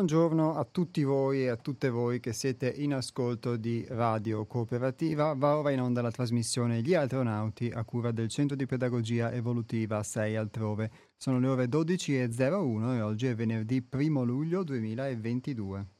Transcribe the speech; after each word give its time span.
Buongiorno 0.00 0.54
a 0.54 0.64
tutti 0.64 1.04
voi 1.04 1.42
e 1.42 1.48
a 1.48 1.56
tutte 1.56 1.90
voi 1.90 2.20
che 2.20 2.32
siete 2.32 2.72
in 2.74 2.94
ascolto 2.94 3.56
di 3.56 3.84
Radio 3.90 4.46
Cooperativa. 4.46 5.34
Va 5.34 5.58
ora 5.58 5.72
in 5.72 5.82
onda 5.82 6.00
la 6.00 6.10
trasmissione 6.10 6.80
Gli 6.80 6.94
Astronauti 6.94 7.70
a 7.70 7.84
cura 7.84 8.10
del 8.10 8.30
Centro 8.30 8.56
di 8.56 8.64
Pedagogia 8.64 9.30
Evolutiva 9.30 10.02
6 10.02 10.36
altrove. 10.36 10.90
Sono 11.18 11.38
le 11.38 11.48
ore 11.48 11.66
12.01 11.66 12.94
e 12.94 13.00
oggi 13.02 13.26
è 13.26 13.34
venerdì 13.34 13.86
1 13.92 14.22
luglio 14.24 14.64
2022. 14.64 15.99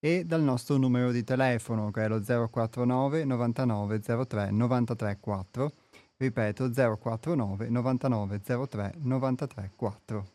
e 0.00 0.24
dal 0.24 0.42
nostro 0.42 0.76
numero 0.76 1.12
di 1.12 1.22
telefono 1.22 1.90
che 1.90 2.04
è 2.04 2.08
lo 2.08 2.20
049 2.20 3.24
99 3.24 4.00
03 4.00 4.50
93 4.50 5.18
4. 5.20 5.72
Ripeto 6.16 6.70
049 6.70 7.68
99 7.68 8.40
03 8.40 8.94
93 9.00 9.70
4. 9.76 10.26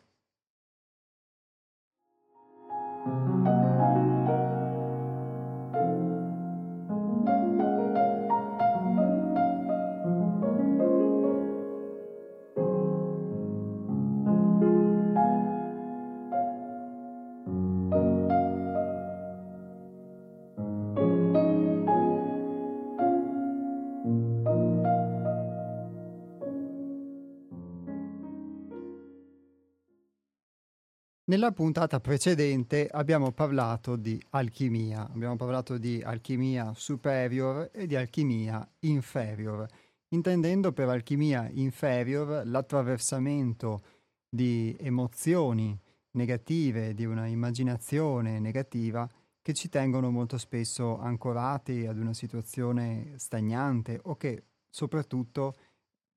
Nella 31.30 31.52
puntata 31.52 32.00
precedente 32.00 32.88
abbiamo 32.90 33.30
parlato 33.30 33.94
di 33.94 34.20
alchimia, 34.30 35.08
abbiamo 35.08 35.36
parlato 35.36 35.78
di 35.78 36.02
alchimia 36.02 36.72
superior 36.74 37.70
e 37.72 37.86
di 37.86 37.94
alchimia 37.94 38.68
inferior, 38.80 39.64
intendendo 40.08 40.72
per 40.72 40.88
alchimia 40.88 41.48
inferior 41.52 42.44
l'attraversamento 42.44 43.80
di 44.28 44.76
emozioni 44.80 45.78
negative, 46.16 46.94
di 46.94 47.04
una 47.04 47.28
immaginazione 47.28 48.40
negativa 48.40 49.08
che 49.40 49.54
ci 49.54 49.68
tengono 49.68 50.10
molto 50.10 50.36
spesso 50.36 50.98
ancorati 50.98 51.86
ad 51.86 51.96
una 51.96 52.12
situazione 52.12 53.14
stagnante 53.18 54.00
o 54.02 54.16
che 54.16 54.46
soprattutto 54.68 55.54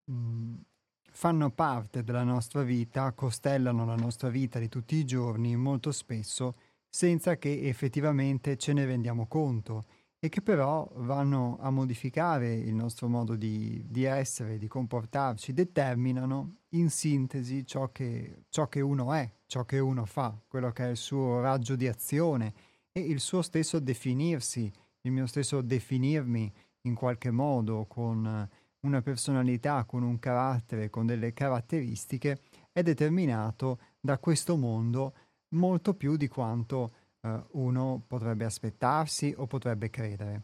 mh, 0.05 0.55
fanno 1.15 1.51
parte 1.51 2.03
della 2.03 2.23
nostra 2.23 2.63
vita, 2.63 3.11
costellano 3.11 3.85
la 3.85 3.95
nostra 3.95 4.29
vita 4.29 4.57
di 4.57 4.67
tutti 4.67 4.95
i 4.95 5.05
giorni 5.05 5.55
molto 5.55 5.91
spesso 5.91 6.55
senza 6.89 7.37
che 7.37 7.61
effettivamente 7.67 8.57
ce 8.57 8.73
ne 8.73 8.85
rendiamo 8.85 9.27
conto 9.27 9.85
e 10.19 10.29
che 10.29 10.41
però 10.41 10.89
vanno 10.95 11.57
a 11.59 11.69
modificare 11.69 12.53
il 12.53 12.73
nostro 12.73 13.07
modo 13.07 13.35
di, 13.35 13.85
di 13.87 14.05
essere, 14.05 14.57
di 14.57 14.67
comportarci, 14.67 15.53
determinano 15.53 16.57
in 16.69 16.89
sintesi 16.89 17.65
ciò 17.65 17.91
che, 17.91 18.45
ciò 18.49 18.67
che 18.67 18.81
uno 18.81 19.13
è, 19.13 19.29
ciò 19.45 19.65
che 19.65 19.79
uno 19.79 20.05
fa, 20.05 20.35
quello 20.47 20.71
che 20.71 20.85
è 20.85 20.89
il 20.89 20.97
suo 20.97 21.41
raggio 21.41 21.75
di 21.75 21.87
azione 21.87 22.53
e 22.91 23.01
il 23.01 23.19
suo 23.19 23.41
stesso 23.41 23.79
definirsi, 23.79 24.71
il 25.01 25.11
mio 25.11 25.27
stesso 25.27 25.61
definirmi 25.61 26.51
in 26.81 26.95
qualche 26.95 27.31
modo 27.31 27.85
con 27.85 28.49
una 28.83 29.01
personalità 29.01 29.83
con 29.85 30.03
un 30.03 30.19
carattere, 30.19 30.89
con 30.89 31.05
delle 31.05 31.33
caratteristiche, 31.33 32.41
è 32.71 32.81
determinato 32.81 33.79
da 33.99 34.17
questo 34.17 34.55
mondo 34.57 35.13
molto 35.49 35.93
più 35.93 36.15
di 36.17 36.27
quanto 36.27 36.93
eh, 37.21 37.43
uno 37.51 38.03
potrebbe 38.05 38.45
aspettarsi 38.45 39.33
o 39.37 39.47
potrebbe 39.47 39.89
credere. 39.89 40.43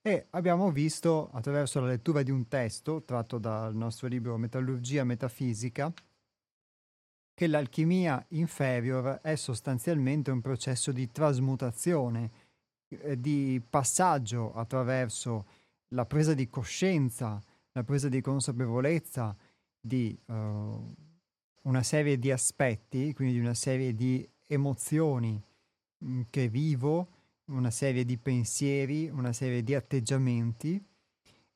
E 0.00 0.26
abbiamo 0.30 0.70
visto 0.70 1.30
attraverso 1.32 1.80
la 1.80 1.86
lettura 1.86 2.22
di 2.22 2.30
un 2.30 2.48
testo 2.48 3.02
tratto 3.02 3.38
dal 3.38 3.74
nostro 3.74 4.08
libro 4.08 4.36
Metallurgia 4.36 5.04
Metafisica 5.04 5.92
che 7.34 7.46
l'alchimia 7.46 8.24
inferior 8.30 9.20
è 9.22 9.34
sostanzialmente 9.36 10.30
un 10.30 10.40
processo 10.40 10.92
di 10.92 11.10
trasmutazione, 11.10 12.30
eh, 12.88 13.18
di 13.18 13.60
passaggio 13.68 14.52
attraverso 14.54 15.46
la 15.88 16.04
presa 16.04 16.34
di 16.34 16.48
coscienza 16.48 17.40
la 17.72 17.84
presa 17.84 18.08
di 18.08 18.20
consapevolezza 18.20 19.36
di 19.80 20.18
uh, 20.26 20.94
una 21.62 21.82
serie 21.82 22.18
di 22.18 22.30
aspetti, 22.30 23.12
quindi 23.14 23.34
di 23.34 23.40
una 23.40 23.54
serie 23.54 23.94
di 23.94 24.28
emozioni 24.46 25.42
mm, 26.04 26.22
che 26.30 26.48
vivo, 26.48 27.08
una 27.46 27.70
serie 27.70 28.04
di 28.04 28.18
pensieri, 28.18 29.08
una 29.08 29.32
serie 29.32 29.62
di 29.62 29.74
atteggiamenti 29.74 30.82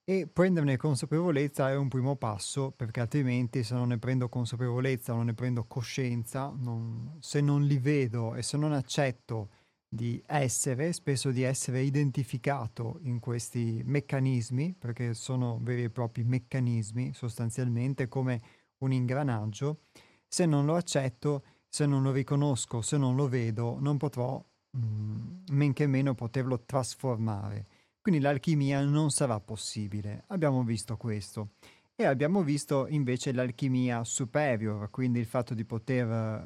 e 0.08 0.28
prenderne 0.28 0.76
consapevolezza 0.76 1.68
è 1.68 1.74
un 1.74 1.88
primo 1.88 2.14
passo 2.14 2.70
perché 2.70 3.00
altrimenti 3.00 3.64
se 3.64 3.74
non 3.74 3.88
ne 3.88 3.98
prendo 3.98 4.28
consapevolezza, 4.28 5.12
non 5.12 5.26
ne 5.26 5.34
prendo 5.34 5.64
coscienza, 5.64 6.52
non, 6.56 7.16
se 7.20 7.40
non 7.40 7.64
li 7.64 7.78
vedo 7.78 8.36
e 8.36 8.42
se 8.42 8.56
non 8.56 8.72
accetto 8.72 9.48
di 9.96 10.22
essere, 10.24 10.92
spesso 10.92 11.32
di 11.32 11.42
essere 11.42 11.82
identificato 11.82 13.00
in 13.02 13.18
questi 13.18 13.82
meccanismi, 13.84 14.76
perché 14.78 15.14
sono 15.14 15.58
veri 15.60 15.82
e 15.82 15.90
propri 15.90 16.22
meccanismi 16.22 17.12
sostanzialmente 17.12 18.06
come 18.06 18.40
un 18.78 18.92
ingranaggio, 18.92 19.80
se 20.28 20.46
non 20.46 20.64
lo 20.64 20.76
accetto, 20.76 21.42
se 21.66 21.86
non 21.86 22.04
lo 22.04 22.12
riconosco, 22.12 22.80
se 22.80 22.96
non 22.96 23.16
lo 23.16 23.28
vedo, 23.28 23.78
non 23.80 23.96
potrò 23.96 24.40
mh, 24.70 24.78
mm, 24.78 25.36
men 25.50 25.72
che 25.72 25.88
meno 25.88 26.14
poterlo 26.14 26.60
trasformare. 26.64 27.66
Quindi 28.00 28.20
l'alchimia 28.20 28.84
non 28.84 29.10
sarà 29.10 29.40
possibile. 29.40 30.22
Abbiamo 30.28 30.62
visto 30.62 30.96
questo. 30.96 31.54
E 31.96 32.04
abbiamo 32.04 32.42
visto 32.42 32.86
invece 32.88 33.32
l'alchimia 33.32 34.04
superior, 34.04 34.90
quindi 34.90 35.18
il 35.18 35.24
fatto 35.26 35.54
di 35.54 35.64
poter 35.64 36.06
eh, 36.06 36.44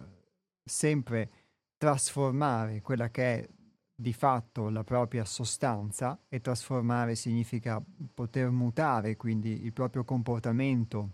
sempre 0.65 1.31
trasformare 1.81 2.83
quella 2.83 3.09
che 3.09 3.23
è 3.23 3.49
di 3.95 4.13
fatto 4.13 4.69
la 4.69 4.85
propria 4.85 5.25
sostanza 5.25 6.21
e 6.29 6.43
trasformare 6.43 7.15
significa 7.15 7.83
poter 8.13 8.51
mutare 8.51 9.17
quindi 9.17 9.65
il 9.65 9.73
proprio 9.73 10.05
comportamento, 10.05 11.13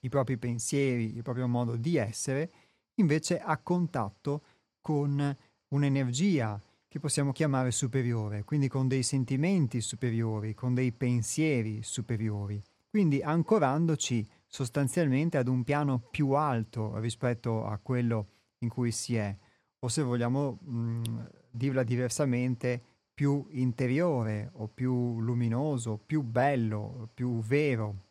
i 0.00 0.10
propri 0.10 0.36
pensieri, 0.36 1.16
il 1.16 1.22
proprio 1.22 1.48
modo 1.48 1.76
di 1.76 1.96
essere, 1.96 2.50
invece 2.96 3.40
a 3.40 3.56
contatto 3.56 4.42
con 4.82 5.34
un'energia 5.68 6.62
che 6.86 7.00
possiamo 7.00 7.32
chiamare 7.32 7.70
superiore, 7.70 8.44
quindi 8.44 8.68
con 8.68 8.88
dei 8.88 9.02
sentimenti 9.02 9.80
superiori, 9.80 10.52
con 10.52 10.74
dei 10.74 10.92
pensieri 10.92 11.82
superiori, 11.82 12.62
quindi 12.90 13.22
ancorandoci 13.22 14.28
sostanzialmente 14.46 15.38
ad 15.38 15.48
un 15.48 15.64
piano 15.64 15.98
più 16.10 16.32
alto 16.32 16.98
rispetto 16.98 17.64
a 17.64 17.78
quello 17.78 18.32
in 18.58 18.68
cui 18.68 18.92
si 18.92 19.16
è, 19.16 19.36
o 19.78 19.88
se 19.88 20.02
vogliamo 20.02 20.58
mh, 20.60 21.28
dirla 21.50 21.82
diversamente, 21.82 22.82
più 23.14 23.46
interiore 23.50 24.50
o 24.54 24.68
più 24.68 25.20
luminoso, 25.20 25.98
più 26.04 26.22
bello, 26.22 27.08
più 27.14 27.40
vero. 27.40 28.04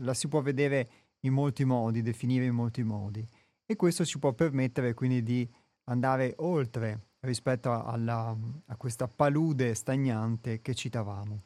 La 0.00 0.14
si 0.14 0.28
può 0.28 0.40
vedere 0.40 0.88
in 1.20 1.32
molti 1.34 1.64
modi, 1.64 2.00
definire 2.00 2.46
in 2.46 2.54
molti 2.54 2.82
modi 2.82 3.26
e 3.66 3.76
questo 3.76 4.04
ci 4.04 4.18
può 4.18 4.32
permettere 4.32 4.94
quindi 4.94 5.22
di 5.22 5.48
andare 5.84 6.34
oltre 6.38 7.08
rispetto 7.20 7.70
alla, 7.70 8.34
a 8.66 8.76
questa 8.76 9.08
palude 9.08 9.74
stagnante 9.74 10.62
che 10.62 10.74
citavamo. 10.74 11.42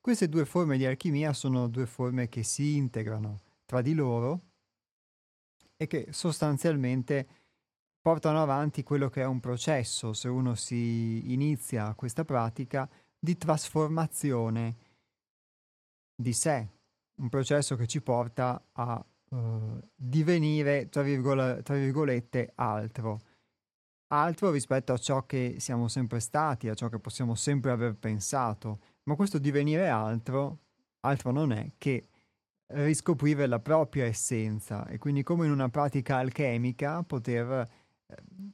Queste 0.00 0.28
due 0.28 0.44
forme 0.44 0.76
di 0.76 0.84
alchimia 0.84 1.32
sono 1.32 1.68
due 1.68 1.86
forme 1.86 2.28
che 2.28 2.42
si 2.42 2.76
integrano 2.76 3.40
tra 3.64 3.80
di 3.80 3.94
loro 3.94 4.40
e 5.76 5.86
che 5.86 6.08
sostanzialmente 6.10 7.26
portano 8.02 8.42
avanti 8.42 8.82
quello 8.82 9.08
che 9.08 9.22
è 9.22 9.26
un 9.26 9.38
processo, 9.38 10.12
se 10.12 10.28
uno 10.28 10.56
si 10.56 11.32
inizia 11.32 11.94
questa 11.94 12.24
pratica, 12.24 12.88
di 13.16 13.38
trasformazione 13.38 14.76
di 16.14 16.32
sé, 16.32 16.68
un 17.20 17.28
processo 17.28 17.76
che 17.76 17.86
ci 17.86 18.02
porta 18.02 18.60
a 18.72 19.04
uh, 19.30 19.80
divenire, 19.94 20.88
tra, 20.88 21.02
virgole, 21.02 21.62
tra 21.62 21.76
virgolette, 21.76 22.52
altro. 22.56 23.20
Altro 24.08 24.50
rispetto 24.50 24.92
a 24.92 24.98
ciò 24.98 25.24
che 25.24 25.56
siamo 25.58 25.88
sempre 25.88 26.20
stati, 26.20 26.68
a 26.68 26.74
ciò 26.74 26.88
che 26.88 26.98
possiamo 26.98 27.34
sempre 27.36 27.70
aver 27.70 27.94
pensato. 27.94 28.80
Ma 29.04 29.14
questo 29.14 29.38
divenire 29.38 29.88
altro, 29.88 30.58
altro 31.00 31.30
non 31.30 31.52
è 31.52 31.72
che 31.78 32.08
riscoprire 32.74 33.46
la 33.46 33.58
propria 33.58 34.04
essenza 34.04 34.86
e 34.86 34.98
quindi 34.98 35.22
come 35.22 35.46
in 35.46 35.52
una 35.52 35.68
pratica 35.68 36.16
alchemica 36.16 37.02
poter 37.02 37.68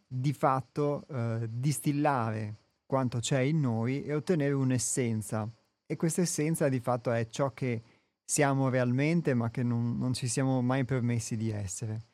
di 0.07 0.33
fatto 0.33 1.07
eh, 1.09 1.49
distillare 1.51 2.57
quanto 2.87 3.19
c'è 3.19 3.41
in 3.41 3.61
noi 3.61 4.03
e 4.03 4.15
ottenere 4.15 4.55
un'essenza. 4.55 5.49
E 5.87 5.97
questa 5.97 6.23
essenza 6.23 6.69
di 6.69 6.81
fatto 6.81 7.13
è 7.13 7.27
ciò 7.27 7.53
che 7.53 7.83
siamo 8.25 8.69
realmente 8.69 9.35
ma 9.35 9.51
che 9.51 9.63
non, 9.63 9.97
non 9.99 10.13
ci 10.13 10.29
siamo 10.29 10.61
mai 10.61 10.85
permessi 10.85 11.37
di 11.37 11.51
essere. 11.51 12.07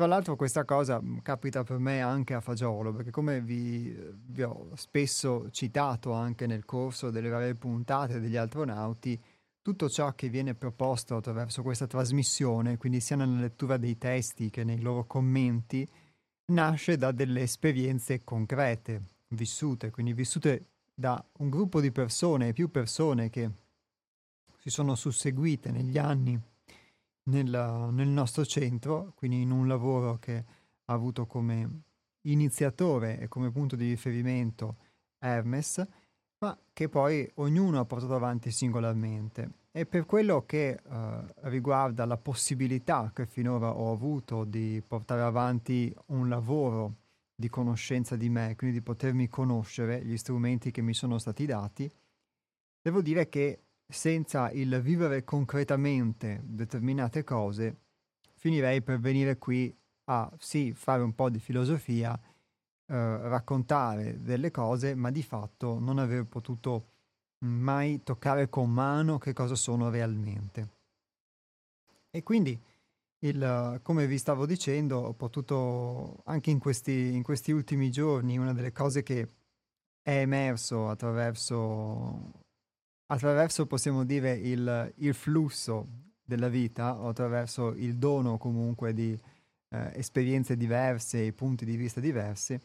Tra 0.00 0.06
l'altro 0.06 0.34
questa 0.34 0.64
cosa 0.64 0.98
mm, 0.98 1.18
capita 1.18 1.62
per 1.62 1.78
me 1.78 2.00
anche 2.00 2.32
a 2.32 2.40
Fagiolo, 2.40 2.92
perché 2.92 3.10
come 3.10 3.42
vi, 3.42 3.94
vi, 4.28 4.42
ho 4.42 4.70
spesso 4.74 5.50
citato 5.50 6.12
anche 6.12 6.46
nel 6.46 6.64
corso 6.64 7.10
delle 7.10 7.28
varie 7.28 7.54
puntate 7.54 8.18
degli 8.18 8.36
astronauti, 8.36 9.20
tutto 9.60 9.90
ciò 9.90 10.14
che 10.14 10.30
viene 10.30 10.54
proposto 10.54 11.16
attraverso 11.16 11.60
questa 11.60 11.86
trasmissione, 11.86 12.78
quindi 12.78 13.00
sia 13.00 13.16
nella 13.16 13.40
lettura 13.40 13.76
dei 13.76 13.98
testi 13.98 14.48
che 14.48 14.64
nei 14.64 14.80
loro 14.80 15.04
commenti, 15.04 15.86
nasce 16.50 16.96
da 16.96 17.12
delle 17.12 17.42
esperienze 17.42 18.22
concrete, 18.22 19.02
vissute, 19.28 19.90
quindi 19.90 20.12
vissute 20.12 20.66
da 20.94 21.24
un 21.38 21.48
gruppo 21.48 21.80
di 21.80 21.90
persone, 21.90 22.52
più 22.52 22.70
persone 22.70 23.30
che 23.30 23.50
si 24.58 24.68
sono 24.68 24.94
susseguite 24.94 25.70
negli 25.70 25.96
anni 25.96 26.38
nel, 27.24 27.88
nel 27.92 28.08
nostro 28.08 28.44
centro, 28.44 29.12
quindi 29.16 29.40
in 29.40 29.50
un 29.50 29.66
lavoro 29.66 30.18
che 30.18 30.44
ha 30.84 30.92
avuto 30.92 31.26
come 31.26 31.82
iniziatore 32.22 33.18
e 33.18 33.28
come 33.28 33.50
punto 33.50 33.76
di 33.76 33.88
riferimento 33.88 34.76
Hermes, 35.18 35.86
ma 36.38 36.58
che 36.72 36.88
poi 36.88 37.30
ognuno 37.36 37.80
ha 37.80 37.84
portato 37.84 38.14
avanti 38.14 38.50
singolarmente. 38.50 39.59
E 39.72 39.86
per 39.86 40.04
quello 40.04 40.44
che 40.46 40.80
uh, 40.82 41.24
riguarda 41.48 42.04
la 42.04 42.16
possibilità 42.16 43.12
che 43.14 43.26
finora 43.26 43.72
ho 43.72 43.92
avuto 43.92 44.44
di 44.44 44.82
portare 44.84 45.20
avanti 45.20 45.94
un 46.06 46.28
lavoro 46.28 46.96
di 47.36 47.48
conoscenza 47.48 48.16
di 48.16 48.28
me, 48.28 48.56
quindi 48.56 48.78
di 48.78 48.82
potermi 48.82 49.28
conoscere, 49.28 50.04
gli 50.04 50.16
strumenti 50.16 50.72
che 50.72 50.82
mi 50.82 50.92
sono 50.92 51.18
stati 51.18 51.46
dati, 51.46 51.90
devo 52.82 53.00
dire 53.00 53.28
che 53.28 53.62
senza 53.86 54.50
il 54.50 54.80
vivere 54.82 55.22
concretamente 55.22 56.40
determinate 56.42 57.22
cose, 57.22 57.76
finirei 58.34 58.82
per 58.82 58.98
venire 58.98 59.38
qui 59.38 59.74
a 60.04 60.30
sì 60.36 60.72
fare 60.72 61.02
un 61.02 61.14
po' 61.14 61.30
di 61.30 61.38
filosofia, 61.38 62.18
eh, 62.18 63.28
raccontare 63.28 64.20
delle 64.20 64.50
cose, 64.50 64.96
ma 64.96 65.10
di 65.10 65.22
fatto 65.22 65.78
non 65.78 65.98
aver 65.98 66.24
potuto 66.26 66.89
mai 67.40 68.02
toccare 68.02 68.48
con 68.48 68.70
mano 68.70 69.18
che 69.18 69.32
cosa 69.32 69.54
sono 69.54 69.90
realmente. 69.90 70.68
E 72.10 72.22
quindi, 72.22 72.58
il, 73.20 73.80
come 73.82 74.06
vi 74.06 74.18
stavo 74.18 74.46
dicendo, 74.46 74.98
ho 74.98 75.12
potuto 75.12 76.22
anche 76.24 76.50
in 76.50 76.58
questi, 76.58 77.14
in 77.14 77.22
questi 77.22 77.52
ultimi 77.52 77.90
giorni, 77.90 78.38
una 78.38 78.52
delle 78.52 78.72
cose 78.72 79.02
che 79.02 79.28
è 80.02 80.20
emerso 80.20 80.88
attraverso, 80.88 82.32
attraverso 83.06 83.66
possiamo 83.66 84.04
dire, 84.04 84.32
il, 84.32 84.92
il 84.96 85.14
flusso 85.14 85.86
della 86.22 86.48
vita, 86.48 86.98
o 87.00 87.08
attraverso 87.08 87.72
il 87.72 87.96
dono 87.96 88.38
comunque 88.38 88.92
di 88.92 89.18
eh, 89.68 89.92
esperienze 89.94 90.56
diverse 90.56 91.26
e 91.26 91.32
punti 91.32 91.64
di 91.64 91.76
vista 91.76 92.00
diversi, 92.00 92.58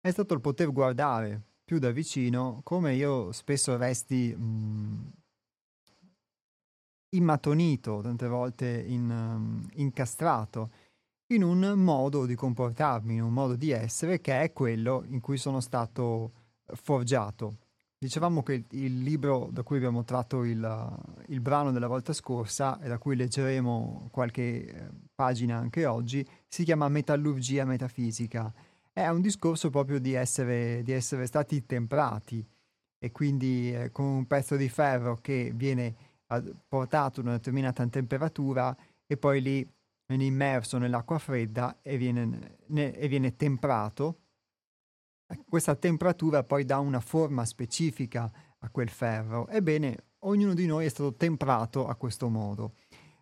è 0.00 0.10
stato 0.10 0.34
il 0.34 0.40
poter 0.40 0.70
guardare 0.70 1.42
più 1.64 1.78
da 1.78 1.90
vicino 1.90 2.60
come 2.62 2.94
io 2.94 3.32
spesso 3.32 3.76
resti 3.76 4.34
mh, 4.36 4.44
mm, 4.44 5.02
immatonito, 7.10 8.00
tante 8.02 8.28
volte 8.28 8.84
in, 8.86 9.08
um, 9.08 9.66
incastrato 9.74 10.70
in 11.28 11.42
un 11.42 11.72
modo 11.76 12.26
di 12.26 12.34
comportarmi, 12.34 13.14
in 13.14 13.22
un 13.22 13.32
modo 13.32 13.56
di 13.56 13.70
essere 13.70 14.20
che 14.20 14.42
è 14.42 14.52
quello 14.52 15.04
in 15.08 15.20
cui 15.20 15.38
sono 15.38 15.60
stato 15.60 16.32
forgiato. 16.66 17.58
Dicevamo 17.96 18.42
che 18.42 18.66
il, 18.70 19.02
libro 19.02 19.48
da 19.50 19.62
cui 19.62 19.78
abbiamo 19.78 20.04
tratto 20.04 20.44
il, 20.44 20.98
il, 21.28 21.40
brano 21.40 21.72
della 21.72 21.86
volta 21.86 22.12
scorsa 22.12 22.78
e 22.80 22.88
da 22.88 22.98
cui 22.98 23.16
leggeremo 23.16 24.08
qualche 24.10 24.66
eh, 24.66 24.90
pagina 25.14 25.56
anche 25.56 25.86
oggi 25.86 26.26
si 26.46 26.64
chiama 26.64 26.88
Metallurgia 26.88 27.64
Metafisica 27.64 28.52
è 28.94 29.08
un 29.08 29.20
discorso 29.20 29.70
proprio 29.70 29.98
di 29.98 30.14
essere, 30.14 30.82
di 30.84 30.92
essere 30.92 31.26
stati 31.26 31.66
temprati 31.66 32.46
e 32.96 33.10
quindi 33.10 33.74
eh, 33.74 33.90
con 33.90 34.04
un 34.04 34.26
pezzo 34.26 34.56
di 34.56 34.68
ferro 34.68 35.16
che 35.16 35.50
viene 35.54 35.94
portato 36.66 37.20
a 37.20 37.22
una 37.24 37.32
determinata 37.32 37.86
temperatura 37.88 38.74
e 39.06 39.16
poi 39.16 39.42
lì 39.42 39.68
viene 40.06 40.24
immerso 40.24 40.78
nell'acqua 40.78 41.18
fredda 41.18 41.78
e 41.82 41.96
viene, 41.96 42.56
ne, 42.66 42.96
e 42.96 43.08
viene 43.08 43.34
temprato. 43.34 44.20
Questa 45.48 45.74
temperatura 45.74 46.44
poi 46.44 46.64
dà 46.64 46.78
una 46.78 47.00
forma 47.00 47.44
specifica 47.44 48.30
a 48.58 48.68
quel 48.70 48.88
ferro. 48.88 49.48
Ebbene, 49.48 50.04
ognuno 50.20 50.54
di 50.54 50.66
noi 50.66 50.86
è 50.86 50.88
stato 50.88 51.14
temprato 51.14 51.88
a 51.88 51.96
questo 51.96 52.28
modo 52.28 52.74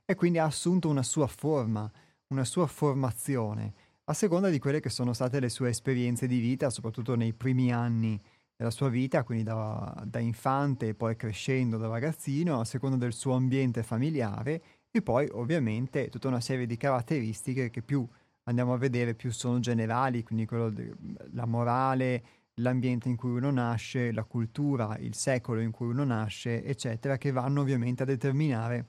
e 0.05 0.14
quindi 0.14 0.38
ha 0.38 0.45
assunto 0.45 0.91
una 0.91 1.02
sua 1.02 1.26
forma, 1.26 1.91
una 2.29 2.45
sua 2.45 2.67
formazione 2.67 3.81
a 4.12 4.14
seconda 4.14 4.50
di 4.50 4.59
quelle 4.59 4.81
che 4.81 4.90
sono 4.90 5.14
state 5.14 5.40
le 5.40 5.49
sue 5.49 5.71
esperienze 5.71 6.26
di 6.26 6.38
vita, 6.38 6.69
soprattutto 6.69 7.14
nei 7.14 7.33
primi 7.33 7.73
anni 7.73 8.21
della 8.54 8.71
sua 8.71 8.90
vita, 8.90 9.25
quindi 9.25 9.42
da, 9.42 10.04
da 10.07 10.19
infante 10.19 10.88
e 10.88 10.95
poi 10.95 11.16
crescendo 11.16 11.78
da 11.78 11.88
ragazzino, 11.88 12.61
a 12.61 12.64
seconda 12.64 12.97
del 12.97 13.14
suo 13.14 13.33
ambiente 13.33 13.83
familiare 13.83 14.62
e 14.90 15.00
poi 15.00 15.26
ovviamente 15.33 16.11
tutta 16.11 16.28
una 16.28 16.42
serie 16.42 16.66
di 16.66 16.76
caratteristiche 16.76 17.71
che 17.71 17.81
più 17.81 18.07
andiamo 18.45 18.75
a 18.75 18.76
vedere 18.76 19.14
più 19.14 19.33
sono 19.33 19.61
generali, 19.61 20.23
quindi 20.23 20.45
quello 20.45 20.69
de, 20.69 20.95
la 21.33 21.47
morale, 21.47 22.23
l'ambiente 22.57 23.09
in 23.09 23.16
cui 23.16 23.31
uno 23.31 23.50
nasce, 23.50 24.12
la 24.12 24.25
cultura, 24.25 24.95
il 24.99 25.14
secolo 25.14 25.61
in 25.61 25.71
cui 25.71 25.87
uno 25.87 26.04
nasce, 26.04 26.62
eccetera, 26.62 27.16
che 27.16 27.31
vanno 27.31 27.62
ovviamente 27.62 28.02
a 28.02 28.07
determinare 28.07 28.87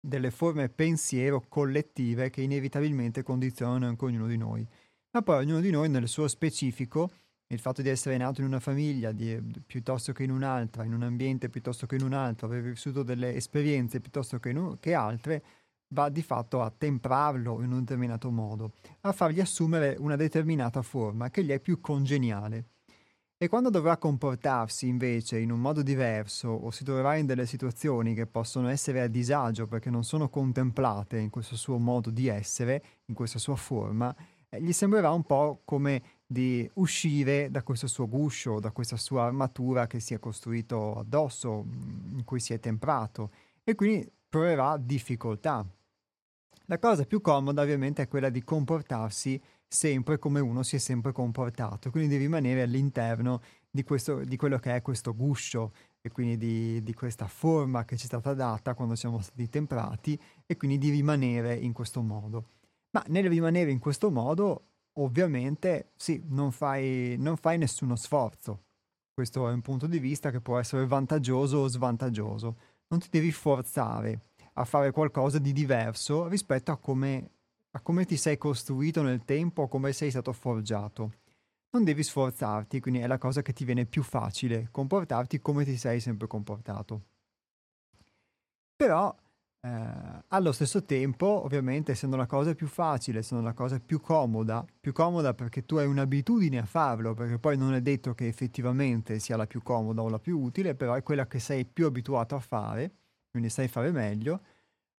delle 0.00 0.30
forme 0.30 0.68
pensiero 0.68 1.44
collettive 1.48 2.30
che 2.30 2.42
inevitabilmente 2.42 3.22
condizionano 3.22 3.86
anche 3.86 4.04
ognuno 4.04 4.26
di 4.26 4.36
noi. 4.36 4.66
Ma 5.10 5.22
poi 5.22 5.38
ognuno 5.44 5.60
di 5.60 5.70
noi 5.70 5.88
nel 5.88 6.08
suo 6.08 6.28
specifico, 6.28 7.10
il 7.48 7.60
fatto 7.60 7.82
di 7.82 7.88
essere 7.88 8.16
nato 8.16 8.40
in 8.40 8.46
una 8.46 8.60
famiglia 8.60 9.10
di, 9.12 9.40
piuttosto 9.66 10.12
che 10.12 10.22
in 10.22 10.30
un'altra, 10.30 10.84
in 10.84 10.92
un 10.92 11.02
ambiente 11.02 11.48
piuttosto 11.48 11.86
che 11.86 11.96
in 11.96 12.02
un 12.02 12.12
altro, 12.12 12.46
aver 12.46 12.62
vissuto 12.62 13.02
delle 13.02 13.34
esperienze 13.34 14.00
piuttosto 14.00 14.38
che, 14.38 14.50
in, 14.50 14.76
che 14.80 14.94
altre, 14.94 15.42
va 15.88 16.10
di 16.10 16.22
fatto 16.22 16.60
a 16.60 16.70
temprarlo 16.70 17.62
in 17.62 17.72
un 17.72 17.80
determinato 17.80 18.30
modo, 18.30 18.72
a 19.00 19.12
fargli 19.12 19.40
assumere 19.40 19.96
una 19.98 20.16
determinata 20.16 20.82
forma 20.82 21.30
che 21.30 21.42
gli 21.42 21.50
è 21.50 21.60
più 21.60 21.80
congeniale. 21.80 22.66
E 23.40 23.46
quando 23.46 23.70
dovrà 23.70 23.96
comportarsi 23.98 24.88
invece 24.88 25.38
in 25.38 25.52
un 25.52 25.60
modo 25.60 25.82
diverso 25.82 26.48
o 26.48 26.72
si 26.72 26.82
troverà 26.82 27.14
in 27.14 27.24
delle 27.24 27.46
situazioni 27.46 28.12
che 28.12 28.26
possono 28.26 28.68
essere 28.68 29.00
a 29.00 29.06
disagio 29.06 29.68
perché 29.68 29.90
non 29.90 30.02
sono 30.02 30.28
contemplate 30.28 31.18
in 31.18 31.30
questo 31.30 31.54
suo 31.54 31.78
modo 31.78 32.10
di 32.10 32.26
essere, 32.26 32.82
in 33.04 33.14
questa 33.14 33.38
sua 33.38 33.54
forma, 33.54 34.12
eh, 34.48 34.60
gli 34.60 34.72
sembrerà 34.72 35.12
un 35.12 35.22
po' 35.22 35.60
come 35.64 36.02
di 36.26 36.68
uscire 36.74 37.48
da 37.48 37.62
questo 37.62 37.86
suo 37.86 38.08
guscio, 38.08 38.58
da 38.58 38.72
questa 38.72 38.96
sua 38.96 39.26
armatura 39.26 39.86
che 39.86 40.00
si 40.00 40.14
è 40.14 40.18
costruito 40.18 40.98
addosso, 40.98 41.62
mm, 41.62 42.18
in 42.18 42.24
cui 42.24 42.40
si 42.40 42.52
è 42.54 42.58
temprato 42.58 43.30
e 43.62 43.76
quindi 43.76 44.10
proverà 44.28 44.76
difficoltà. 44.76 45.64
La 46.64 46.78
cosa 46.80 47.04
più 47.04 47.20
comoda 47.20 47.62
ovviamente 47.62 48.02
è 48.02 48.08
quella 48.08 48.30
di 48.30 48.42
comportarsi 48.42 49.40
sempre 49.68 50.18
come 50.18 50.40
uno 50.40 50.62
si 50.62 50.76
è 50.76 50.78
sempre 50.78 51.12
comportato, 51.12 51.90
quindi 51.90 52.08
di 52.08 52.16
rimanere 52.16 52.62
all'interno 52.62 53.40
di, 53.70 53.84
questo, 53.84 54.24
di 54.24 54.36
quello 54.36 54.58
che 54.58 54.74
è 54.74 54.82
questo 54.82 55.14
guscio 55.14 55.72
e 56.00 56.10
quindi 56.10 56.36
di, 56.36 56.82
di, 56.82 56.94
questa 56.94 57.26
forma 57.26 57.84
che 57.84 57.96
ci 57.96 58.04
è 58.04 58.06
stata 58.06 58.32
data 58.32 58.74
quando 58.74 58.94
siamo 58.94 59.20
stati 59.20 59.48
temprati 59.48 60.18
e 60.46 60.56
quindi 60.56 60.78
di 60.78 60.90
rimanere 60.90 61.54
in 61.54 61.72
questo 61.72 62.00
modo. 62.00 62.48
Ma 62.90 63.04
nel 63.08 63.28
rimanere 63.28 63.70
in 63.70 63.78
questo 63.78 64.10
modo, 64.10 64.62
ovviamente, 64.94 65.90
sì, 65.96 66.22
non 66.28 66.50
fai, 66.50 67.16
non 67.18 67.36
fai 67.36 67.58
nessuno 67.58 67.96
sforzo. 67.96 68.62
Questo 69.12 69.48
è 69.48 69.52
un 69.52 69.60
punto 69.60 69.86
di 69.86 69.98
vista 69.98 70.30
che 70.30 70.40
può 70.40 70.58
essere 70.58 70.86
vantaggioso 70.86 71.58
o 71.58 71.68
svantaggioso. 71.68 72.56
Non 72.88 73.00
ti 73.00 73.08
devi 73.10 73.32
forzare 73.32 74.20
a 74.54 74.64
fare 74.64 74.90
qualcosa 74.90 75.38
di 75.38 75.52
diverso 75.52 76.26
rispetto 76.26 76.72
a 76.72 76.78
come, 76.78 77.30
a 77.70 77.80
come 77.80 78.04
ti 78.04 78.16
sei 78.16 78.38
costruito 78.38 79.02
nel 79.02 79.24
tempo 79.24 79.62
o 79.62 79.68
come 79.68 79.92
sei 79.92 80.10
stato 80.10 80.32
forgiato 80.32 81.12
non 81.70 81.84
devi 81.84 82.02
sforzarti, 82.02 82.80
quindi 82.80 83.00
è 83.00 83.06
la 83.06 83.18
cosa 83.18 83.42
che 83.42 83.52
ti 83.52 83.64
viene 83.64 83.84
più 83.84 84.02
facile, 84.02 84.68
comportarti 84.70 85.40
come 85.40 85.64
ti 85.64 85.76
sei 85.76 86.00
sempre 86.00 86.26
comportato. 86.26 87.02
Però 88.74 89.14
eh, 89.60 89.68
allo 90.28 90.52
stesso 90.52 90.84
tempo, 90.84 91.26
ovviamente, 91.26 91.92
essendo 91.92 92.16
la 92.16 92.26
cosa 92.26 92.54
più 92.54 92.68
facile, 92.68 93.18
essendo 93.18 93.44
la 93.44 93.52
cosa 93.52 93.78
più 93.80 94.00
comoda, 94.00 94.64
più 94.80 94.92
comoda 94.92 95.34
perché 95.34 95.66
tu 95.66 95.76
hai 95.76 95.86
un'abitudine 95.86 96.58
a 96.58 96.64
farlo, 96.64 97.12
perché 97.12 97.38
poi 97.38 97.58
non 97.58 97.74
è 97.74 97.82
detto 97.82 98.14
che 98.14 98.26
effettivamente 98.26 99.18
sia 99.18 99.36
la 99.36 99.46
più 99.46 99.62
comoda 99.62 100.02
o 100.02 100.08
la 100.08 100.18
più 100.18 100.38
utile, 100.40 100.74
però 100.74 100.94
è 100.94 101.02
quella 101.02 101.26
che 101.26 101.38
sei 101.38 101.66
più 101.66 101.86
abituato 101.86 102.34
a 102.34 102.40
fare, 102.40 102.92
quindi 103.30 103.50
sai 103.50 103.68
fare 103.68 103.90
meglio, 103.90 104.40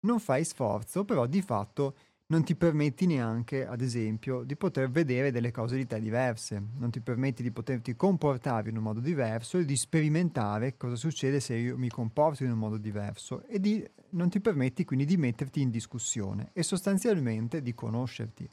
non 0.00 0.20
fai 0.20 0.44
sforzo, 0.44 1.04
però 1.04 1.26
di 1.26 1.40
fatto 1.40 1.94
non 2.30 2.44
ti 2.44 2.54
permetti 2.56 3.06
neanche, 3.06 3.66
ad 3.66 3.80
esempio, 3.80 4.42
di 4.42 4.54
poter 4.54 4.90
vedere 4.90 5.30
delle 5.30 5.50
te 5.50 5.98
diverse, 5.98 6.62
non 6.76 6.90
ti 6.90 7.00
permetti 7.00 7.42
di 7.42 7.50
poterti 7.50 7.96
comportare 7.96 8.68
in 8.68 8.76
un 8.76 8.82
modo 8.82 9.00
diverso 9.00 9.56
e 9.56 9.64
di 9.64 9.76
sperimentare 9.76 10.76
cosa 10.76 10.94
succede 10.94 11.40
se 11.40 11.54
io 11.54 11.78
mi 11.78 11.88
comporto 11.88 12.44
in 12.44 12.50
un 12.50 12.58
modo 12.58 12.76
diverso 12.76 13.44
e 13.46 13.58
di, 13.58 13.82
non 14.10 14.28
ti 14.28 14.40
permetti 14.40 14.84
quindi 14.84 15.06
di 15.06 15.16
metterti 15.16 15.62
in 15.62 15.70
discussione 15.70 16.50
e 16.52 16.62
sostanzialmente 16.62 17.62
di 17.62 17.72
conoscerti. 17.72 18.48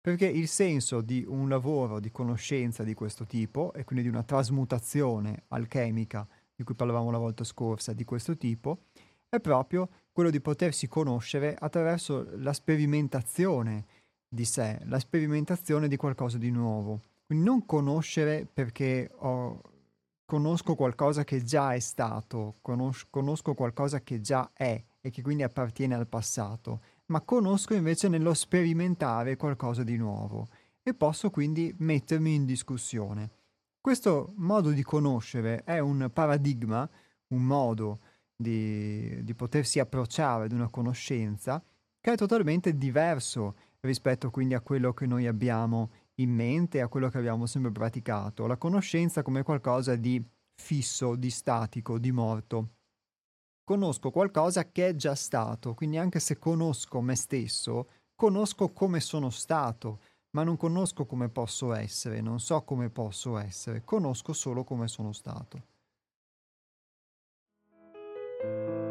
Perché 0.00 0.26
il 0.26 0.48
senso 0.48 1.02
di 1.02 1.22
un 1.28 1.48
lavoro 1.48 2.00
di 2.00 2.10
conoscenza 2.10 2.82
di 2.82 2.94
questo 2.94 3.26
tipo 3.26 3.74
e 3.74 3.84
quindi 3.84 4.04
di 4.04 4.10
una 4.10 4.24
trasmutazione 4.24 5.44
alchemica 5.48 6.26
di 6.54 6.64
cui 6.64 6.74
parlavamo 6.74 7.10
la 7.10 7.18
volta 7.18 7.44
scorsa 7.44 7.92
di 7.92 8.04
questo 8.04 8.36
tipo 8.36 8.86
è 9.34 9.40
proprio 9.40 9.88
quello 10.12 10.28
di 10.28 10.42
potersi 10.42 10.86
conoscere 10.88 11.56
attraverso 11.58 12.28
la 12.36 12.52
sperimentazione 12.52 13.86
di 14.28 14.44
sé, 14.44 14.78
la 14.84 14.98
sperimentazione 14.98 15.88
di 15.88 15.96
qualcosa 15.96 16.36
di 16.36 16.50
nuovo. 16.50 17.00
Quindi 17.24 17.46
non 17.46 17.64
conoscere 17.64 18.44
perché 18.44 19.10
ho, 19.10 19.58
conosco 20.26 20.74
qualcosa 20.74 21.24
che 21.24 21.42
già 21.42 21.72
è 21.72 21.78
stato, 21.78 22.56
conos- 22.60 23.06
conosco 23.08 23.54
qualcosa 23.54 24.02
che 24.02 24.20
già 24.20 24.50
è 24.52 24.84
e 25.00 25.08
che 25.08 25.22
quindi 25.22 25.44
appartiene 25.44 25.94
al 25.94 26.08
passato, 26.08 26.82
ma 27.06 27.22
conosco 27.22 27.72
invece 27.72 28.08
nello 28.08 28.34
sperimentare 28.34 29.36
qualcosa 29.36 29.82
di 29.82 29.96
nuovo 29.96 30.46
e 30.82 30.92
posso 30.92 31.30
quindi 31.30 31.74
mettermi 31.78 32.34
in 32.34 32.44
discussione. 32.44 33.30
Questo 33.80 34.34
modo 34.36 34.72
di 34.72 34.82
conoscere 34.82 35.62
è 35.64 35.78
un 35.78 36.10
paradigma, 36.12 36.86
un 37.28 37.42
modo 37.42 37.98
di, 38.42 39.24
di 39.24 39.34
potersi 39.34 39.78
approcciare 39.78 40.44
ad 40.44 40.52
una 40.52 40.68
conoscenza 40.68 41.62
che 42.00 42.12
è 42.12 42.16
totalmente 42.16 42.76
diverso 42.76 43.54
rispetto 43.80 44.30
quindi 44.30 44.54
a 44.54 44.60
quello 44.60 44.92
che 44.92 45.06
noi 45.06 45.26
abbiamo 45.26 45.90
in 46.16 46.30
mente, 46.30 46.80
a 46.80 46.88
quello 46.88 47.08
che 47.08 47.18
abbiamo 47.18 47.46
sempre 47.46 47.72
praticato. 47.72 48.46
La 48.46 48.56
conoscenza 48.56 49.22
come 49.22 49.42
qualcosa 49.42 49.96
di 49.96 50.22
fisso, 50.54 51.16
di 51.16 51.30
statico, 51.30 51.98
di 51.98 52.12
morto. 52.12 52.68
Conosco 53.64 54.10
qualcosa 54.10 54.70
che 54.70 54.88
è 54.88 54.96
già 54.96 55.14
stato, 55.14 55.74
quindi 55.74 55.96
anche 55.96 56.20
se 56.20 56.38
conosco 56.38 57.00
me 57.00 57.14
stesso, 57.14 57.88
conosco 58.14 58.72
come 58.72 59.00
sono 59.00 59.30
stato, 59.30 60.00
ma 60.30 60.42
non 60.42 60.56
conosco 60.56 61.06
come 61.06 61.28
posso 61.28 61.72
essere, 61.72 62.20
non 62.20 62.40
so 62.40 62.62
come 62.62 62.90
posso 62.90 63.38
essere, 63.38 63.82
conosco 63.84 64.32
solo 64.32 64.64
come 64.64 64.88
sono 64.88 65.12
stato. 65.12 65.70
Thank 68.42 68.68
you. 68.68 68.81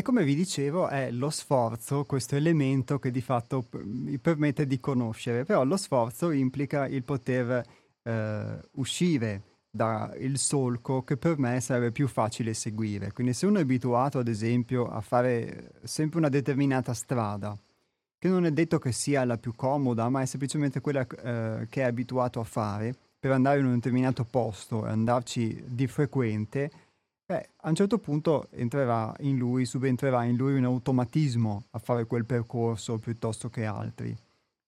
E 0.00 0.02
come 0.02 0.24
vi 0.24 0.34
dicevo 0.34 0.88
è 0.88 1.10
lo 1.10 1.28
sforzo, 1.28 2.04
questo 2.04 2.34
elemento 2.34 2.98
che 2.98 3.10
di 3.10 3.20
fatto 3.20 3.66
mi 3.82 4.16
permette 4.16 4.66
di 4.66 4.80
conoscere, 4.80 5.44
però 5.44 5.62
lo 5.62 5.76
sforzo 5.76 6.30
implica 6.30 6.86
il 6.86 7.04
poter 7.04 7.62
eh, 8.02 8.60
uscire 8.76 9.42
dal 9.70 10.16
solco 10.36 11.02
che 11.02 11.18
per 11.18 11.36
me 11.36 11.60
sarebbe 11.60 11.92
più 11.92 12.08
facile 12.08 12.54
seguire. 12.54 13.12
Quindi 13.12 13.34
se 13.34 13.44
uno 13.44 13.58
è 13.58 13.60
abituato 13.60 14.18
ad 14.18 14.28
esempio 14.28 14.88
a 14.88 15.02
fare 15.02 15.72
sempre 15.82 16.18
una 16.18 16.30
determinata 16.30 16.94
strada, 16.94 17.54
che 18.18 18.28
non 18.30 18.46
è 18.46 18.52
detto 18.52 18.78
che 18.78 18.92
sia 18.92 19.22
la 19.26 19.36
più 19.36 19.54
comoda, 19.54 20.08
ma 20.08 20.22
è 20.22 20.24
semplicemente 20.24 20.80
quella 20.80 21.06
eh, 21.06 21.66
che 21.68 21.82
è 21.82 21.84
abituato 21.84 22.40
a 22.40 22.44
fare, 22.44 22.94
per 23.18 23.32
andare 23.32 23.58
in 23.58 23.66
un 23.66 23.74
determinato 23.74 24.24
posto 24.24 24.86
e 24.86 24.88
andarci 24.88 25.62
di 25.66 25.86
frequente, 25.86 26.70
Beh, 27.30 27.50
a 27.58 27.68
un 27.68 27.76
certo 27.76 27.98
punto 27.98 28.48
entrerà 28.50 29.14
in 29.20 29.38
lui, 29.38 29.64
subentrerà 29.64 30.24
in 30.24 30.34
lui 30.34 30.54
un 30.54 30.64
automatismo 30.64 31.66
a 31.70 31.78
fare 31.78 32.04
quel 32.04 32.24
percorso 32.24 32.98
piuttosto 32.98 33.48
che 33.48 33.64
altri. 33.66 34.12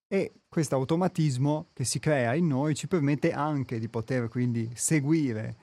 E 0.07 0.42
questo 0.49 0.76
automatismo 0.76 1.66
che 1.73 1.83
si 1.83 1.99
crea 1.99 2.35
in 2.37 2.47
noi 2.47 2.76
ci 2.76 2.87
permette 2.87 3.33
anche 3.33 3.81
di 3.81 3.88
poter 3.88 4.28
quindi 4.28 4.71
seguire 4.75 5.57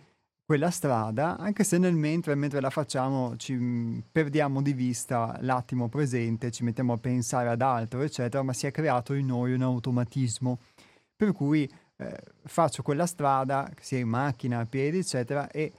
quella 0.44 0.72
strada, 0.72 1.38
anche 1.38 1.64
se 1.64 1.78
nel 1.78 1.96
mentre, 1.96 2.36
mentre 2.36 2.60
la 2.60 2.70
facciamo, 2.70 3.38
ci 3.38 3.54
mm, 3.54 4.00
perdiamo 4.12 4.62
di 4.62 4.74
vista 4.74 5.38
l'attimo 5.40 5.88
presente, 5.88 6.52
ci 6.52 6.66
mettiamo 6.66 6.92
a 6.92 6.98
pensare 6.98 7.48
ad 7.48 7.62
altro, 7.62 8.02
eccetera, 8.02 8.44
ma 8.44 8.52
si 8.52 8.68
è 8.68 8.72
creato 8.72 9.14
in 9.14 9.28
noi 9.28 9.54
un 9.54 9.62
automatismo. 9.62 10.60
Per 11.16 11.32
cui 11.32 11.64
eh, 11.96 12.20
faccio 12.44 12.82
quella 12.82 13.06
strada, 13.06 13.72
sia 13.80 14.00
in 14.00 14.10
macchina, 14.10 14.60
a 14.60 14.66
piedi, 14.66 14.98
eccetera, 14.98 15.50
e 15.50 15.72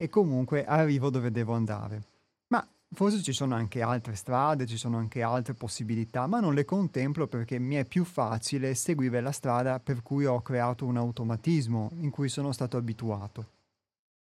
e 0.00 0.08
comunque 0.08 0.64
arrivo 0.64 1.10
dove 1.10 1.32
devo 1.32 1.52
andare. 1.54 2.02
Ma 2.48 2.66
forse 2.92 3.20
ci 3.20 3.32
sono 3.32 3.56
anche 3.56 3.82
altre 3.82 4.14
strade, 4.14 4.64
ci 4.64 4.78
sono 4.78 4.96
anche 4.96 5.22
altre 5.22 5.54
possibilità, 5.54 6.26
ma 6.26 6.38
non 6.38 6.54
le 6.54 6.64
contemplo 6.64 7.26
perché 7.26 7.58
mi 7.58 7.74
è 7.74 7.84
più 7.84 8.04
facile 8.04 8.74
seguire 8.74 9.20
la 9.20 9.32
strada 9.32 9.80
per 9.80 10.02
cui 10.02 10.24
ho 10.24 10.40
creato 10.40 10.86
un 10.86 10.96
automatismo 10.96 11.90
in 11.96 12.10
cui 12.10 12.28
sono 12.28 12.52
stato 12.52 12.76
abituato, 12.76 13.46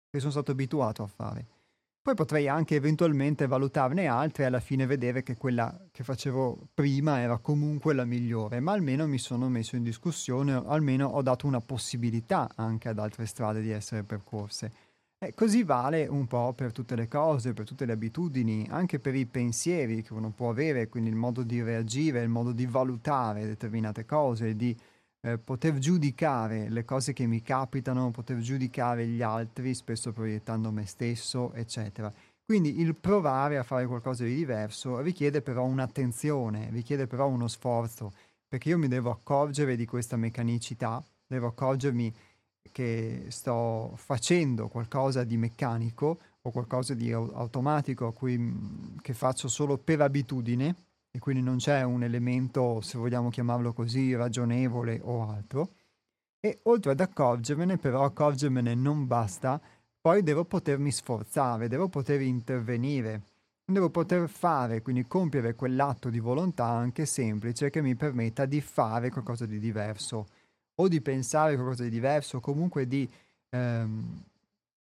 che 0.09 0.19
sono 0.19 0.31
stato 0.31 0.51
abituato 0.51 1.03
a 1.03 1.07
fare. 1.07 1.45
Poi 2.07 2.15
potrei 2.15 2.47
anche 2.47 2.75
eventualmente 2.75 3.47
valutarne 3.47 4.07
altre 4.07 4.43
e 4.43 4.45
alla 4.45 4.61
fine 4.61 4.85
vedere 4.85 5.23
che 5.23 5.35
quella 5.35 5.77
che 5.91 6.05
facevo 6.05 6.69
prima 6.73 7.19
era 7.19 7.37
comunque 7.39 7.93
la 7.93 8.05
migliore, 8.05 8.61
ma 8.61 8.71
almeno 8.71 9.05
mi 9.05 9.17
sono 9.17 9.49
messo 9.49 9.75
in 9.75 9.83
discussione, 9.83 10.53
almeno 10.53 11.07
ho 11.07 11.21
dato 11.21 11.47
una 11.47 11.59
possibilità 11.59 12.49
anche 12.55 12.87
ad 12.87 12.99
altre 12.99 13.25
strade 13.25 13.59
di 13.59 13.71
essere 13.71 14.03
percorse. 14.03 14.71
E 15.19 15.33
così 15.33 15.63
vale 15.63 16.05
un 16.05 16.27
po' 16.27 16.53
per 16.53 16.71
tutte 16.71 16.95
le 16.95 17.07
cose, 17.07 17.53
per 17.53 17.65
tutte 17.65 17.85
le 17.85 17.93
abitudini, 17.93 18.67
anche 18.69 18.99
per 18.99 19.15
i 19.15 19.25
pensieri 19.25 20.03
che 20.03 20.13
uno 20.13 20.29
può 20.29 20.51
avere, 20.51 20.89
quindi 20.89 21.09
il 21.09 21.15
modo 21.15 21.41
di 21.41 21.63
reagire, 21.63 22.21
il 22.21 22.29
modo 22.29 22.51
di 22.51 22.67
valutare 22.67 23.47
determinate 23.47 24.05
cose, 24.05 24.55
di 24.55 24.77
eh, 25.21 25.39
poter 25.39 25.79
giudicare 25.79 26.69
le 26.69 26.85
cose 26.85 27.13
che 27.13 27.25
mi 27.25 27.41
capitano, 27.41 28.11
poter 28.11 28.37
giudicare 28.37 29.07
gli 29.07 29.23
altri, 29.23 29.73
spesso 29.73 30.11
proiettando 30.11 30.71
me 30.71 30.85
stesso, 30.85 31.51
eccetera. 31.53 32.13
Quindi 32.45 32.79
il 32.79 32.95
provare 32.95 33.57
a 33.57 33.63
fare 33.63 33.87
qualcosa 33.87 34.23
di 34.23 34.35
diverso 34.35 34.99
richiede 34.99 35.41
però 35.41 35.65
un'attenzione, 35.65 36.69
richiede 36.69 37.07
però 37.07 37.27
uno 37.27 37.47
sforzo, 37.47 38.13
perché 38.47 38.69
io 38.69 38.77
mi 38.77 38.87
devo 38.87 39.09
accorgere 39.09 39.75
di 39.75 39.85
questa 39.87 40.15
meccanicità, 40.15 41.03
devo 41.25 41.47
accorgermi 41.47 42.13
che 42.71 43.25
sto 43.29 43.93
facendo 43.95 44.67
qualcosa 44.67 45.23
di 45.23 45.37
meccanico 45.37 46.19
o 46.41 46.51
qualcosa 46.51 46.93
di 46.93 47.11
automatico 47.11 48.11
cui, 48.13 48.95
che 49.01 49.13
faccio 49.13 49.47
solo 49.47 49.77
per 49.77 50.01
abitudine 50.01 50.75
e 51.11 51.19
quindi 51.19 51.41
non 51.41 51.57
c'è 51.57 51.83
un 51.83 52.03
elemento, 52.03 52.79
se 52.81 52.97
vogliamo 52.97 53.29
chiamarlo 53.29 53.73
così, 53.73 54.15
ragionevole 54.15 54.99
o 55.03 55.29
altro. 55.29 55.71
E 56.39 56.59
oltre 56.63 56.91
ad 56.91 56.99
accorgermene, 56.99 57.77
però 57.77 58.03
accorgermene 58.03 58.75
non 58.75 59.07
basta, 59.07 59.59
poi 59.99 60.21
devo 60.21 60.45
potermi 60.45 60.91
sforzare, 60.91 61.67
devo 61.67 61.89
poter 61.89 62.21
intervenire, 62.21 63.23
devo 63.65 63.89
poter 63.89 64.29
fare, 64.29 64.81
quindi 64.81 65.07
compiere 65.07 65.55
quell'atto 65.55 66.09
di 66.09 66.19
volontà 66.19 66.65
anche 66.65 67.05
semplice 67.05 67.69
che 67.69 67.81
mi 67.81 67.95
permetta 67.95 68.45
di 68.45 68.61
fare 68.61 69.09
qualcosa 69.09 69.45
di 69.45 69.59
diverso 69.59 70.27
o 70.79 70.87
di 70.87 71.01
pensare 71.01 71.55
qualcosa 71.55 71.83
di 71.83 71.89
diverso, 71.89 72.37
o 72.37 72.39
comunque 72.39 72.87
di 72.87 73.07
ehm, 73.49 74.23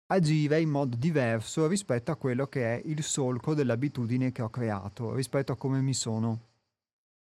agire 0.06 0.60
in 0.60 0.68
modo 0.68 0.96
diverso 0.96 1.66
rispetto 1.66 2.10
a 2.10 2.16
quello 2.16 2.46
che 2.46 2.74
è 2.74 2.82
il 2.84 3.02
solco 3.02 3.54
dell'abitudine 3.54 4.32
che 4.32 4.42
ho 4.42 4.50
creato, 4.50 5.14
rispetto 5.14 5.52
a 5.52 5.56
come 5.56 5.80
mi 5.80 5.94
sono, 5.94 6.38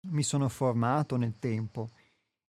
mi 0.09 0.23
sono 0.23 0.49
formato 0.49 1.17
nel 1.17 1.35
tempo. 1.39 1.91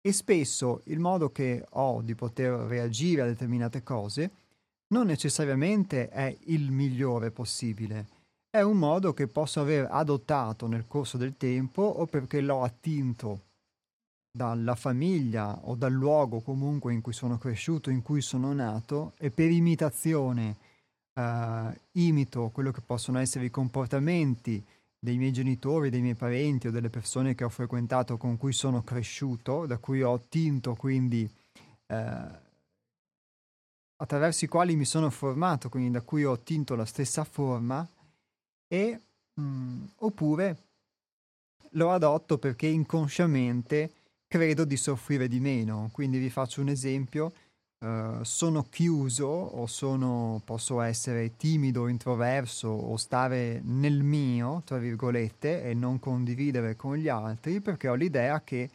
E 0.02 0.12
spesso 0.12 0.82
il 0.86 1.00
modo 1.00 1.32
che 1.32 1.66
ho 1.70 2.02
di 2.02 2.16
poter 2.16 2.52
reagire 2.52 3.22
a 3.22 3.26
determinate 3.26 3.84
cose 3.84 4.32
non 4.90 5.08
necessariamente 5.08 6.10
è 6.10 6.36
il 6.46 6.72
migliore 6.72 7.32
possibile. 7.32 8.16
È 8.50 8.62
un 8.62 8.78
modo 8.78 9.14
che 9.14 9.28
posso 9.28 9.60
aver 9.60 9.88
adottato 9.90 10.68
nel 10.68 10.86
corso 10.88 11.18
del 11.18 11.36
tempo 11.36 11.82
o 11.82 12.06
perché 12.06 12.40
l'ho 12.42 12.64
attinto 12.64 13.47
dalla 14.38 14.76
famiglia 14.76 15.60
o 15.64 15.76
dal 15.76 15.92
luogo 15.92 16.42
comunque 16.42 16.94
in 16.94 17.02
cui 17.02 17.12
sono 17.12 17.40
cresciuto, 17.40 17.90
in 17.90 18.04
cui 18.04 18.22
sono 18.22 18.54
nato 18.54 19.14
e 19.18 19.32
per 19.32 19.50
imitazione 19.50 20.56
eh, 21.14 21.82
imito 21.94 22.50
quello 22.54 22.72
che 22.72 22.82
possono 22.82 23.18
essere 23.18 23.46
i 23.46 23.50
comportamenti 23.50 24.64
dei 25.00 25.18
miei 25.18 25.34
genitori, 25.34 25.90
dei 25.90 26.02
miei 26.02 26.16
parenti 26.16 26.68
o 26.68 26.72
delle 26.72 26.90
persone 26.90 27.34
che 27.34 27.44
ho 27.44 27.50
frequentato 27.50 28.18
con 28.18 28.38
cui 28.38 28.54
sono 28.54 28.84
cresciuto, 28.84 29.66
da 29.66 29.80
cui 29.80 30.04
ho 30.04 30.20
tinto 30.30 30.76
quindi 30.76 31.28
eh, 31.88 32.46
attraverso 33.96 34.46
i 34.46 34.48
quali 34.48 34.76
mi 34.76 34.86
sono 34.86 35.10
formato, 35.10 35.68
quindi 35.70 35.90
da 35.90 36.02
cui 36.02 36.24
ho 36.24 36.40
tinto 36.40 36.76
la 36.76 36.86
stessa 36.86 37.24
forma 37.24 37.86
e 38.68 39.02
mh, 39.34 39.42
mm, 39.42 39.84
oppure 39.96 40.58
lo 41.72 41.92
adotto 41.92 42.38
perché 42.38 42.68
inconsciamente 42.68 43.92
credo 44.28 44.66
di 44.66 44.78
soffrire 44.78 45.28
di 45.28 45.40
meno. 45.40 45.90
Quindi 45.92 46.20
vi 46.20 46.30
faccio 46.30 46.62
un 46.62 46.70
esempio. 46.70 47.34
Uh, 47.80 48.24
sono 48.24 48.64
chiuso 48.70 49.28
o 49.28 49.68
sono, 49.68 50.42
posso 50.44 50.82
essere 50.82 51.36
timido, 51.38 51.88
introverso 51.88 52.70
o 52.70 52.98
stare 52.98 53.62
nel 53.64 54.02
mio, 54.02 54.64
tra 54.66 54.80
virgolette, 54.80 55.64
e 55.64 55.74
non 55.76 56.00
condividere 56.00 56.76
con 56.76 56.96
gli 56.96 57.08
altri 57.08 57.62
perché 57.62 57.88
ho 57.88 57.94
l'idea 57.94 58.42
che 58.42 58.70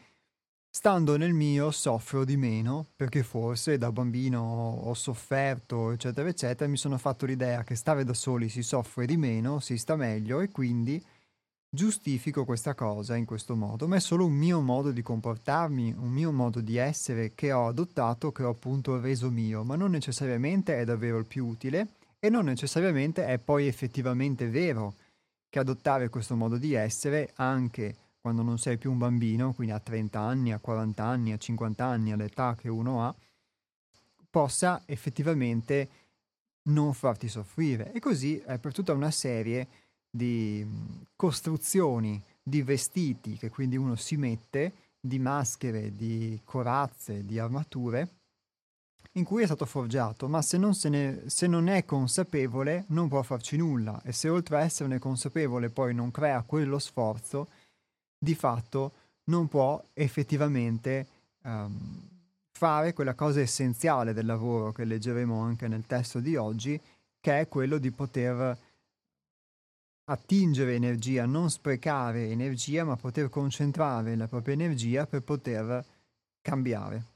stando 0.75 1.19
nel 1.19 1.35
mio 1.35 1.71
soffro 1.71 2.25
di 2.25 2.39
meno 2.39 2.87
perché 2.97 3.23
forse 3.23 3.77
da 3.77 3.93
bambino 3.93 4.41
ho 4.41 4.95
sofferto, 4.95 5.91
eccetera, 5.91 6.29
eccetera. 6.29 6.71
Mi 6.71 6.79
sono 6.79 6.97
fatto 6.97 7.27
l'idea 7.27 7.63
che 7.63 7.75
stare 7.75 8.05
da 8.05 8.15
soli 8.15 8.49
si 8.49 8.63
soffre 8.63 9.05
di 9.05 9.17
meno, 9.17 9.59
si 9.61 9.77
sta 9.77 9.97
meglio 9.97 10.41
e 10.41 10.51
quindi 10.51 11.05
giustifico 11.75 12.45
questa 12.45 12.75
cosa 12.75 13.17
in 13.17 13.25
questo 13.25 13.57
modo, 13.57 13.89
ma 13.89 13.97
è 13.97 14.01
solo 14.01 14.27
un 14.27 14.35
mio 14.35 14.61
modo 14.61 14.91
di 14.91 15.01
comportarmi, 15.01 15.95
un 15.97 16.11
mio 16.11 16.31
modo 16.31 16.61
di 16.61 16.77
essere 16.77 17.33
che 17.35 17.51
ho 17.51 17.67
adottato, 17.67 18.31
che 18.31 18.43
ho 18.43 18.51
appunto 18.51 19.01
reso 19.01 19.31
mio, 19.31 19.65
ma 19.65 19.75
non 19.75 19.91
necessariamente 19.91 20.79
è 20.79 20.85
davvero 20.85 21.17
il 21.17 21.25
più 21.25 21.47
utile 21.47 21.95
e 22.19 22.29
non 22.29 22.45
necessariamente 22.45 23.25
è 23.25 23.39
poi 23.39 23.67
effettivamente 23.67 24.49
vero 24.51 24.97
che 25.49 25.59
adottare 25.59 26.11
questo 26.11 26.37
modo 26.37 26.59
di 26.59 26.75
essere 26.75 27.33
anche 27.37 27.97
quando 28.21 28.43
non 28.43 28.59
sei 28.59 28.77
più 28.77 28.93
un 28.93 28.99
bambino, 28.99 29.55
quindi 29.55 29.73
a 29.73 29.81
30 29.81 30.21
anni, 30.21 30.53
a 30.53 30.59
40 30.59 31.03
anni, 31.03 31.33
a 31.33 31.39
50 31.39 31.85
anni, 31.85 32.13
all'età 32.13 32.55
che 32.55 32.69
uno 32.69 33.03
ha, 33.03 33.15
possa 34.29 34.83
effettivamente 34.85 35.89
non 36.65 36.93
farti 36.93 37.29
soffrire. 37.29 37.93
E 37.93 37.99
così 37.99 38.39
è 38.39 38.59
per 38.59 38.73
tutta 38.75 38.93
una 38.93 39.11
serie 39.11 39.67
di 40.15 40.63
di 40.63 40.69
costruzioni 41.17 42.23
di 42.43 42.63
vestiti 42.63 43.39
che 43.39 43.49
quindi 43.49 43.77
uno 43.77 43.97
si 43.97 44.17
mette, 44.17 44.73
di 45.01 45.19
maschere, 45.19 45.97
di 45.97 46.39
corazze, 46.45 47.25
di 47.25 47.39
armature, 47.39 48.09
in 49.13 49.25
cui 49.25 49.43
è 49.43 49.47
stato 49.47 49.65
forgiato, 49.65 50.29
ma 50.29 50.43
se 50.43 50.59
non, 50.59 50.73
ne, 50.85 51.23
se 51.27 51.47
non 51.47 51.69
è 51.69 51.85
consapevole 51.85 52.85
non 52.89 53.09
può 53.09 53.23
farci 53.23 53.57
nulla. 53.57 54.01
E 54.05 54.13
se 54.13 54.29
oltre 54.29 54.57
a 54.57 54.61
esserne 54.61 54.99
consapevole 54.99 55.71
poi 55.71 55.95
non 55.95 56.11
crea 56.11 56.43
quello 56.43 56.79
sforzo, 56.79 57.49
di 58.19 58.35
fatto 58.35 58.93
non 59.25 59.49
può 59.49 59.83
effettivamente 59.95 61.07
um, 61.43 62.09
fare 62.51 62.93
quella 62.93 63.15
cosa 63.15 63.41
essenziale 63.41 64.13
del 64.13 64.27
lavoro 64.27 64.73
che 64.73 64.85
leggeremo 64.85 65.41
anche 65.41 65.69
nel 65.69 65.87
testo 65.87 66.21
di 66.21 66.37
oggi, 66.37 66.79
che 67.21 67.41
è 67.41 67.49
quello 67.49 67.79
di 67.79 67.91
poter 67.91 68.57
attingere 70.05 70.75
energia, 70.75 71.27
non 71.27 71.51
sprecare 71.51 72.29
energia, 72.31 72.85
ma 72.85 72.97
poter 72.97 73.29
concentrare 73.29 74.17
la 74.17 74.29
propria 74.29 74.55
energia 74.55 75.07
per 75.07 75.23
poter 75.23 75.85
cambiare. 76.41 77.12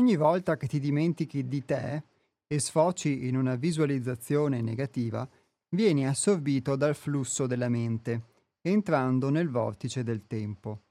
Ogni 0.00 0.16
volta 0.16 0.56
che 0.56 0.66
ti 0.66 0.80
dimentichi 0.80 1.46
di 1.46 1.62
te 1.62 2.02
e 2.46 2.58
sfoci 2.58 3.28
in 3.28 3.36
una 3.36 3.56
visualizzazione 3.56 4.62
negativa, 4.62 5.28
vieni 5.76 6.06
assorbito 6.06 6.74
dal 6.74 6.94
flusso 6.94 7.46
della 7.46 7.68
mente, 7.68 8.28
entrando 8.62 9.28
nel 9.28 9.50
vortice 9.50 10.02
del 10.02 10.26
tempo, 10.26 10.84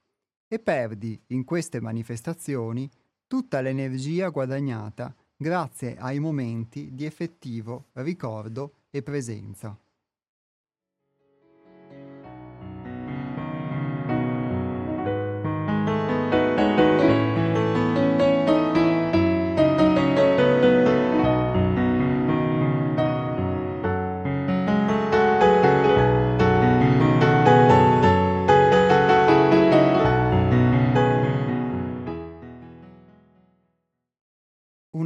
e 0.47 0.59
perdi 0.59 1.19
in 1.29 1.43
queste 1.43 1.81
manifestazioni 1.81 2.87
tutta 3.25 3.61
l'energia 3.61 4.29
guadagnata 4.29 5.15
grazie 5.35 5.97
ai 5.97 6.19
momenti 6.19 6.93
di 6.93 7.05
effettivo 7.05 7.87
ricordo 7.93 8.73
e 8.91 9.01
presenza. 9.01 9.75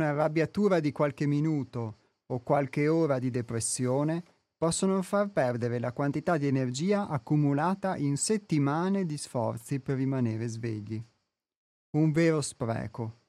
Un'arrabbiatura 0.03 0.79
di 0.79 0.91
qualche 0.91 1.25
minuto 1.25 1.97
o 2.27 2.41
qualche 2.41 2.87
ora 2.87 3.19
di 3.19 3.29
depressione 3.29 4.23
possono 4.57 5.01
far 5.01 5.29
perdere 5.29 5.79
la 5.79 5.93
quantità 5.93 6.37
di 6.37 6.47
energia 6.47 7.07
accumulata 7.07 7.97
in 7.97 8.17
settimane 8.17 9.05
di 9.05 9.17
sforzi 9.17 9.79
per 9.79 9.97
rimanere 9.97 10.47
svegli. 10.47 11.03
Un 11.91 12.11
vero 12.11 12.41
spreco. 12.41 13.19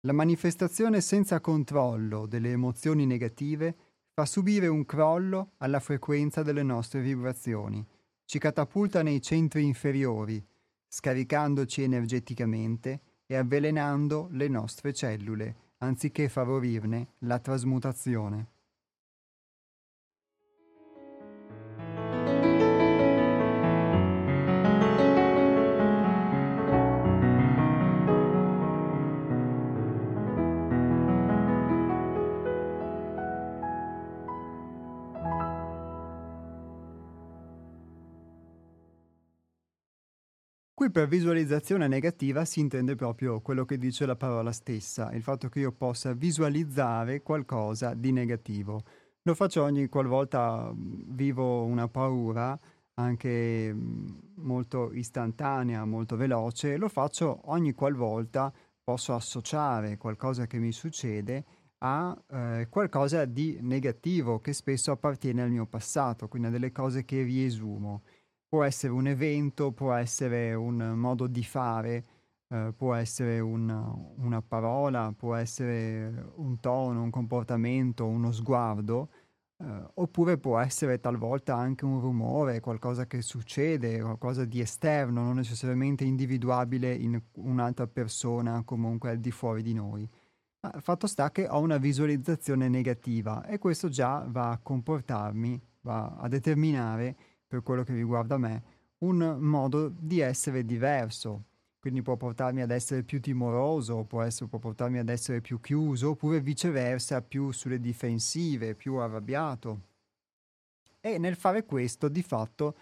La 0.00 0.12
manifestazione 0.12 1.00
senza 1.00 1.40
controllo 1.40 2.26
delle 2.26 2.50
emozioni 2.50 3.06
negative 3.06 3.76
fa 4.12 4.26
subire 4.26 4.66
un 4.66 4.84
crollo 4.84 5.52
alla 5.58 5.80
frequenza 5.80 6.42
delle 6.42 6.62
nostre 6.62 7.00
vibrazioni, 7.00 7.86
ci 8.24 8.38
catapulta 8.38 9.02
nei 9.02 9.22
centri 9.22 9.64
inferiori, 9.64 10.44
scaricandoci 10.88 11.82
energeticamente 11.82 13.00
e 13.32 13.36
avvelenando 13.36 14.28
le 14.32 14.46
nostre 14.46 14.92
cellule 14.92 15.56
anziché 15.78 16.28
favorirne 16.28 17.14
la 17.20 17.38
trasmutazione. 17.38 18.51
Qui 40.82 40.90
per 40.90 41.06
visualizzazione 41.06 41.86
negativa 41.86 42.44
si 42.44 42.58
intende 42.58 42.96
proprio 42.96 43.40
quello 43.40 43.64
che 43.64 43.78
dice 43.78 44.04
la 44.04 44.16
parola 44.16 44.50
stessa, 44.50 45.12
il 45.12 45.22
fatto 45.22 45.48
che 45.48 45.60
io 45.60 45.70
possa 45.70 46.12
visualizzare 46.12 47.22
qualcosa 47.22 47.94
di 47.94 48.10
negativo. 48.10 48.82
Lo 49.22 49.34
faccio 49.36 49.62
ogni 49.62 49.86
qualvolta 49.86 50.72
vivo 50.74 51.62
una 51.62 51.86
paura, 51.86 52.58
anche 52.94 53.72
molto 54.34 54.92
istantanea, 54.92 55.84
molto 55.84 56.16
veloce, 56.16 56.76
lo 56.76 56.88
faccio 56.88 57.42
ogni 57.44 57.74
qualvolta 57.74 58.52
posso 58.82 59.14
associare 59.14 59.96
qualcosa 59.98 60.48
che 60.48 60.58
mi 60.58 60.72
succede 60.72 61.44
a 61.78 62.20
eh, 62.28 62.66
qualcosa 62.68 63.24
di 63.24 63.56
negativo 63.60 64.40
che 64.40 64.52
spesso 64.52 64.90
appartiene 64.90 65.42
al 65.42 65.50
mio 65.50 65.66
passato, 65.66 66.26
quindi 66.26 66.48
a 66.48 66.50
delle 66.50 66.72
cose 66.72 67.04
che 67.04 67.22
riesumo 67.22 68.02
può 68.52 68.64
essere 68.64 68.92
un 68.92 69.06
evento, 69.06 69.72
può 69.72 69.94
essere 69.94 70.52
un 70.52 70.76
modo 70.94 71.26
di 71.26 71.42
fare, 71.42 72.04
eh, 72.48 72.74
può 72.76 72.92
essere 72.92 73.40
un, 73.40 73.70
una 74.18 74.42
parola, 74.42 75.10
può 75.16 75.36
essere 75.36 76.32
un 76.34 76.60
tono, 76.60 77.02
un 77.02 77.08
comportamento, 77.08 78.04
uno 78.04 78.30
sguardo, 78.30 79.08
eh, 79.56 79.64
oppure 79.94 80.36
può 80.36 80.58
essere 80.58 81.00
talvolta 81.00 81.56
anche 81.56 81.86
un 81.86 81.98
rumore, 81.98 82.60
qualcosa 82.60 83.06
che 83.06 83.22
succede, 83.22 84.02
qualcosa 84.02 84.44
di 84.44 84.60
esterno, 84.60 85.22
non 85.22 85.36
necessariamente 85.36 86.04
individuabile 86.04 86.92
in 86.92 87.18
un'altra 87.36 87.86
persona, 87.86 88.62
comunque 88.66 89.08
al 89.08 89.18
di 89.18 89.30
fuori 89.30 89.62
di 89.62 89.72
noi. 89.72 90.06
Ma 90.60 90.78
fatto 90.80 91.06
sta 91.06 91.30
che 91.30 91.48
ho 91.48 91.58
una 91.58 91.78
visualizzazione 91.78 92.68
negativa 92.68 93.46
e 93.46 93.56
questo 93.56 93.88
già 93.88 94.26
va 94.28 94.50
a 94.50 94.58
comportarmi, 94.58 95.58
va 95.80 96.16
a 96.18 96.28
determinare 96.28 97.16
per 97.52 97.62
quello 97.62 97.82
che 97.82 97.92
riguarda 97.92 98.38
me, 98.38 98.62
un 99.00 99.36
modo 99.40 99.92
di 99.94 100.20
essere 100.20 100.64
diverso. 100.64 101.44
Quindi 101.78 102.00
può 102.00 102.16
portarmi 102.16 102.62
ad 102.62 102.70
essere 102.70 103.02
più 103.02 103.20
timoroso, 103.20 104.04
può, 104.04 104.22
essere, 104.22 104.48
può 104.48 104.58
portarmi 104.58 104.98
ad 104.98 105.10
essere 105.10 105.42
più 105.42 105.60
chiuso, 105.60 106.10
oppure 106.10 106.40
viceversa 106.40 107.20
più 107.20 107.50
sulle 107.50 107.78
difensive, 107.78 108.74
più 108.74 108.94
arrabbiato. 108.94 109.80
E 110.98 111.18
nel 111.18 111.34
fare 111.36 111.66
questo, 111.66 112.08
di 112.08 112.22
fatto, 112.22 112.74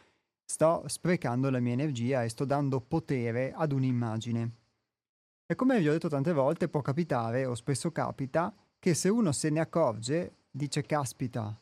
sto 0.44 0.85
sprecando 0.87 1.50
la 1.50 1.59
mia 1.59 1.72
energia 1.72 2.22
e 2.22 2.28
sto 2.28 2.44
dando 2.44 2.80
potere 2.80 3.52
ad 3.52 3.72
un'immagine. 3.72 4.52
E 5.46 5.54
come 5.56 5.80
vi 5.80 5.88
ho 5.88 5.92
detto 5.92 6.09
tante 6.09 6.33
volte, 6.33 6.68
può 6.68 6.80
capitare, 6.80 7.44
o 7.44 7.56
spesso 7.56 7.90
capita, 7.90 8.54
che 8.78 8.94
se 8.94 9.09
uno 9.09 9.33
se 9.33 9.50
ne 9.50 9.59
accorge, 9.59 10.37
dice 10.48 10.83
caspita, 10.83 11.61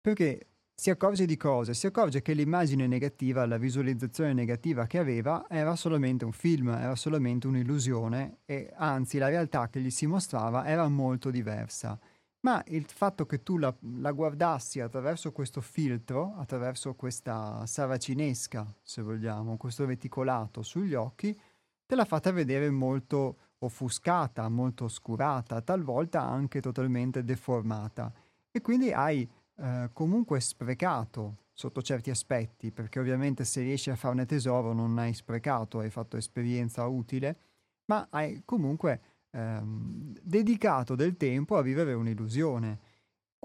perché 0.00 0.46
si 0.76 0.90
accorge 0.90 1.24
di 1.24 1.36
cosa? 1.36 1.72
Si 1.72 1.86
accorge 1.86 2.20
che 2.20 2.34
l'immagine 2.34 2.88
negativa, 2.88 3.46
la 3.46 3.58
visualizzazione 3.58 4.32
negativa 4.32 4.86
che 4.86 4.98
aveva 4.98 5.46
era 5.48 5.76
solamente 5.76 6.24
un 6.24 6.32
film, 6.32 6.68
era 6.68 6.96
solamente 6.96 7.46
un'illusione 7.46 8.38
e 8.44 8.72
anzi 8.76 9.18
la 9.18 9.28
realtà 9.28 9.68
che 9.68 9.80
gli 9.80 9.90
si 9.90 10.06
mostrava 10.06 10.66
era 10.66 10.88
molto 10.88 11.30
diversa. 11.30 11.98
Ma 12.40 12.62
il 12.66 12.84
fatto 12.86 13.24
che 13.24 13.42
tu 13.42 13.56
la, 13.56 13.74
la 13.98 14.10
guardassi 14.10 14.80
attraverso 14.80 15.32
questo 15.32 15.60
filtro, 15.60 16.34
attraverso 16.36 16.94
questa 16.94 17.64
saracinesca, 17.64 18.74
se 18.82 19.00
vogliamo, 19.00 19.56
questo 19.56 19.86
reticolato 19.86 20.62
sugli 20.62 20.94
occhi, 20.94 21.38
te 21.86 21.94
l'ha 21.94 22.04
fatta 22.04 22.32
vedere 22.32 22.68
molto 22.68 23.38
offuscata, 23.58 24.48
molto 24.48 24.84
oscurata, 24.84 25.62
talvolta 25.62 26.20
anche 26.20 26.60
totalmente 26.60 27.24
deformata. 27.24 28.12
E 28.50 28.60
quindi 28.60 28.92
hai 28.92 29.26
eh, 29.56 29.90
comunque 29.92 30.40
sprecato 30.40 31.44
sotto 31.52 31.82
certi 31.82 32.10
aspetti, 32.10 32.72
perché 32.72 32.98
ovviamente 32.98 33.44
se 33.44 33.62
riesci 33.62 33.90
a 33.90 33.96
farne 33.96 34.26
tesoro 34.26 34.72
non 34.72 34.98
hai 34.98 35.14
sprecato, 35.14 35.78
hai 35.78 35.90
fatto 35.90 36.16
esperienza 36.16 36.86
utile, 36.86 37.38
ma 37.86 38.08
hai 38.10 38.42
comunque 38.44 39.00
ehm, 39.30 40.16
dedicato 40.20 40.94
del 40.96 41.16
tempo 41.16 41.56
a 41.56 41.62
vivere 41.62 41.92
un'illusione, 41.92 42.80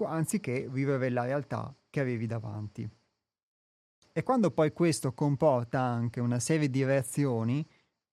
anziché 0.02 0.68
vivere 0.68 1.10
la 1.10 1.24
realtà 1.24 1.74
che 1.88 2.00
avevi 2.00 2.26
davanti. 2.26 2.88
E 4.12 4.22
quando 4.22 4.50
poi 4.50 4.72
questo 4.72 5.12
comporta 5.12 5.80
anche 5.80 6.20
una 6.20 6.40
serie 6.40 6.68
di 6.68 6.82
reazioni, 6.84 7.64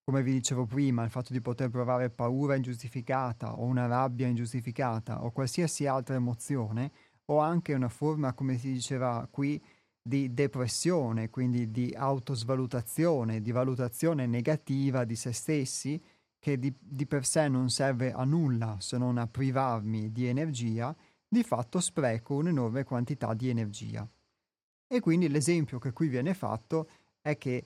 come 0.03 0.21
vi 0.21 0.31
dicevo 0.31 0.65
prima, 0.65 1.03
il 1.03 1.09
fatto 1.09 1.33
di 1.33 1.41
poter 1.41 1.69
provare 1.69 2.09
paura 2.09 2.55
ingiustificata 2.55 3.59
o 3.59 3.63
una 3.63 3.87
rabbia 3.87 4.27
ingiustificata 4.27 5.23
o 5.23 5.31
qualsiasi 5.31 5.87
altra 5.87 6.15
emozione, 6.15 6.91
o 7.29 7.39
anche 7.39 7.73
una 7.73 7.89
forma, 7.89 8.33
come 8.33 8.57
si 8.57 8.71
diceva 8.71 9.27
qui, 9.29 9.61
di 10.01 10.33
depressione, 10.33 11.29
quindi 11.29 11.69
di 11.69 11.93
autosvalutazione, 11.93 13.41
di 13.41 13.51
valutazione 13.51 14.25
negativa 14.25 15.03
di 15.03 15.15
se 15.15 15.33
stessi, 15.33 16.01
che 16.39 16.57
di, 16.57 16.73
di, 16.79 17.05
per 17.05 17.25
sé 17.25 17.49
non 17.49 17.69
serve 17.69 18.13
a 18.13 18.23
nulla 18.23 18.77
se 18.79 18.97
non 18.97 19.17
a 19.17 19.27
privarmi 19.27 20.11
di 20.11 20.27
energia, 20.27 20.95
di 21.27 21.43
fatto 21.43 21.81
spreco 21.81 22.35
un'enorme 22.35 22.85
quantità 22.85 23.33
di 23.33 23.49
energia. 23.49 24.07
E 24.87 24.99
quindi 25.01 25.27
l'esempio 25.27 25.77
che 25.79 25.91
qui 25.91 26.07
viene 26.07 26.33
fatto 26.33 26.89
è 27.21 27.37
che 27.37 27.65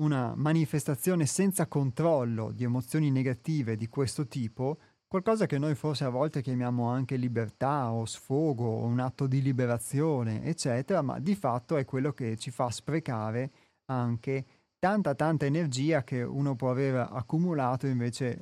una 0.00 0.34
manifestazione 0.34 1.26
senza 1.26 1.66
controllo 1.66 2.52
di 2.52 2.64
emozioni 2.64 3.10
negative 3.10 3.76
di 3.76 3.88
questo 3.88 4.26
tipo 4.26 4.78
qualcosa 5.10 5.46
che 5.46 5.58
noi 5.58 5.74
forse 5.74 6.04
a 6.04 6.08
volte 6.08 6.40
chiamiamo 6.40 6.88
anche 6.88 7.16
libertà 7.16 7.90
o 7.90 8.04
sfogo 8.04 8.64
o 8.64 8.84
un 8.84 9.00
atto 9.00 9.26
di 9.26 9.42
liberazione, 9.42 10.44
eccetera, 10.44 11.02
ma 11.02 11.18
di 11.18 11.34
fatto 11.34 11.76
è 11.76 11.84
quello 11.84 12.12
che 12.12 12.36
ci 12.36 12.52
fa 12.52 12.70
sprecare 12.70 13.50
anche 13.86 14.44
tanta 14.78 15.16
tanta 15.16 15.46
energia 15.46 16.04
che 16.04 16.22
uno 16.22 16.54
può 16.54 16.70
aver 16.70 17.08
accumulato 17.10 17.88
invece 17.88 18.40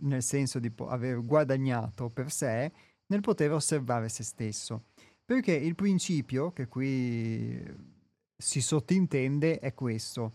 nel 0.00 0.22
senso 0.22 0.58
di 0.58 0.70
aver 0.86 1.24
guadagnato 1.24 2.10
per 2.10 2.30
sé 2.30 2.70
nel 3.06 3.22
poter 3.22 3.52
osservare 3.52 4.10
se 4.10 4.22
stesso. 4.22 4.82
Perché 5.24 5.52
il 5.52 5.74
principio 5.74 6.52
che 6.52 6.68
qui 6.68 7.58
si 8.36 8.60
sottintende 8.60 9.60
è 9.60 9.72
questo, 9.72 10.34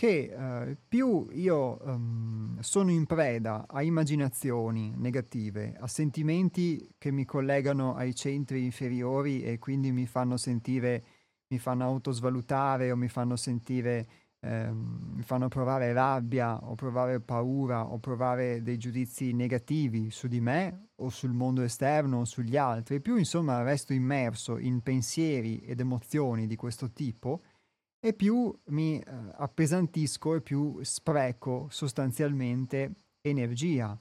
che 0.00 0.32
eh, 0.34 0.78
più 0.88 1.28
io 1.32 1.76
um, 1.82 2.58
sono 2.60 2.90
in 2.90 3.04
preda 3.04 3.66
a 3.68 3.82
immaginazioni 3.82 4.94
negative, 4.96 5.76
a 5.78 5.86
sentimenti 5.86 6.94
che 6.96 7.10
mi 7.10 7.26
collegano 7.26 7.94
ai 7.94 8.14
centri 8.14 8.64
inferiori 8.64 9.42
e 9.42 9.58
quindi 9.58 9.92
mi 9.92 10.06
fanno 10.06 10.38
sentire, 10.38 11.04
mi 11.48 11.58
fanno 11.58 11.84
autosvalutare 11.84 12.90
o 12.90 12.96
mi 12.96 13.08
fanno 13.08 13.36
sentire, 13.36 14.08
ehm, 14.40 15.16
mi 15.16 15.22
fanno 15.22 15.48
provare 15.48 15.92
rabbia 15.92 16.56
o 16.56 16.74
provare 16.76 17.20
paura 17.20 17.84
o 17.84 17.98
provare 17.98 18.62
dei 18.62 18.78
giudizi 18.78 19.34
negativi 19.34 20.10
su 20.10 20.28
di 20.28 20.40
me 20.40 20.92
o 20.94 21.10
sul 21.10 21.32
mondo 21.34 21.60
esterno 21.60 22.20
o 22.20 22.24
sugli 22.24 22.56
altri, 22.56 23.02
più 23.02 23.18
insomma 23.18 23.62
resto 23.62 23.92
immerso 23.92 24.56
in 24.56 24.80
pensieri 24.80 25.58
ed 25.58 25.78
emozioni 25.78 26.46
di 26.46 26.56
questo 26.56 26.90
tipo, 26.90 27.42
e 28.00 28.14
più 28.14 28.52
mi 28.66 28.98
eh, 28.98 29.04
appesantisco 29.36 30.34
e 30.34 30.40
più 30.40 30.78
spreco 30.82 31.68
sostanzialmente 31.70 32.92
energia. 33.20 33.98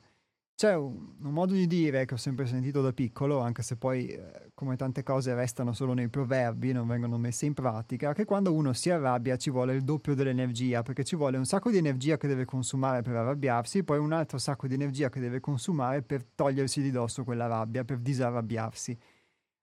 C'è 0.55 0.75
un, 0.75 1.15
un, 1.21 1.31
modo 1.31 1.53
di 1.53 1.67
dire 1.67 2.05
che 2.05 2.13
ho 2.15 2.17
sempre 2.17 2.45
sentito 2.45 2.81
da 2.81 2.91
piccolo, 2.91 3.39
anche 3.39 3.61
se 3.61 3.77
poi 3.77 4.07
eh, 4.07 4.51
come 4.53 4.75
tante 4.75 5.03
cose 5.03 5.33
restano 5.33 5.71
solo 5.73 5.93
nei 5.93 6.09
proverbi, 6.09 6.73
non 6.73 6.87
vengono 6.87 7.17
messe 7.17 7.45
in 7.45 7.53
pratica, 7.53 8.13
che 8.13 8.25
quando 8.25 8.53
uno 8.53 8.73
si 8.73 8.89
arrabbia 8.89 9.37
ci 9.37 9.49
vuole 9.51 9.73
il 9.73 9.83
doppio 9.83 10.15
dell'energia, 10.15 10.81
perché 10.81 11.05
ci 11.05 11.15
vuole 11.15 11.37
un 11.37 11.45
sacco 11.45 11.69
di 11.69 11.77
energia 11.77 12.17
che 12.17 12.27
deve 12.27 12.43
consumare 12.43 13.01
per 13.01 13.15
arrabbiarsi, 13.15 13.83
poi 13.83 13.99
un 13.99 14.11
altro 14.11 14.37
sacco 14.37 14.67
di 14.67 14.73
energia 14.73 15.09
che 15.09 15.21
deve 15.21 15.39
consumare 15.39 16.01
per 16.01 16.23
togliersi 16.23 16.81
di 16.81 16.91
dosso 16.91 17.23
quella 17.23 17.47
rabbia, 17.47 17.85
per 17.85 17.99
disarrabbiarsi. 17.99 18.97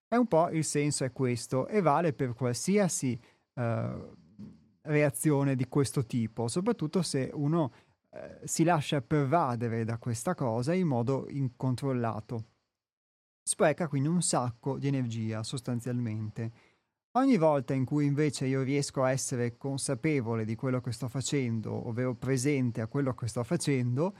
E 0.09 0.17
un 0.17 0.25
po' 0.25 0.49
il 0.49 0.63
senso 0.63 1.03
è 1.03 1.11
questo 1.11 1.67
e 1.67 1.81
vale 1.81 2.13
per 2.13 2.33
qualsiasi... 2.33 3.19
Uh, 3.53 4.25
reazione 4.87 5.55
di 5.55 5.67
questo 5.67 6.05
tipo, 6.05 6.47
soprattutto 6.47 7.01
se 7.01 7.29
uno 7.33 7.71
eh, 8.11 8.39
si 8.43 8.63
lascia 8.63 9.01
pervadere 9.01 9.83
da 9.83 9.97
questa 9.97 10.33
cosa 10.33 10.73
in 10.73 10.87
modo 10.87 11.27
incontrollato. 11.29 12.45
Spreca 13.43 13.87
quindi 13.87 14.09
un 14.09 14.21
sacco 14.21 14.77
di 14.77 14.87
energia 14.87 15.43
sostanzialmente. 15.43 16.51
Ogni 17.11 17.37
volta 17.37 17.73
in 17.73 17.85
cui 17.85 18.05
invece 18.05 18.45
io 18.45 18.61
riesco 18.61 19.03
a 19.03 19.11
essere 19.11 19.57
consapevole 19.57 20.45
di 20.45 20.55
quello 20.55 20.81
che 20.81 20.91
sto 20.91 21.07
facendo, 21.07 21.87
ovvero 21.87 22.13
presente 22.13 22.81
a 22.81 22.87
quello 22.87 23.13
che 23.13 23.27
sto 23.27 23.43
facendo 23.43 24.15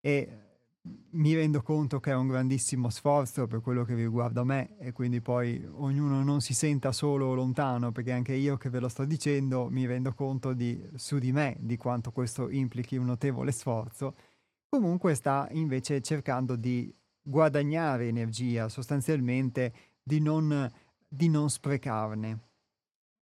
e 0.00 0.49
mi 0.82 1.34
rendo 1.34 1.60
conto 1.62 2.00
che 2.00 2.10
è 2.10 2.14
un 2.14 2.28
grandissimo 2.28 2.88
sforzo 2.88 3.46
per 3.46 3.60
quello 3.60 3.84
che 3.84 3.94
riguarda 3.94 4.44
me 4.44 4.78
e 4.78 4.92
quindi 4.92 5.20
poi 5.20 5.62
ognuno 5.72 6.22
non 6.22 6.40
si 6.40 6.54
senta 6.54 6.92
solo 6.92 7.34
lontano 7.34 7.92
perché 7.92 8.12
anche 8.12 8.32
io 8.32 8.56
che 8.56 8.70
ve 8.70 8.80
lo 8.80 8.88
sto 8.88 9.04
dicendo 9.04 9.68
mi 9.70 9.86
rendo 9.86 10.14
conto 10.14 10.54
di, 10.54 10.82
su 10.94 11.18
di 11.18 11.32
me 11.32 11.56
di 11.60 11.76
quanto 11.76 12.12
questo 12.12 12.48
implichi 12.48 12.96
un 12.96 13.06
notevole 13.06 13.52
sforzo. 13.52 14.14
Comunque 14.68 15.14
sta 15.14 15.48
invece 15.50 16.00
cercando 16.00 16.56
di 16.56 16.94
guadagnare 17.20 18.06
energia, 18.06 18.68
sostanzialmente 18.68 19.74
di 20.02 20.20
non, 20.20 20.70
di 21.06 21.28
non 21.28 21.50
sprecarne 21.50 22.49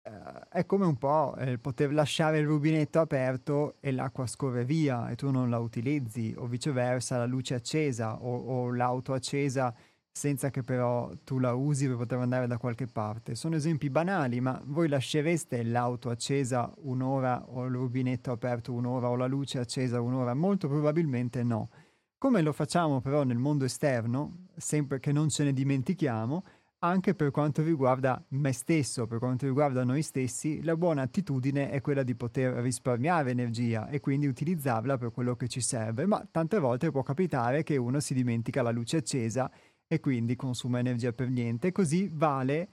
eh, 0.02 0.48
è 0.48 0.66
come 0.66 0.86
un 0.86 0.96
po' 0.96 1.34
eh, 1.36 1.58
poter 1.58 1.92
lasciare 1.92 2.38
il 2.38 2.46
rubinetto 2.46 3.00
aperto 3.00 3.76
e 3.80 3.92
l'acqua 3.92 4.26
scorre 4.26 4.64
via 4.64 5.08
e 5.10 5.16
tu 5.16 5.30
non 5.30 5.50
la 5.50 5.58
utilizzi, 5.58 6.34
o 6.36 6.46
viceversa 6.46 7.18
la 7.18 7.26
luce 7.26 7.54
accesa 7.54 8.20
o, 8.22 8.36
o 8.36 8.72
l'auto 8.72 9.12
accesa 9.12 9.74
senza 10.12 10.50
che 10.50 10.62
però 10.62 11.10
tu 11.24 11.38
la 11.38 11.54
usi 11.54 11.86
per 11.86 11.96
poter 11.96 12.18
andare 12.18 12.46
da 12.46 12.58
qualche 12.58 12.86
parte. 12.86 13.34
Sono 13.34 13.56
esempi 13.56 13.90
banali, 13.90 14.40
ma 14.40 14.60
voi 14.66 14.88
lascereste 14.88 15.62
l'auto 15.62 16.10
accesa 16.10 16.72
un'ora 16.78 17.44
o 17.48 17.64
il 17.66 17.72
rubinetto 17.72 18.32
aperto 18.32 18.72
un'ora 18.72 19.08
o 19.08 19.16
la 19.16 19.26
luce 19.26 19.58
accesa 19.58 20.00
un'ora? 20.00 20.34
Molto 20.34 20.68
probabilmente 20.68 21.42
no. 21.42 21.70
Come 22.18 22.42
lo 22.42 22.52
facciamo 22.52 23.00
però 23.00 23.22
nel 23.22 23.38
mondo 23.38 23.64
esterno, 23.64 24.46
sempre 24.56 25.00
che 25.00 25.12
non 25.12 25.30
ce 25.30 25.44
ne 25.44 25.52
dimentichiamo, 25.52 26.44
anche 26.82 27.14
per 27.14 27.30
quanto 27.30 27.62
riguarda 27.62 28.22
me 28.28 28.52
stesso, 28.52 29.06
per 29.06 29.18
quanto 29.18 29.46
riguarda 29.46 29.84
noi 29.84 30.02
stessi, 30.02 30.62
la 30.62 30.76
buona 30.76 31.02
attitudine 31.02 31.70
è 31.70 31.80
quella 31.80 32.02
di 32.02 32.14
poter 32.14 32.54
risparmiare 32.54 33.30
energia 33.30 33.88
e 33.88 34.00
quindi 34.00 34.26
utilizzarla 34.26 34.96
per 34.96 35.10
quello 35.10 35.36
che 35.36 35.48
ci 35.48 35.60
serve, 35.60 36.06
ma 36.06 36.26
tante 36.30 36.58
volte 36.58 36.90
può 36.90 37.02
capitare 37.02 37.62
che 37.64 37.76
uno 37.76 38.00
si 38.00 38.14
dimentica 38.14 38.62
la 38.62 38.70
luce 38.70 38.98
accesa 38.98 39.50
e 39.86 40.00
quindi 40.00 40.36
consuma 40.36 40.78
energia 40.78 41.12
per 41.12 41.28
niente, 41.28 41.70
così 41.72 42.08
vale 42.10 42.68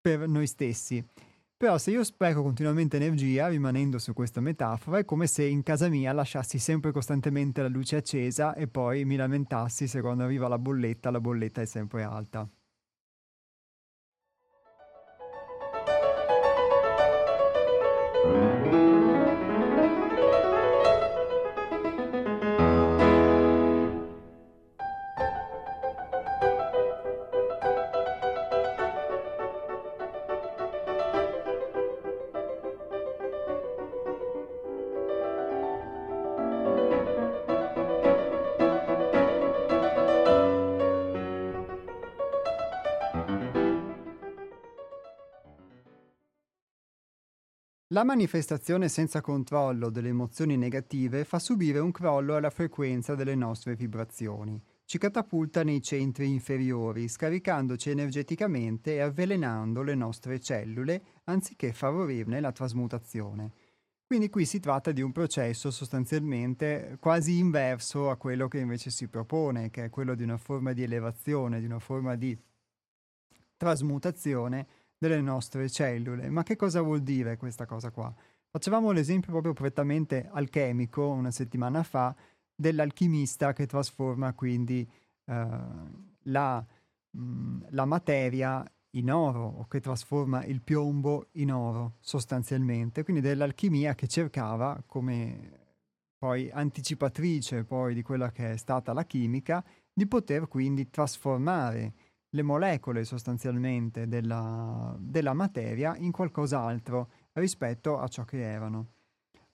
per 0.00 0.26
noi 0.26 0.46
stessi. 0.48 1.04
Però 1.56 1.78
se 1.78 1.92
io 1.92 2.02
spreco 2.02 2.42
continuamente 2.42 2.96
energia, 2.96 3.46
rimanendo 3.46 3.98
su 3.98 4.12
questa 4.12 4.40
metafora, 4.40 4.98
è 4.98 5.04
come 5.04 5.28
se 5.28 5.44
in 5.44 5.62
casa 5.62 5.88
mia 5.88 6.12
lasciassi 6.12 6.58
sempre 6.58 6.90
costantemente 6.90 7.62
la 7.62 7.68
luce 7.68 7.96
accesa 7.96 8.54
e 8.54 8.66
poi 8.66 9.04
mi 9.04 9.14
lamentassi 9.14 9.86
se 9.86 10.00
quando 10.00 10.24
arriva 10.24 10.48
la 10.48 10.58
bolletta, 10.58 11.12
la 11.12 11.20
bolletta 11.20 11.60
è 11.60 11.66
sempre 11.66 12.02
alta. 12.02 12.48
La 47.94 48.02
manifestazione 48.02 48.88
senza 48.88 49.20
controllo 49.20 49.88
delle 49.88 50.08
emozioni 50.08 50.56
negative 50.56 51.24
fa 51.24 51.38
subire 51.38 51.78
un 51.78 51.92
crollo 51.92 52.34
alla 52.34 52.50
frequenza 52.50 53.14
delle 53.14 53.36
nostre 53.36 53.76
vibrazioni. 53.76 54.60
Ci 54.84 54.98
catapulta 54.98 55.62
nei 55.62 55.80
centri 55.80 56.28
inferiori, 56.28 57.06
scaricandoci 57.06 57.90
energeticamente 57.90 58.94
e 58.94 59.00
avvelenando 59.00 59.82
le 59.82 59.94
nostre 59.94 60.40
cellule 60.40 61.02
anziché 61.26 61.72
favorirne 61.72 62.40
la 62.40 62.50
trasmutazione. 62.50 63.52
Quindi 64.04 64.28
qui 64.28 64.44
si 64.44 64.58
tratta 64.58 64.90
di 64.90 65.00
un 65.00 65.12
processo 65.12 65.70
sostanzialmente 65.70 66.96
quasi 66.98 67.38
inverso 67.38 68.10
a 68.10 68.16
quello 68.16 68.48
che 68.48 68.58
invece 68.58 68.90
si 68.90 69.06
propone, 69.06 69.70
che 69.70 69.84
è 69.84 69.90
quello 69.90 70.16
di 70.16 70.24
una 70.24 70.36
forma 70.36 70.72
di 70.72 70.82
elevazione, 70.82 71.60
di 71.60 71.66
una 71.66 71.78
forma 71.78 72.16
di 72.16 72.36
trasmutazione 73.56 74.66
delle 74.98 75.20
nostre 75.20 75.68
cellule. 75.68 76.28
Ma 76.30 76.42
che 76.42 76.56
cosa 76.56 76.80
vuol 76.80 77.02
dire 77.02 77.36
questa 77.36 77.66
cosa 77.66 77.90
qua? 77.90 78.14
Facevamo 78.50 78.92
l'esempio 78.92 79.32
proprio 79.32 79.52
prettamente 79.52 80.28
alchemico 80.30 81.08
una 81.08 81.30
settimana 81.30 81.82
fa 81.82 82.14
dell'alchimista 82.54 83.52
che 83.52 83.66
trasforma 83.66 84.32
quindi 84.32 84.88
eh, 85.24 85.46
la, 86.22 86.64
mh, 87.10 87.20
mm, 87.20 87.62
la 87.70 87.84
materia 87.84 88.64
in 88.90 89.10
oro 89.10 89.44
o 89.44 89.66
che 89.66 89.80
trasforma 89.80 90.44
il 90.44 90.60
piombo 90.62 91.28
in 91.32 91.52
oro 91.52 91.96
sostanzialmente, 92.00 93.02
quindi 93.02 93.20
dell'alchimia 93.20 93.94
che 93.94 94.06
cercava 94.06 94.80
come 94.86 95.62
poi 96.16 96.50
anticipatrice 96.50 97.64
poi 97.64 97.92
di 97.92 98.02
quella 98.02 98.30
che 98.30 98.52
è 98.52 98.56
stata 98.56 98.92
la 98.92 99.04
chimica, 99.04 99.62
di 99.92 100.06
poter 100.06 100.48
quindi 100.48 100.88
trasformare 100.88 101.92
le 102.34 102.42
molecole 102.42 103.04
sostanzialmente 103.04 104.08
della, 104.08 104.94
della 104.98 105.32
materia 105.32 105.96
in 105.96 106.10
qualcos'altro 106.10 107.10
rispetto 107.32 107.98
a 107.98 108.08
ciò 108.08 108.24
che 108.24 108.42
erano. 108.42 108.88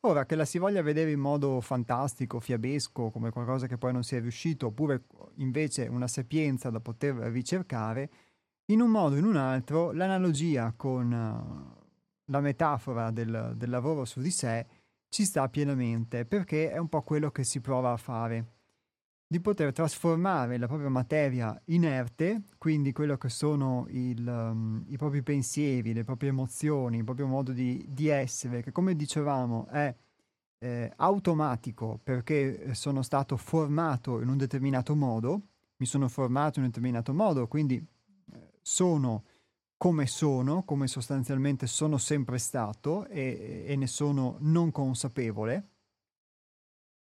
Ora, 0.01 0.25
che 0.25 0.35
la 0.35 0.47
si 0.47 0.57
voglia 0.57 0.81
vedere 0.81 1.11
in 1.11 1.21
modo 1.21 1.61
fantastico, 1.61 2.41
fiabesco, 2.41 3.11
come 3.11 3.31
qualcosa 3.31 3.67
che 3.67 3.77
poi 3.77 3.93
non 3.93 4.03
si 4.03 4.17
è 4.17 4.21
riuscito, 4.21 4.69
oppure 4.69 5.05
invece 5.37 5.89
una 5.89 6.09
sapienza 6.09 6.71
da 6.71 6.81
poter 6.81 7.15
ricercare, 7.17 8.11
in 8.71 8.81
un 8.81 8.91
modo 8.91 9.17
o 9.17 9.19
in 9.19 9.27
un 9.27 9.37
altro 9.37 9.93
l'analogia 9.93 10.73
con 10.75 11.11
la 12.25 12.41
metafora 12.41 13.11
del, 13.11 13.53
del 13.57 13.69
lavoro 13.69 14.07
su 14.07 14.21
di 14.23 14.31
sé 14.31 14.67
ci 15.11 15.25
sta 15.25 15.47
pienamente, 15.51 16.25
perché 16.25 16.71
è 16.71 16.79
un 16.79 16.89
po' 16.89 17.03
quello 17.03 17.31
che 17.31 17.45
si 17.45 17.61
prova 17.61 17.93
a 17.93 17.99
fare 17.99 18.60
di 19.33 19.39
poter 19.39 19.73
trasformare 19.73 20.59
la 20.59 20.67
propria 20.67 20.89
materia 20.89 21.57
inerte, 21.67 22.43
quindi 22.59 22.91
quello 22.91 23.17
che 23.17 23.29
sono 23.29 23.87
il, 23.91 24.27
um, 24.27 24.85
i 24.89 24.97
propri 24.97 25.23
pensieri, 25.23 25.93
le 25.93 26.03
proprie 26.03 26.31
emozioni, 26.31 26.97
il 26.97 27.05
proprio 27.05 27.29
modo 27.29 27.53
di, 27.53 27.87
di 27.89 28.09
essere, 28.09 28.61
che 28.61 28.73
come 28.73 28.97
dicevamo 28.97 29.69
è 29.69 29.95
eh, 30.59 30.93
automatico 30.97 32.01
perché 32.03 32.75
sono 32.75 33.03
stato 33.03 33.37
formato 33.37 34.21
in 34.21 34.31
un 34.31 34.37
determinato 34.37 34.97
modo, 34.97 35.43
mi 35.77 35.87
sono 35.87 36.09
formato 36.09 36.59
in 36.59 36.65
un 36.65 36.71
determinato 36.71 37.15
modo, 37.15 37.47
quindi 37.47 37.77
eh, 37.77 38.49
sono 38.61 39.23
come 39.77 40.09
sono, 40.09 40.65
come 40.65 40.89
sostanzialmente 40.89 41.69
sono 41.69 41.99
sempre 41.99 42.39
stato 42.39 43.07
e, 43.07 43.63
e 43.65 43.77
ne 43.77 43.87
sono 43.87 44.39
non 44.41 44.73
consapevole, 44.73 45.69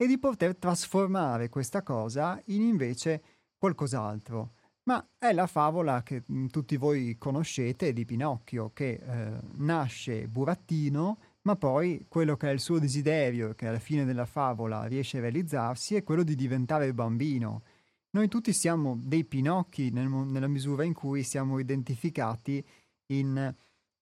e 0.01 0.07
di 0.07 0.17
poter 0.17 0.55
trasformare 0.55 1.49
questa 1.49 1.83
cosa 1.83 2.41
in 2.45 2.61
invece 2.61 3.21
qualcos'altro. 3.57 4.53
Ma 4.83 5.05
è 5.17 5.33
la 5.33 5.45
favola 5.45 6.01
che 6.03 6.23
mh, 6.25 6.45
tutti 6.45 6.77
voi 6.77 7.17
conoscete 7.17 7.91
di 7.91 8.05
Pinocchio, 8.05 8.71
che 8.73 8.91
eh, 8.91 9.39
nasce 9.57 10.29
burattino, 10.29 11.19
ma 11.41 11.57
poi 11.57 12.05
quello 12.07 12.37
che 12.37 12.49
è 12.49 12.53
il 12.53 12.61
suo 12.61 12.79
desiderio, 12.79 13.53
che 13.55 13.67
alla 13.67 13.79
fine 13.79 14.05
della 14.05 14.25
favola 14.25 14.85
riesce 14.85 15.17
a 15.17 15.21
realizzarsi, 15.21 15.95
è 15.95 16.03
quello 16.03 16.23
di 16.23 16.35
diventare 16.35 16.93
bambino. 16.93 17.63
Noi 18.11 18.29
tutti 18.29 18.53
siamo 18.53 18.97
dei 18.97 19.25
Pinocchi 19.25 19.91
nel, 19.91 20.07
nella 20.07 20.47
misura 20.47 20.85
in 20.85 20.93
cui 20.93 21.23
siamo 21.23 21.59
identificati 21.59 22.65
in, 23.07 23.53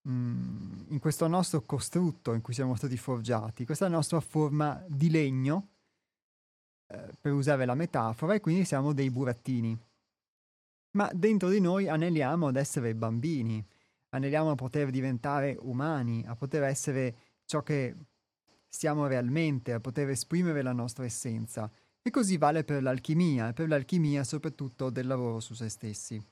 mm, 0.07 0.81
in, 0.89 0.99
questo 0.99 1.25
nostro 1.27 1.63
costrutto 1.63 2.33
in 2.33 2.41
cui 2.41 2.53
siamo 2.53 2.75
stati 2.75 2.97
forgiati, 2.97 3.65
questa 3.65 3.87
nostra 3.87 4.19
forma 4.19 4.85
di 4.87 5.09
legno, 5.09 5.69
eh, 6.87 7.09
per 7.19 7.33
usare 7.33 7.65
la 7.65 7.75
metafora, 7.75 8.33
e 8.33 8.39
quindi 8.39 8.65
siamo 8.65 8.93
dei 8.93 9.09
burattini. 9.09 9.77
Ma 10.91 11.09
dentro 11.13 11.49
di 11.49 11.59
noi 11.59 11.87
aneliamo 11.87 12.47
ad 12.47 12.55
essere 12.55 12.95
bambini, 12.95 13.63
aneliamo 14.09 14.51
a 14.51 14.55
poter 14.55 14.89
diventare 14.89 15.57
umani, 15.59 16.23
a 16.25 16.35
poter 16.35 16.63
essere 16.63 17.15
ciò 17.45 17.61
che 17.61 17.95
siamo 18.67 19.07
realmente, 19.07 19.73
a 19.73 19.79
poter 19.79 20.09
esprimere 20.09 20.61
la 20.61 20.73
nostra 20.73 21.05
essenza. 21.05 21.69
E 22.01 22.09
così 22.09 22.37
vale 22.37 22.63
per 22.63 22.81
l'alchimia 22.81 23.49
e 23.49 23.53
per 23.53 23.67
l'alchimia 23.67 24.23
soprattutto 24.23 24.89
del 24.89 25.07
lavoro 25.07 25.39
su 25.39 25.53
se 25.53 25.69
stessi. 25.69 26.23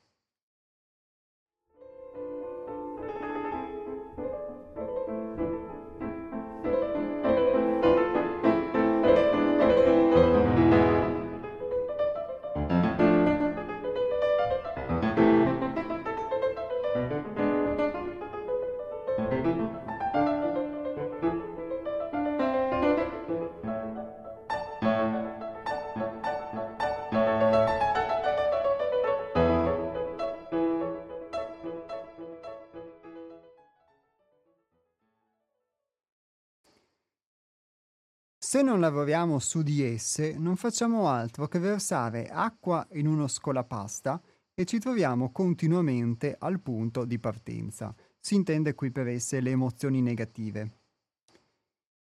Se 38.55 38.61
non 38.61 38.79
lavoriamo 38.79 39.37
su 39.39 39.63
di 39.63 39.83
esse, 39.83 40.37
non 40.37 40.55
facciamo 40.55 41.09
altro 41.09 41.49
che 41.49 41.59
versare 41.59 42.29
acqua 42.29 42.87
in 42.93 43.05
uno 43.05 43.27
scolapasta 43.27 44.21
e 44.53 44.63
ci 44.63 44.79
troviamo 44.79 45.29
continuamente 45.33 46.37
al 46.39 46.61
punto 46.61 47.03
di 47.03 47.19
partenza. 47.19 47.93
Si 48.17 48.33
intende 48.33 48.73
qui 48.73 48.91
per 48.91 49.09
esse 49.09 49.41
le 49.41 49.49
emozioni 49.49 50.01
negative. 50.01 50.71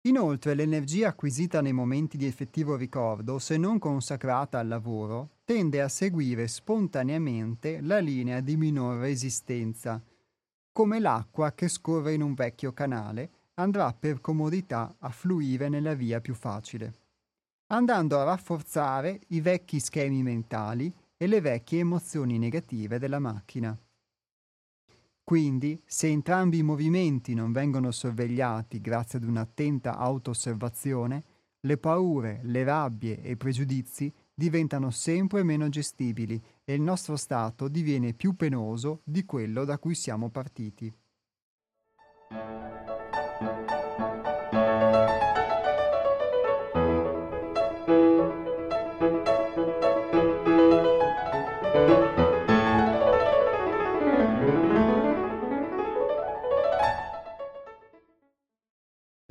Inoltre 0.01 0.53
l'energia 0.53 1.07
acquisita 1.07 1.61
nei 1.61 1.73
momenti 1.73 2.15
di 2.15 2.27
effettivo 2.27 2.75
ricordo, 2.75 3.39
se 3.39 3.57
non 3.57 3.79
consacrata 3.79 4.59
al 4.59 4.67
lavoro, 4.67 5.37
tende 5.45 5.81
a 5.81 5.89
seguire 5.89 6.47
spontaneamente 6.47 7.81
la 7.81 7.97
linea 7.97 8.39
di 8.41 8.55
minor 8.55 8.99
resistenza, 8.99 9.99
come 10.71 10.99
l'acqua 10.99 11.53
che 11.53 11.67
scorre 11.67 12.13
in 12.13 12.21
un 12.21 12.35
vecchio 12.35 12.71
canale 12.71 13.31
andrà 13.55 13.93
per 13.93 14.21
comodità 14.21 14.95
a 14.99 15.09
fluire 15.09 15.69
nella 15.69 15.93
via 15.93 16.21
più 16.21 16.33
facile, 16.33 16.93
andando 17.67 18.19
a 18.19 18.23
rafforzare 18.23 19.21
i 19.29 19.41
vecchi 19.41 19.79
schemi 19.79 20.23
mentali 20.23 20.93
e 21.17 21.27
le 21.27 21.41
vecchie 21.41 21.79
emozioni 21.79 22.37
negative 22.37 22.99
della 22.99 23.19
macchina. 23.19 23.77
Quindi, 25.23 25.81
se 25.85 26.07
entrambi 26.07 26.59
i 26.59 26.63
movimenti 26.63 27.33
non 27.33 27.51
vengono 27.51 27.89
sorvegliati 27.89 28.79
grazie 28.79 29.17
ad 29.17 29.25
un'attenta 29.25 29.97
auto-osservazione, 29.97 31.23
le 31.61 31.77
paure, 31.77 32.41
le 32.43 32.63
rabbie 32.63 33.21
e 33.23 33.31
i 33.31 33.37
pregiudizi 33.37 34.13
diventano 34.35 34.91
sempre 34.91 35.41
meno 35.41 35.67
gestibili 35.67 36.39
e 36.63 36.75
il 36.75 36.81
nostro 36.81 37.15
stato 37.15 37.67
diviene 37.67 38.13
più 38.13 38.35
penoso 38.35 39.01
di 39.03 39.25
quello 39.25 39.65
da 39.65 39.79
cui 39.79 39.95
siamo 39.95 40.29
partiti. 40.29 40.93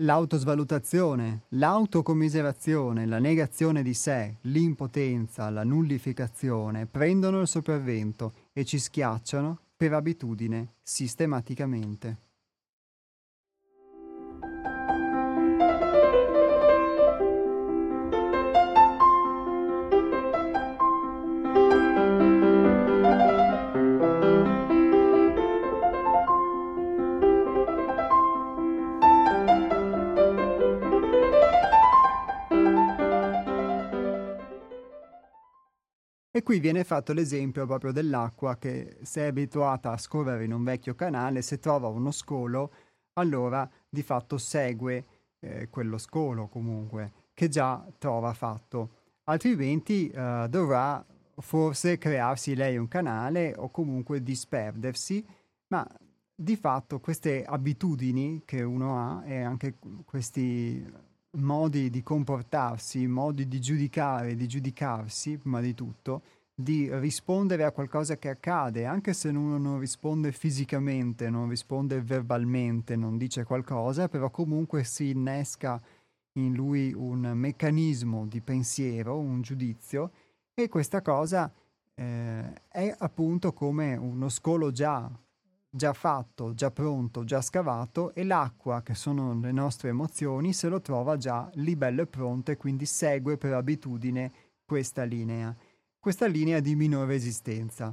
L'autosvalutazione, 0.05 1.45
l'autocommiserazione, 1.51 3.07
la 3.07 3.19
negazione 3.19 3.83
di 3.83 3.95
sé, 3.95 4.37
l'impotenza, 4.43 5.49
la 5.49 5.65
nullificazione 5.65 6.85
prendono 6.85 7.41
il 7.41 7.49
sopravvento 7.49 8.35
e 8.53 8.67
ci 8.67 8.79
schiacciano 8.79 9.61
per 9.75 9.95
abitudine 9.95 10.75
sistematicamente. 10.83 12.24
Qui 36.45 36.61
viene 36.61 36.85
fatto 36.85 37.13
l'esempio 37.13 37.67
proprio 37.67 37.91
dell'acqua 37.91 38.57
che 38.57 38.99
se 39.03 39.23
è 39.23 39.27
abituata 39.27 39.91
a 39.91 39.99
scorrere 39.99 40.45
in 40.45 40.53
un 40.53 40.63
vecchio 40.63 40.95
canale, 40.95 41.43
se 41.43 41.59
trova 41.59 41.89
uno 41.89 42.13
scolo, 42.13 42.71
allora 43.15 43.69
di 43.89 44.03
fatto 44.03 44.39
segue 44.39 45.05
eh, 45.41 45.69
quello 45.71 45.99
scolo 45.99 46.47
comunque, 46.47 47.13
che 47.35 47.49
già 47.49 47.85
trova 47.99 48.33
fatto. 48.33 48.91
Altrimenti 49.25 50.09
eh, 50.09 50.47
dovrà 50.49 51.05
forse 51.39 51.99
crearsi 51.99 52.55
lei 52.55 52.77
un 52.77 52.87
canale 52.87 53.55
o 53.57 53.71
comunque 53.71 54.23
disperdersi, 54.23 55.27
ma 55.69 55.85
di 56.37 56.57
fatto 56.57 57.01
queste 57.01 57.45
abitudini 57.45 58.43
che 58.45 58.63
uno 58.63 58.99
ha 58.99 59.25
e 59.27 59.43
anche 59.43 59.77
questi 60.05 61.13
modi 61.35 61.91
di 61.91 62.03
comportarsi, 62.03 63.07
modi 63.07 63.49
di 63.49 63.61
giudicare, 63.61 64.35
di 64.35 64.47
giudicarsi, 64.47 65.39
prima 65.39 65.61
di 65.61 65.75
tutto, 65.75 66.23
di 66.55 66.89
rispondere 66.99 67.65
a 67.65 67.73
qualcosa 67.73 68.17
che 68.17 68.29
accade, 68.29 68.85
anche 68.85 69.13
se 69.13 69.29
uno 69.29 69.59
non 69.59 69.79
risponde 69.79 70.31
fisicamente, 70.31 71.29
non 71.29 71.49
risponde 71.49 72.01
verbalmente, 72.01 72.95
non 72.95 73.17
dice 73.17 73.45
qualcosa, 73.45 74.09
però 74.09 74.31
comunque 74.31 74.85
si 74.85 75.11
innesca 75.11 75.81
in 76.35 76.55
lui 76.55 76.93
un 76.93 77.33
meccanismo 77.35 78.27
di 78.27 78.41
pensiero, 78.41 79.19
un 79.19 79.43
giudizio, 79.43 80.11
e 80.55 80.69
questa 80.69 81.03
cosa 81.03 81.53
eh, 81.95 82.53
è 82.69 82.95
appunto 82.99 83.53
come 83.53 83.97
uno 83.97 84.29
scolo 84.29 84.71
già 84.71 85.11
già 85.77 85.93
fatto, 85.93 86.55
già 86.55 86.71
pronto, 86.71 87.25
già 87.25 87.41
scavato 87.41 88.15
e 88.15 88.23
l'acqua, 88.23 88.83
che 88.83 88.95
sono 88.95 89.37
le 89.41 89.51
nostre 89.51 89.89
emozioni, 89.89 90.53
se 90.53 90.69
lo 90.69 90.81
trova 90.81 91.17
già 91.17 91.51
lì 91.55 91.75
bello 91.75 92.03
e 92.03 92.07
pronto 92.07 92.53
e 92.53 92.57
quindi 92.57 92.87
segue 92.87 93.37
per 93.37 93.55
abitudine 93.55 94.33
questa 94.65 95.03
linea, 95.03 95.55
questa 95.99 96.27
linea 96.27 96.61
di 96.61 96.77
minore 96.77 97.07
resistenza. 97.07 97.93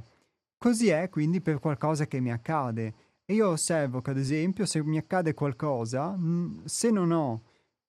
Così 0.56 0.90
è 0.90 1.08
quindi 1.08 1.40
per 1.40 1.58
qualcosa 1.58 2.06
che 2.06 2.20
mi 2.20 2.30
accade. 2.30 2.94
E 3.24 3.34
io 3.34 3.48
osservo 3.48 4.00
che 4.00 4.10
ad 4.10 4.18
esempio 4.18 4.64
se 4.64 4.80
mi 4.84 4.96
accade 4.96 5.34
qualcosa, 5.34 6.16
se 6.64 6.90
non 6.90 7.10
ho 7.10 7.42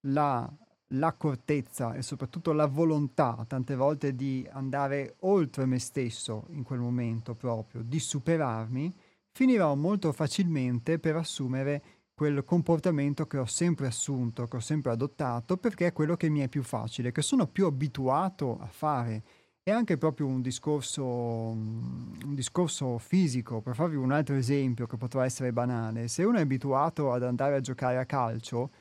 la, 0.07 0.51
l'accortezza 0.87 1.93
e 1.93 2.01
soprattutto 2.01 2.51
la 2.51 2.65
volontà 2.65 3.45
tante 3.47 3.75
volte 3.75 4.15
di 4.15 4.47
andare 4.51 5.17
oltre 5.19 5.65
me 5.65 5.77
stesso 5.77 6.45
in 6.49 6.63
quel 6.63 6.79
momento 6.79 7.35
proprio, 7.35 7.83
di 7.83 7.99
superarmi, 7.99 8.93
finirò 9.33 9.75
molto 9.75 10.11
facilmente 10.13 10.99
per 10.99 11.15
assumere 11.17 11.83
quel 12.13 12.43
comportamento 12.45 13.25
che 13.25 13.37
ho 13.37 13.45
sempre 13.45 13.87
assunto, 13.87 14.47
che 14.47 14.57
ho 14.57 14.61
sempre 14.61 14.91
adottato, 14.91 15.57
perché 15.57 15.87
è 15.87 15.93
quello 15.93 16.15
che 16.15 16.29
mi 16.29 16.39
è 16.39 16.47
più 16.47 16.63
facile, 16.63 17.11
che 17.11 17.21
sono 17.21 17.47
più 17.47 17.65
abituato 17.65 18.57
a 18.59 18.67
fare 18.67 19.23
è 19.63 19.71
anche 19.71 19.97
proprio 19.97 20.27
un 20.27 20.41
discorso, 20.41 21.05
un 21.05 22.33
discorso 22.35 22.97
fisico. 22.97 23.61
Per 23.61 23.73
farvi 23.75 23.95
un 23.95 24.11
altro 24.11 24.35
esempio 24.35 24.87
che 24.87 24.97
potrà 24.97 25.23
essere 25.23 25.53
banale, 25.53 26.09
se 26.09 26.23
uno 26.25 26.37
è 26.37 26.41
abituato 26.41 27.13
ad 27.13 27.23
andare 27.23 27.55
a 27.55 27.61
giocare 27.61 27.97
a 27.97 28.05
calcio 28.05 28.71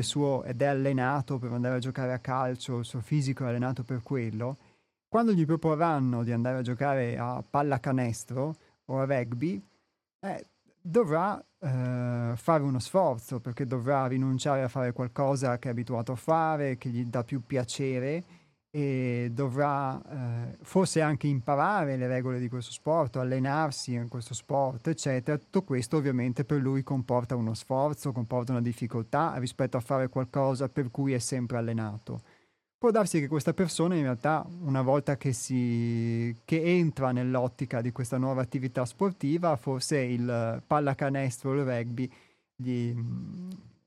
suo, 0.00 0.42
ed 0.42 0.60
è 0.60 0.66
allenato 0.66 1.38
per 1.38 1.52
andare 1.52 1.76
a 1.76 1.78
giocare 1.78 2.12
a 2.12 2.18
calcio, 2.18 2.78
il 2.78 2.84
suo 2.84 3.00
fisico 3.00 3.44
è 3.44 3.48
allenato 3.48 3.84
per 3.84 4.02
quello, 4.02 4.58
quando 5.08 5.32
gli 5.32 5.46
proporranno 5.46 6.24
di 6.24 6.32
andare 6.32 6.58
a 6.58 6.62
giocare 6.62 7.16
a 7.16 7.44
pallacanestro 7.48 8.56
o 8.86 8.98
a 8.98 9.04
rugby, 9.04 9.62
eh, 10.24 10.46
dovrà 10.80 11.38
eh, 11.60 12.32
fare 12.34 12.62
uno 12.62 12.78
sforzo 12.78 13.40
perché 13.40 13.66
dovrà 13.66 14.06
rinunciare 14.06 14.62
a 14.62 14.68
fare 14.68 14.92
qualcosa 14.92 15.58
che 15.58 15.68
è 15.68 15.70
abituato 15.70 16.12
a 16.12 16.16
fare, 16.16 16.76
che 16.76 16.88
gli 16.88 17.04
dà 17.04 17.22
più 17.24 17.42
piacere 17.44 18.24
e 18.70 19.30
dovrà 19.32 20.02
eh, 20.02 20.58
forse 20.62 21.00
anche 21.00 21.28
imparare 21.28 21.96
le 21.96 22.08
regole 22.08 22.40
di 22.40 22.48
questo 22.48 22.72
sport, 22.72 23.16
allenarsi 23.16 23.92
in 23.92 24.08
questo 24.08 24.34
sport, 24.34 24.88
eccetera. 24.88 25.38
Tutto 25.38 25.62
questo 25.62 25.96
ovviamente 25.96 26.44
per 26.44 26.60
lui 26.60 26.82
comporta 26.82 27.36
uno 27.36 27.54
sforzo, 27.54 28.10
comporta 28.10 28.52
una 28.52 28.60
difficoltà 28.60 29.36
rispetto 29.36 29.76
a 29.76 29.80
fare 29.80 30.08
qualcosa 30.08 30.68
per 30.68 30.90
cui 30.90 31.12
è 31.12 31.18
sempre 31.18 31.58
allenato. 31.58 32.20
Può 32.84 32.92
darsi 32.92 33.18
che 33.18 33.28
questa 33.28 33.54
persona 33.54 33.94
in 33.94 34.02
realtà, 34.02 34.46
una 34.60 34.82
volta 34.82 35.16
che, 35.16 35.32
si, 35.32 36.36
che 36.44 36.62
entra 36.62 37.12
nell'ottica 37.12 37.80
di 37.80 37.92
questa 37.92 38.18
nuova 38.18 38.42
attività 38.42 38.84
sportiva, 38.84 39.56
forse 39.56 40.00
il 40.00 40.62
pallacanestro 40.66 41.54
il 41.54 41.64
rugby 41.64 42.12
gli, 42.54 42.94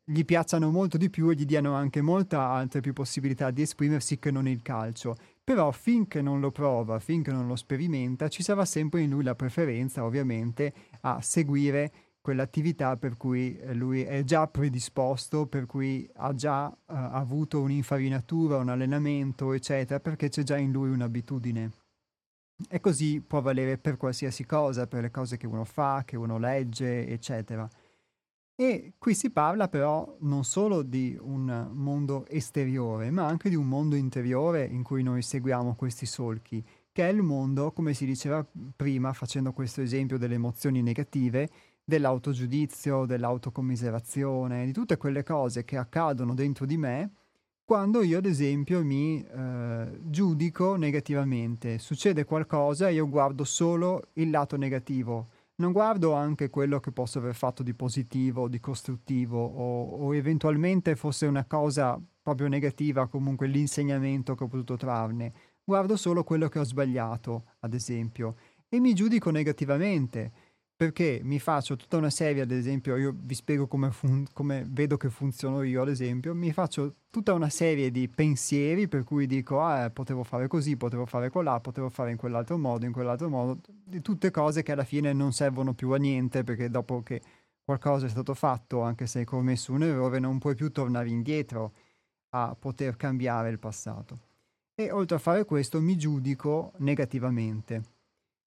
gli 0.04 0.26
piacciono 0.26 0.72
molto 0.72 0.98
di 0.98 1.12
più 1.12 1.30
e 1.30 1.36
gli 1.36 1.46
diano 1.46 1.76
anche 1.76 2.02
molte 2.02 2.38
altre 2.38 2.82
più 2.82 2.94
possibilità 2.94 3.52
di 3.52 3.62
esprimersi 3.62 4.18
che 4.18 4.32
non 4.32 4.48
il 4.48 4.64
calcio. 4.64 5.16
Però 5.44 5.70
finché 5.70 6.24
non 6.24 6.40
lo 6.40 6.50
prova, 6.50 6.98
finché 6.98 7.32
non 7.32 7.46
lo 7.46 7.56
sperimenta, 7.56 8.30
ci 8.30 8.42
sarà 8.42 8.66
sempre 8.66 9.02
in 9.02 9.12
lui 9.12 9.24
la 9.24 9.36
preferenza, 9.36 10.06
ovviamente, 10.06 10.74
a 11.02 11.22
seguire 11.22 11.92
quell'attività 12.28 12.98
per 12.98 13.16
cui 13.16 13.58
eh, 13.58 13.74
lui 13.74 14.02
è 14.02 14.22
già 14.26 14.48
predisposto, 14.48 15.48
per 15.48 15.66
cui 15.66 16.06
ha 16.16 16.34
già 16.34 16.68
uh, 16.68 16.76
avuto 16.86 17.62
un'infarinatura, 17.62 18.58
un 18.58 18.68
allenamento, 18.68 19.54
eccetera, 19.54 20.02
perché 20.02 20.28
c'è 20.28 20.44
già 20.44 20.58
in 20.58 20.74
lui 20.74 20.90
un'abitudine. 20.90 21.72
E 22.70 22.82
così 22.82 23.22
può 23.22 23.40
valere 23.40 23.78
per 23.78 23.96
qualsiasi 23.96 24.46
cosa, 24.46 24.88
per 24.88 25.04
le 25.04 25.10
cose 25.10 25.38
che 25.38 25.48
uno 25.48 25.64
fa, 25.64 26.04
che 26.06 26.18
uno 26.18 26.38
legge, 26.38 27.08
eccetera. 27.08 27.66
E 28.58 28.96
qui 28.98 29.14
si 29.14 29.30
parla 29.30 29.70
però 29.70 30.18
non 30.20 30.44
solo 30.44 30.82
di 30.82 31.18
un 31.22 31.70
mondo 31.72 32.26
esteriore, 32.28 33.10
ma 33.10 33.26
anche 33.26 33.48
di 33.48 33.56
un 33.56 33.70
mondo 33.70 33.96
interiore 33.96 34.66
in 34.66 34.84
cui 34.84 35.02
noi 35.02 35.22
seguiamo 35.22 35.76
questi 35.76 36.06
solchi, 36.06 36.62
che 36.92 37.08
è 37.08 37.12
il 37.14 37.22
mondo, 37.22 37.72
come 37.72 37.94
si 37.94 38.06
diceva 38.06 38.46
prima, 38.76 39.14
facendo 39.14 39.54
questo 39.54 39.82
esempio 39.82 40.18
delle 40.18 40.34
emozioni 40.34 40.82
negative, 40.82 41.48
dell'autogiudizio, 41.88 43.06
dell'autocommiserazione, 43.06 44.66
di 44.66 44.74
tutte 44.74 44.98
quelle 44.98 45.24
cose 45.24 45.64
che 45.64 45.78
accadono 45.78 46.34
dentro 46.34 46.66
di 46.66 46.76
me 46.76 47.12
quando 47.64 48.02
io 48.02 48.18
ad 48.18 48.26
esempio 48.26 48.84
mi 48.84 49.24
eh, 49.24 50.00
giudico 50.04 50.76
negativamente. 50.76 51.80
Succede 51.80 52.26
qualcosa 52.26 52.90
e 52.90 52.94
io 52.94 53.08
guardo 53.08 53.44
solo 53.46 54.10
il 54.14 54.30
lato 54.30 54.58
negativo 54.58 55.30
non 55.60 55.72
guardo 55.72 56.14
anche 56.14 56.50
quello 56.50 56.80
che 56.80 56.92
posso 56.92 57.18
aver 57.18 57.34
fatto 57.34 57.64
di 57.64 57.74
positivo, 57.74 58.48
di 58.48 58.60
costruttivo 58.60 59.44
o, 59.44 60.06
o 60.06 60.14
eventualmente 60.14 60.96
fosse 60.96 61.26
una 61.26 61.46
cosa 61.46 62.00
proprio 62.22 62.48
negativa, 62.48 63.08
comunque 63.08 63.48
l'insegnamento 63.48 64.36
che 64.36 64.44
ho 64.44 64.48
potuto 64.48 64.76
trarne. 64.76 65.34
Guardo 65.64 65.96
solo 65.96 66.24
quello 66.24 66.48
che 66.48 66.60
ho 66.60 66.64
sbagliato, 66.64 67.46
ad 67.62 67.74
esempio, 67.74 68.36
e 68.70 68.80
mi 68.80 68.94
giudico 68.94 69.32
negativamente 69.32 70.32
perché 70.78 71.20
mi 71.24 71.40
faccio 71.40 71.76
tutta 71.76 71.98
una 71.98 72.12
serie, 72.12 72.44
ad 72.44 72.52
esempio, 72.52 72.98
io 72.98 73.12
vi 73.18 73.34
spiego 73.34 73.66
come, 73.66 73.90
fun- 73.90 74.28
come, 74.32 74.64
vedo 74.70 74.96
che 74.96 75.10
funziono 75.10 75.64
io, 75.64 75.82
ad 75.82 75.90
esempio, 75.90 76.36
mi 76.36 76.54
faccio 76.54 76.98
tutta 77.10 77.34
una 77.34 77.50
serie 77.50 77.90
di 77.90 78.08
pensieri 78.08 78.88
per 78.88 79.04
cui 79.04 79.26
dico, 79.26 79.60
ah, 79.60 79.90
potevo 79.90 80.24
fare 80.24 80.48
così, 80.48 80.78
potevo 80.78 81.08
fare 81.08 81.32
colà, 81.32 81.60
potevo 81.60 81.90
fare 81.90 82.12
in 82.12 82.18
quell'altro 82.18 82.60
modo, 82.60 82.86
in 82.86 82.92
quell'altro 82.92 83.28
modo, 83.28 83.60
di 83.68 84.02
tutte 84.04 84.30
cose 84.30 84.62
che 84.62 84.72
alla 84.72 84.84
fine 84.84 85.14
non 85.14 85.34
servono 85.34 85.74
più 85.74 85.90
a 85.94 85.98
niente 85.98 86.44
perché 86.44 86.70
dopo 86.70 87.02
che 87.02 87.22
qualcosa 87.64 88.06
è 88.06 88.10
stato 88.10 88.36
fatto, 88.36 88.82
anche 88.82 89.08
se 89.08 89.20
hai 89.20 89.26
commesso 89.26 89.74
un 89.74 89.82
errore, 89.82 90.20
non 90.20 90.38
puoi 90.38 90.54
più 90.54 90.72
tornare 90.72 91.10
indietro 91.10 91.74
a 92.36 92.56
poter 92.58 92.98
cambiare 92.98 93.50
il 93.50 93.58
passato. 93.58 94.20
E 94.76 94.92
oltre 94.92 95.16
a 95.16 95.20
fare 95.20 95.44
questo 95.44 95.82
mi 95.82 95.98
giudico 95.98 96.74
negativamente 96.78 97.96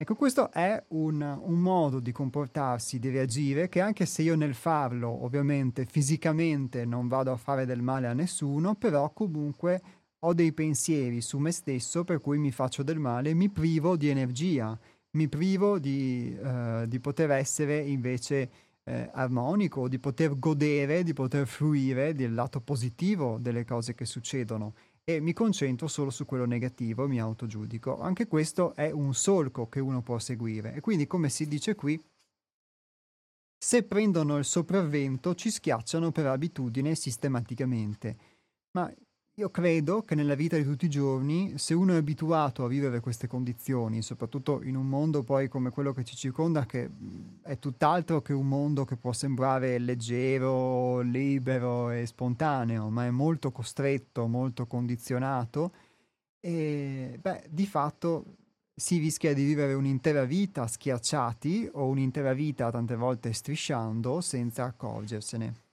Ecco, 0.02 0.16
questo 0.16 0.50
è 0.50 0.82
un, 0.92 1.22
un, 1.22 1.60
modo 1.60 2.00
di 2.00 2.14
comportarsi, 2.14 3.00
di 3.00 3.10
reagire, 3.10 3.68
che 3.68 3.82
anche 3.82 4.06
se 4.06 4.22
io 4.22 4.38
nel 4.38 4.54
farlo, 4.54 5.26
ovviamente 5.26 5.86
fisicamente 5.86 6.86
non 6.86 7.10
vado 7.10 7.34
a 7.34 7.36
fare 7.36 7.66
del 7.66 7.82
male 7.82 8.08
a 8.08 8.14
nessuno, 8.14 8.76
però 8.76 9.12
comunque 9.12 9.82
ho 10.20 10.34
dei 10.34 10.54
pensieri 10.54 11.20
su 11.20 11.38
me 11.38 11.52
stesso 11.52 12.06
per 12.06 12.22
cui 12.22 12.38
mi 12.38 12.54
faccio 12.54 12.82
del 12.82 12.98
male, 12.98 13.34
mi 13.34 13.50
privo 13.50 13.98
di 13.98 14.08
energia, 14.08 14.80
mi 15.18 15.28
privo 15.28 15.80
di, 15.80 16.34
uh, 16.42 16.86
di 16.86 17.00
poter 17.02 17.32
essere 17.32 17.80
invece 17.80 18.50
eh, 18.86 19.10
armonico, 19.14 19.90
di 19.90 20.00
poter 20.00 20.40
godere, 20.40 21.04
di 21.04 21.14
poter 21.14 21.46
fruire 21.46 22.14
del 22.14 22.34
lato 22.34 22.62
positivo 22.62 23.38
delle 23.38 23.66
cose 23.66 23.94
che 23.94 24.06
succedono 24.06 24.74
e 25.10 25.20
mi 25.20 25.34
concentro 25.34 25.88
solo 25.88 26.12
su 26.12 26.24
quello 26.24 26.46
negativo, 26.46 27.08
mi 27.08 27.20
autogiudico. 27.20 28.00
Anche 28.00 28.28
questo 28.28 28.76
è 28.76 28.92
un 28.92 29.16
solco 29.16 29.68
che 29.68 29.80
uno 29.80 30.04
può 30.04 30.20
seguire 30.20 30.76
e 30.76 30.82
quindi 30.82 31.08
come 31.08 31.30
si 31.30 31.48
dice 31.48 31.74
qui, 31.74 32.00
se 33.58 33.84
prendono 33.84 34.38
il 34.38 34.46
sopravvento 34.46 35.34
ci 35.34 35.50
schiacciano 35.50 36.12
per 36.12 36.28
abitudine 36.28 36.94
sistematicamente. 36.94 38.18
Ma 38.78 38.94
io 39.40 39.50
credo 39.50 40.04
che 40.04 40.16
nella 40.16 40.36
vita 40.36 40.58
di 40.58 40.66
tutti 40.66 40.84
i 40.84 40.90
giorni, 40.90 41.58
se 41.58 41.74
uno 41.74 41.94
è 41.94 41.96
abituato 41.96 42.66
a 42.66 42.68
vivere 42.68 43.00
queste 43.00 43.26
condizioni, 43.26 44.02
soprattutto 44.02 44.62
in 44.64 44.76
un 44.76 44.86
mondo 44.86 45.24
poi 45.24 45.48
come 45.48 45.70
quello 45.70 45.94
che 45.94 46.04
ci 46.04 46.18
circonda, 46.18 46.66
che 46.66 46.90
è 47.42 47.58
tutt'altro 47.58 48.22
che 48.22 48.34
un 48.34 48.50
mondo 48.50 48.84
che 48.84 48.98
può 48.98 49.14
sembrare 49.14 49.78
leggero, 49.78 51.00
libero 51.00 51.90
e 51.90 52.06
spontaneo, 52.06 52.90
ma 52.90 53.06
è 53.06 53.12
molto 53.12 53.54
costretto, 53.54 54.28
molto 54.28 54.68
condizionato, 54.68 55.72
e 56.42 57.18
beh, 57.22 57.46
di 57.50 57.66
fatto 57.66 58.26
si 58.76 58.98
rischia 58.98 59.34
di 59.34 59.46
vivere 59.46 59.74
un'intera 59.74 60.26
vita 60.26 60.68
schiacciati 60.68 61.70
o 61.72 61.88
un'intera 61.88 62.34
vita 62.34 62.70
tante 62.72 62.98
volte 62.98 63.32
strisciando 63.32 64.20
senza 64.20 64.66
accorgersene. 64.66 65.69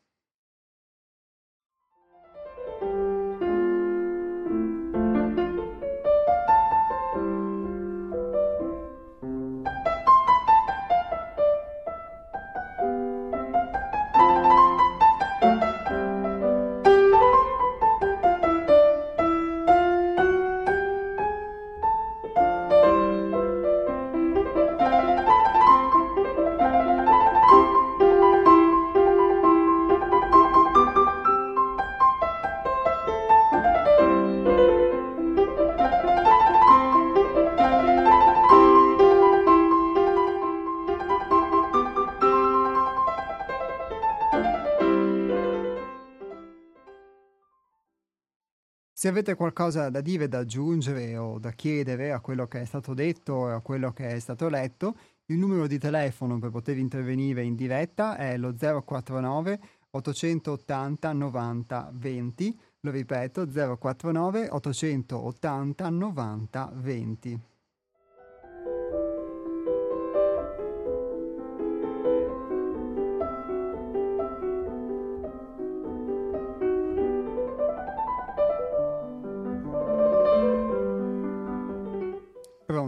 Se 49.07 49.13
avete 49.13 49.37
qualcosa 49.37 49.89
da 49.89 50.01
dire, 50.01 50.27
da 50.27 50.39
aggiungere 50.39 51.17
o 51.17 51.39
da 51.39 51.53
chiedere 51.53 52.11
a 52.11 52.19
quello 52.19 52.49
che 52.49 52.63
è 52.63 52.65
stato 52.65 52.93
detto 52.93 53.35
o 53.35 53.55
a 53.55 53.61
quello 53.61 53.93
che 53.93 54.09
è 54.09 54.19
stato 54.19 54.49
letto, 54.49 54.97
il 55.27 55.39
numero 55.39 55.69
di 55.69 55.79
telefono 55.79 56.41
per 56.41 56.51
poter 56.51 56.77
intervenire 56.77 57.45
in 57.45 57.55
diretta 57.55 58.17
è 58.17 58.37
lo 58.37 58.53
049 58.53 59.61
880 59.91 61.13
90 61.13 61.91
20. 61.95 62.61
Lo 62.81 62.91
ripeto, 62.91 63.47
049 63.47 64.49
880 64.51 65.89
90 65.89 66.73
20. 66.75 67.41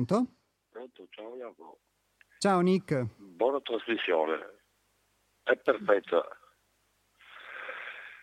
Pronto? 0.08 0.32
Pronto, 0.70 1.06
ciao 1.10 1.36
Jacopo. 1.36 1.80
Ciao 2.38 2.60
Nick. 2.60 3.06
Buona 3.18 3.60
trasmissione. 3.60 4.38
È 5.42 5.54
perfetta. 5.56 6.26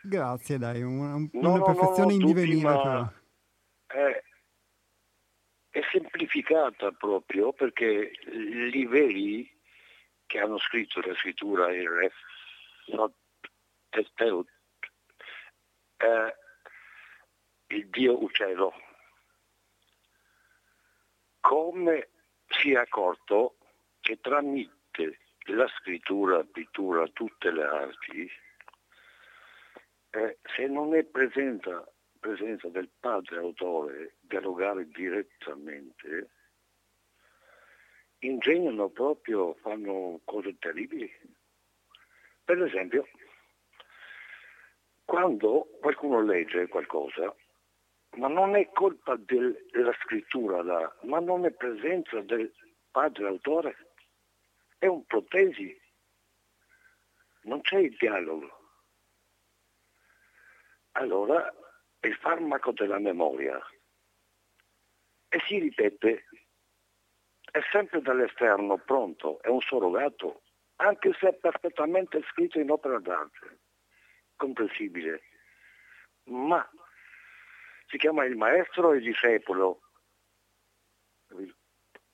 Grazie, 0.01 0.57
dai, 0.57 0.81
un, 0.81 0.99
un, 0.99 1.29
No, 1.33 1.49
una 1.49 1.57
no, 1.59 1.63
perfezione 1.63 2.07
no, 2.07 2.13
in 2.13 2.19
tutti, 2.21 2.33
divenire 2.33 2.67
però. 2.67 3.11
È, 3.85 4.23
è 5.69 5.81
semplificata 5.91 6.91
proprio 6.91 7.53
perché 7.53 8.11
i 8.31 8.69
livelli 8.71 9.47
che 10.25 10.39
hanno 10.39 10.57
scritto 10.57 11.01
la 11.01 11.13
scrittura 11.13 11.71
il 11.71 11.87
Re 11.87 12.11
Testeut 13.89 14.47
è 15.97 16.35
il 17.67 17.89
Dio 17.89 18.23
uccello. 18.23 18.73
Come 21.47 22.09
si 22.47 22.71
è 22.71 22.77
accorto 22.77 23.57
che 23.99 24.19
tramite 24.19 25.19
la 25.45 25.67
scrittura, 25.77 26.37
la 26.37 26.47
pittura, 26.51 27.07
tutte 27.09 27.51
le 27.51 27.63
arti, 27.63 28.31
eh, 30.09 30.39
se 30.41 30.65
non 30.65 30.95
è 30.95 31.03
presenza, 31.03 31.87
presenza 32.19 32.67
del 32.69 32.89
padre 32.99 33.37
autore 33.37 34.15
dialogare 34.21 34.87
direttamente, 34.87 36.29
ingegnano 38.21 38.89
proprio, 38.89 39.53
fanno 39.61 40.21
cose 40.23 40.57
terribili. 40.57 41.11
Per 42.43 42.59
esempio, 42.59 43.07
quando 45.05 45.67
qualcuno 45.79 46.23
legge 46.23 46.67
qualcosa, 46.69 47.35
ma 48.15 48.27
non 48.27 48.55
è 48.55 48.69
colpa 48.71 49.15
del- 49.15 49.65
della 49.71 49.93
scrittura, 50.01 50.61
là, 50.63 50.95
ma 51.03 51.19
non 51.19 51.45
è 51.45 51.51
presenza 51.51 52.21
del 52.21 52.53
padre 52.91 53.27
autore, 53.27 53.75
è 54.77 54.85
un 54.87 55.05
protesi, 55.05 55.77
non 57.41 57.61
c'è 57.61 57.77
il 57.77 57.95
dialogo. 57.97 58.59
Allora 60.93 61.53
è 61.99 62.07
il 62.07 62.15
farmaco 62.15 62.71
della 62.71 62.99
memoria. 62.99 63.59
E 65.27 65.39
si 65.45 65.59
ripete, 65.59 66.25
è 67.51 67.59
sempre 67.71 68.01
dall'esterno 68.01 68.77
pronto, 68.77 69.41
è 69.41 69.49
un 69.49 69.59
surrogato, 69.59 70.43
anche 70.77 71.13
se 71.19 71.29
è 71.29 71.33
perfettamente 71.33 72.21
scritto 72.29 72.59
in 72.59 72.69
opera 72.69 72.99
d'arte, 72.99 73.59
comprensibile, 74.35 75.21
ma 76.25 76.67
si 77.87 77.97
chiama 77.97 78.25
il 78.25 78.35
maestro 78.35 78.93
e 78.93 78.97
il 78.97 79.03
discepolo, 79.03 79.81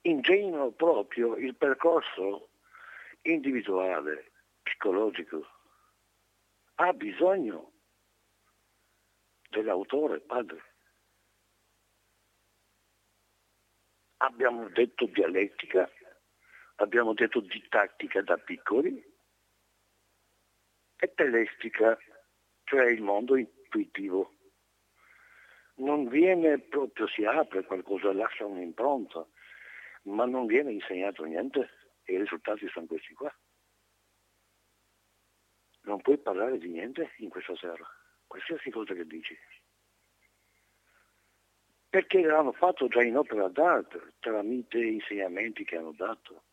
ingegnano 0.01 0.71
proprio 0.71 1.35
il 1.35 1.55
percorso 1.55 2.49
individuale, 3.23 4.31
psicologico, 4.63 5.47
ha 6.75 6.93
bisogno 6.93 7.71
dell'autore, 9.49 10.19
padre. 10.19 10.63
Abbiamo 14.17 14.69
detto 14.69 15.05
dialettica, 15.05 15.89
abbiamo 16.75 17.13
detto 17.13 17.39
didattica 17.39 18.21
da 18.21 18.37
piccoli 18.37 19.03
e 20.97 21.13
telestica, 21.13 21.97
cioè 22.63 22.89
il 22.91 23.01
mondo 23.01 23.35
intuitivo. 23.35 24.33
Non 25.75 26.07
viene 26.07 26.59
proprio, 26.59 27.07
si 27.07 27.23
apre 27.25 27.63
qualcosa, 27.63 28.13
lascia 28.13 28.45
un'impronta, 28.45 29.25
ma 30.03 30.25
non 30.25 30.45
viene 30.45 30.71
insegnato 30.71 31.23
niente 31.23 31.69
e 32.03 32.13
i 32.13 32.17
risultati 32.17 32.67
sono 32.69 32.85
questi 32.85 33.13
qua. 33.13 33.33
Non 35.83 36.01
puoi 36.01 36.17
parlare 36.17 36.57
di 36.57 36.69
niente 36.69 37.13
in 37.17 37.29
questa 37.29 37.55
sera, 37.55 37.87
qualsiasi 38.27 38.69
cosa 38.69 38.93
che 38.93 39.05
dici. 39.05 39.37
Perché 41.89 42.21
l'hanno 42.21 42.53
fatto 42.53 42.87
già 42.87 43.01
in 43.03 43.17
opera 43.17 43.49
d'arte, 43.49 44.13
tramite 44.19 44.77
insegnamenti 44.77 45.65
che 45.65 45.77
hanno 45.77 45.91
dato. 45.91 46.43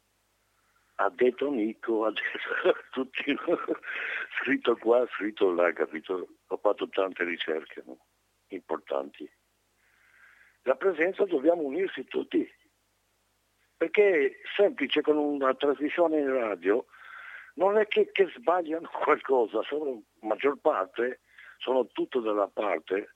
Ha 0.96 1.10
detto 1.10 1.48
Nico, 1.50 2.06
ha 2.06 2.10
detto 2.10 2.76
tutti, 2.90 3.36
scritto 4.40 4.76
qua, 4.76 5.06
scritto 5.12 5.52
là, 5.52 5.72
capito? 5.72 6.28
Ho 6.46 6.56
fatto 6.56 6.88
tante 6.88 7.22
ricerche 7.22 7.84
no? 7.86 7.98
Importanti. 8.54 9.30
La 10.62 10.76
presenza 10.76 11.24
dobbiamo 11.24 11.62
unirsi 11.62 12.04
tutti, 12.04 12.46
perché 13.76 14.40
semplice 14.56 15.00
con 15.02 15.16
una 15.16 15.54
trasmissione 15.54 16.18
in 16.18 16.32
radio 16.32 16.86
non 17.54 17.78
è 17.78 17.86
che, 17.86 18.10
che 18.12 18.30
sbagliano 18.36 18.88
qualcosa, 19.04 19.62
sono 19.62 20.02
maggior 20.20 20.58
parte, 20.60 21.20
sono 21.58 21.86
tutto 21.86 22.20
dalla 22.20 22.48
parte 22.48 23.14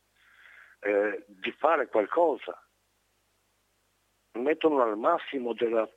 eh, 0.81 1.25
di 1.27 1.53
fare 1.53 1.89
qualcosa. 1.89 2.61
Mettono 4.33 4.83
al 4.83 4.97
massimo 4.97 5.53
della 5.53 5.89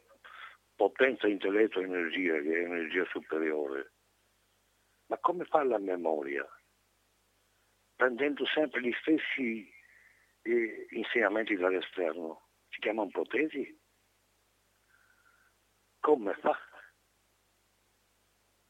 potenza, 0.75 1.27
intelletto, 1.27 1.79
energia, 1.79 2.39
che 2.41 2.53
è 2.53 2.65
energia 2.65 3.05
superiore. 3.05 3.93
Ma 5.07 5.17
come 5.19 5.45
fa 5.45 5.63
la 5.63 5.77
memoria? 5.77 6.45
Prendendo 7.95 8.45
sempre 8.45 8.81
gli 8.81 8.93
stessi 9.01 9.71
eh, 10.41 10.87
insegnamenti 10.91 11.55
dall'esterno. 11.55 12.49
Si 12.69 12.79
chiamano 12.79 13.09
protesi? 13.09 13.79
Come 16.01 16.33
fa? 16.35 16.57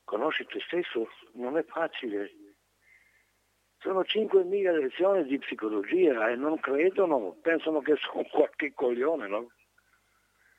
Conosci 0.03 0.45
te 0.45 0.59
stesso? 0.61 1.09
Non 1.33 1.57
è 1.57 1.63
facile. 1.63 2.31
Sono 3.79 4.01
5.000 4.03 4.71
lezioni 4.71 5.23
di 5.25 5.37
psicologia 5.39 6.29
e 6.29 6.35
non 6.35 6.59
credono, 6.59 7.37
pensano 7.41 7.81
che 7.81 7.95
sono 7.97 8.23
qualche 8.31 8.73
coglione, 8.73 9.27
no? 9.27 9.51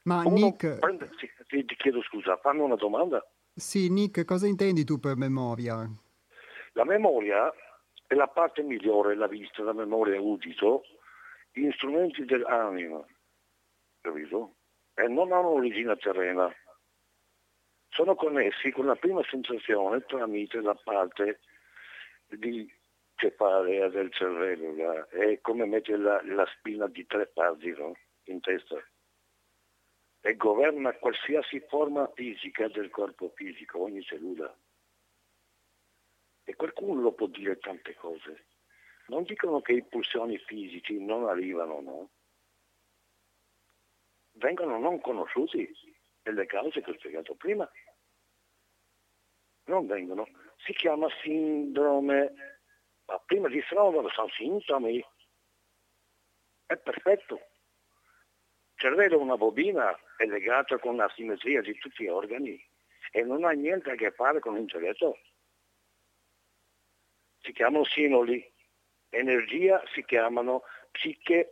Ma 0.04 0.18
Uno 0.24 0.34
Nick, 0.34 0.78
prende- 0.78 1.10
sì, 1.18 1.28
ti, 1.48 1.64
ti 1.64 1.74
chiedo 1.76 2.02
scusa, 2.02 2.36
fanno 2.36 2.64
una 2.64 2.76
domanda. 2.76 3.24
sì, 3.54 3.90
Nick, 3.90 4.24
cosa 4.24 4.46
intendi 4.46 4.84
tu 4.84 5.00
per 5.00 5.16
memoria? 5.16 5.88
La 6.74 6.84
memoria 6.84 7.50
è 8.06 8.14
la 8.14 8.28
parte 8.28 8.62
migliore, 8.62 9.14
la 9.14 9.26
vista, 9.26 9.62
la 9.62 9.72
memoria, 9.72 10.20
udito, 10.20 10.84
gli 11.52 11.70
strumenti 11.72 12.24
dell'anima, 12.24 13.04
capito? 14.00 14.56
E 14.94 15.08
non 15.08 15.32
hanno 15.32 15.50
origine 15.50 15.96
terrena. 15.96 16.52
Sono 17.88 18.14
connessi 18.14 18.70
con 18.70 18.86
la 18.86 18.96
prima 18.96 19.22
sensazione 19.28 20.04
tramite 20.04 20.60
la 20.60 20.74
parte 20.74 21.40
di 22.26 22.70
cefalea 23.14 23.88
del 23.88 24.12
cervello, 24.12 24.74
là. 24.76 25.08
è 25.08 25.40
come 25.40 25.64
mettere 25.64 25.98
la, 25.98 26.20
la 26.24 26.46
spina 26.58 26.86
di 26.86 27.06
tre 27.06 27.26
parti 27.26 27.70
no? 27.70 27.94
in 28.24 28.40
testa 28.40 28.76
e 30.20 30.34
governa 30.34 30.92
qualsiasi 30.94 31.60
forma 31.68 32.10
fisica 32.14 32.66
del 32.68 32.90
corpo 32.90 33.30
fisico, 33.36 33.82
ogni 33.82 34.02
cellula. 34.02 34.52
Qualcuno 36.56 37.12
può 37.12 37.26
dire 37.26 37.58
tante 37.58 37.94
cose. 37.94 38.46
Non 39.08 39.24
dicono 39.24 39.60
che 39.60 39.72
i 39.72 39.84
pulsioni 39.84 40.38
fisici 40.38 40.98
non 40.98 41.28
arrivano, 41.28 41.80
no? 41.80 42.10
Vengono 44.32 44.78
non 44.78 45.00
conosciuti 45.00 45.70
per 46.22 46.32
le 46.32 46.46
cause 46.46 46.80
che 46.80 46.90
ho 46.90 46.94
spiegato 46.94 47.34
prima. 47.34 47.70
Non 49.64 49.86
vengono. 49.86 50.26
Si 50.64 50.72
chiama 50.72 51.08
sindrome. 51.22 52.32
Ma 53.04 53.18
prima 53.20 53.48
di 53.48 53.62
sindrome 53.68 54.10
sono 54.10 54.28
sintomi. 54.30 55.04
È 56.64 56.76
perfetto. 56.78 57.34
Il 57.34 58.82
cervello 58.82 59.20
una 59.20 59.36
bobina, 59.36 59.94
è 60.16 60.24
legato 60.24 60.78
con 60.78 60.96
la 60.96 61.10
simmetria 61.14 61.60
di 61.60 61.76
tutti 61.78 62.04
gli 62.04 62.08
organi 62.08 62.62
e 63.10 63.22
non 63.22 63.44
ha 63.44 63.50
niente 63.50 63.90
a 63.90 63.94
che 63.94 64.10
fare 64.10 64.40
con 64.40 64.54
l'intelletto 64.54 65.18
si 67.46 67.52
chiamano 67.52 67.84
sinoli, 67.84 68.44
energia 69.10 69.80
si 69.94 70.04
chiamano 70.04 70.64
psiche 70.90 71.50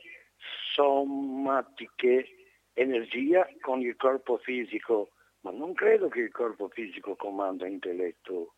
somatiche, 0.74 2.28
energia 2.72 3.48
con 3.60 3.80
il 3.80 3.94
corpo 3.96 4.38
fisico, 4.38 5.12
ma 5.40 5.52
non 5.52 5.72
credo 5.72 6.08
che 6.08 6.20
il 6.20 6.32
corpo 6.32 6.68
fisico 6.68 7.14
comanda 7.14 7.68
intelletto. 7.68 8.54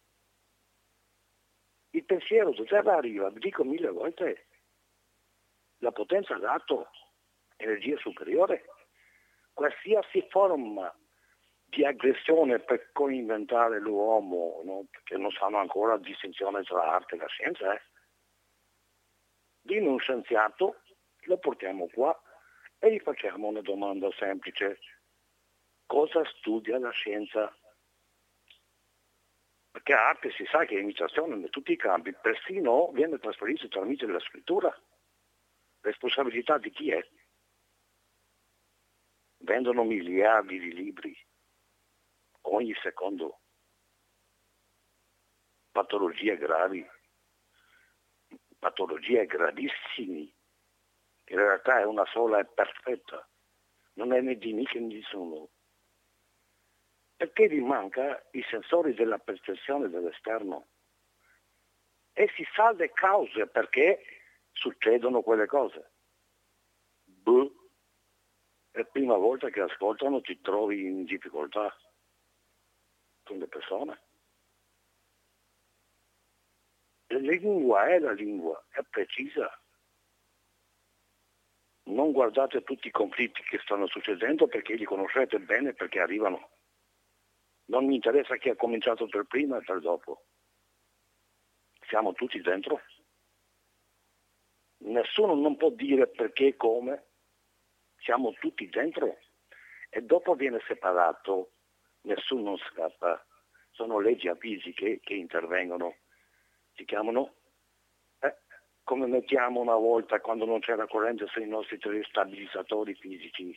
Il 1.91 2.05
pensiero 2.05 2.53
dove 2.53 2.79
arriva? 2.91 3.31
Dico 3.31 3.65
mille 3.65 3.91
volte, 3.91 4.47
la 5.79 5.93
potenza 5.93 6.37
dato, 6.37 6.89
energia 7.57 7.99
superiore, 7.99 8.65
qualsiasi 9.53 10.27
forma 10.31 10.93
di 11.77 11.85
aggressione 11.85 12.59
per 12.59 12.91
coinventare 12.93 13.79
l'uomo, 13.81 14.63
no? 14.65 14.87
perché 14.91 15.19
non 15.19 15.31
sanno 15.33 15.59
ancora 15.59 15.93
la 15.93 16.01
distinzione 16.01 16.63
tra 16.63 16.95
arte 16.95 17.17
e 17.17 17.19
la 17.19 17.27
scienza. 17.27 17.75
Eh? 17.75 17.83
Dimmi 19.61 19.89
un 19.89 19.99
scienziato, 19.99 20.81
lo 21.25 21.39
portiamo 21.39 21.87
qua 21.93 22.19
E 22.79 22.93
gli 22.93 22.99
facciamo 23.01 23.49
una 23.49 23.61
domanda 23.61 24.09
semplice. 24.13 24.79
Cosa 25.85 26.25
studia 26.25 26.79
la 26.79 26.91
scienza? 26.91 27.55
Perché 29.71 29.93
arte 29.93 30.31
si 30.31 30.47
sa 30.47 30.65
che 30.65 30.77
è 30.77 30.81
imitazione 30.81 31.35
in 31.35 31.51
tutti 31.51 31.73
i 31.73 31.77
campi, 31.77 32.15
persino 32.15 32.91
viene 32.93 33.19
trasferito 33.19 33.69
tramite 33.69 34.07
la 34.07 34.21
scrittura. 34.21 34.75
Responsabilità 35.83 36.57
di 36.57 36.71
chi 36.71 36.91
è? 36.91 37.07
Vendono 39.41 39.85
miliardi 39.85 40.59
di 40.59 40.73
libri 40.73 41.27
ogni 42.53 42.75
secondo. 42.83 43.41
Patologie 45.71 46.37
gravi, 46.37 46.87
patologie 48.59 49.27
gravissime. 49.27 50.33
In 51.29 51.37
realtà 51.39 51.81
è 51.81 51.85
una 51.85 52.07
sola 52.07 52.39
e 52.39 52.47
perfetta, 52.47 53.29
non 53.95 54.13
è 54.13 54.21
né 54.21 54.37
di 54.37 54.53
mica 54.53 54.79
né 54.79 54.87
di 54.87 54.95
nessuno. 54.97 55.49
Perché 57.17 57.49
vi 57.49 57.61
manca 57.61 58.27
i 58.33 58.43
sensori 58.49 58.95
della 58.95 59.19
percezione 59.19 59.89
dell'esterno. 59.89 60.67
E 62.13 62.31
si 62.35 62.47
sa 62.55 62.73
le 62.73 62.93
cause 62.93 63.47
perché 63.47 64.03
succedono 64.53 65.23
quelle 65.23 65.47
cose. 65.47 65.93
Buh. 67.05 67.53
È 68.71 68.79
la 68.79 68.85
prima 68.85 69.17
volta 69.17 69.49
che 69.49 69.61
ascoltano 69.61 70.21
ti 70.21 70.41
trovi 70.41 70.85
in 70.87 71.05
difficoltà 71.05 71.75
con 73.27 73.39
le 73.39 73.49
persone. 73.49 74.01
La 77.09 77.19
lingua 77.19 77.87
è 77.87 77.99
la 77.99 78.13
lingua, 78.13 78.65
è 78.71 78.83
precisa. 78.89 79.51
Non 81.85 82.13
guardate 82.13 82.63
tutti 82.63 82.89
i 82.89 82.93
conflitti 82.93 83.43
che 83.43 83.59
stanno 83.59 83.87
succedendo 83.87 84.47
perché 84.47 84.75
li 84.75 84.85
conoscete 84.85 85.39
bene 85.39 85.73
perché 85.73 86.01
arrivano. 86.01 86.51
Non 87.67 87.87
mi 87.87 87.95
interessa 87.95 88.37
chi 88.37 88.49
ha 88.49 88.57
cominciato 88.57 89.07
per 89.07 89.25
prima 89.25 89.59
e 89.59 89.65
per 89.65 89.81
dopo. 89.81 90.25
Siamo 91.87 92.13
tutti 92.13 92.41
dentro. 92.41 92.81
Nessuno 94.79 95.35
non 95.35 95.57
può 95.57 95.71
dire 95.71 96.09
perché 96.09 96.49
e 96.49 96.57
come. 96.57 97.05
Siamo 97.99 98.33
tutti 98.35 98.69
dentro. 98.69 99.19
E 99.91 100.03
dopo 100.03 100.35
viene 100.35 100.61
separato. 100.67 101.53
Nessuno 102.07 102.57
scappa. 102.57 103.25
Sono 103.71 103.99
leggi 103.99 104.31
fisiche 104.39 105.01
che 105.01 105.15
intervengono. 105.15 105.97
Si 106.75 106.85
chiamano 106.85 107.35
eh, 108.21 108.37
come 108.83 109.07
mettiamo 109.07 109.61
una 109.61 109.77
volta 109.77 110.21
quando 110.21 110.45
non 110.45 110.61
c'era 110.61 110.87
corrente 110.87 111.27
sui 111.27 111.47
nostri 111.47 111.79
stabilizzatori 112.05 112.95
fisici 112.95 113.57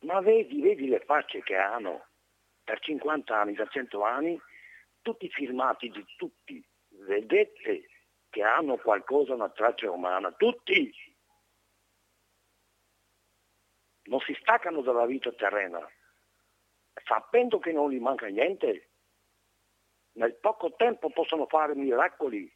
ma 0.00 0.20
vedi, 0.20 0.60
vedi 0.60 0.88
le 0.88 1.00
facce 1.00 1.42
che 1.42 1.56
hanno 1.56 2.06
per 2.62 2.80
50 2.80 3.38
anni, 3.38 3.54
per 3.54 3.68
100 3.68 4.02
anni, 4.02 4.40
tutti 5.02 5.28
firmati 5.28 5.88
di 5.88 6.04
tutti, 6.16 6.64
vedete 6.88 7.88
che 8.30 8.42
hanno 8.42 8.76
qualcosa, 8.76 9.34
una 9.34 9.48
traccia 9.48 9.90
umana, 9.90 10.32
tutti. 10.32 10.92
Non 14.04 14.20
si 14.20 14.36
staccano 14.40 14.82
dalla 14.82 15.06
vita 15.06 15.32
terrena, 15.32 15.88
sapendo 17.04 17.58
che 17.58 17.72
non 17.72 17.90
gli 17.90 18.00
manca 18.00 18.26
niente. 18.26 18.90
Nel 20.12 20.34
poco 20.36 20.74
tempo 20.74 21.10
possono 21.10 21.46
fare 21.46 21.74
miracoli. 21.74 22.50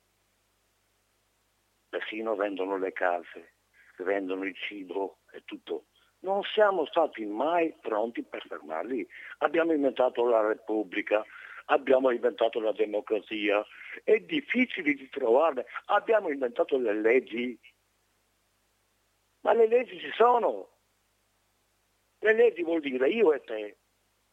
Persino 1.88 2.36
vendono 2.36 2.76
le 2.76 2.92
case, 2.92 3.56
vendono 3.98 4.44
il 4.44 4.54
cibo 4.56 5.18
e 5.32 5.42
tutto 5.44 5.86
non 6.20 6.42
siamo 6.42 6.86
stati 6.86 7.24
mai 7.24 7.74
pronti 7.80 8.22
per 8.22 8.44
fermarli. 8.46 9.06
Abbiamo 9.38 9.72
inventato 9.72 10.26
la 10.26 10.46
Repubblica, 10.46 11.24
abbiamo 11.66 12.10
inventato 12.10 12.60
la 12.60 12.72
democrazia, 12.72 13.64
è 14.02 14.18
difficile 14.20 14.94
di 14.94 15.08
trovarle, 15.08 15.66
abbiamo 15.86 16.30
inventato 16.30 16.78
le 16.78 16.94
leggi, 16.94 17.58
ma 19.40 19.52
le 19.52 19.66
leggi 19.66 19.98
ci 19.98 20.10
sono. 20.12 20.68
Le 22.18 22.34
leggi 22.34 22.62
vuol 22.62 22.80
dire 22.80 23.08
io 23.08 23.32
e 23.32 23.40
te. 23.40 23.78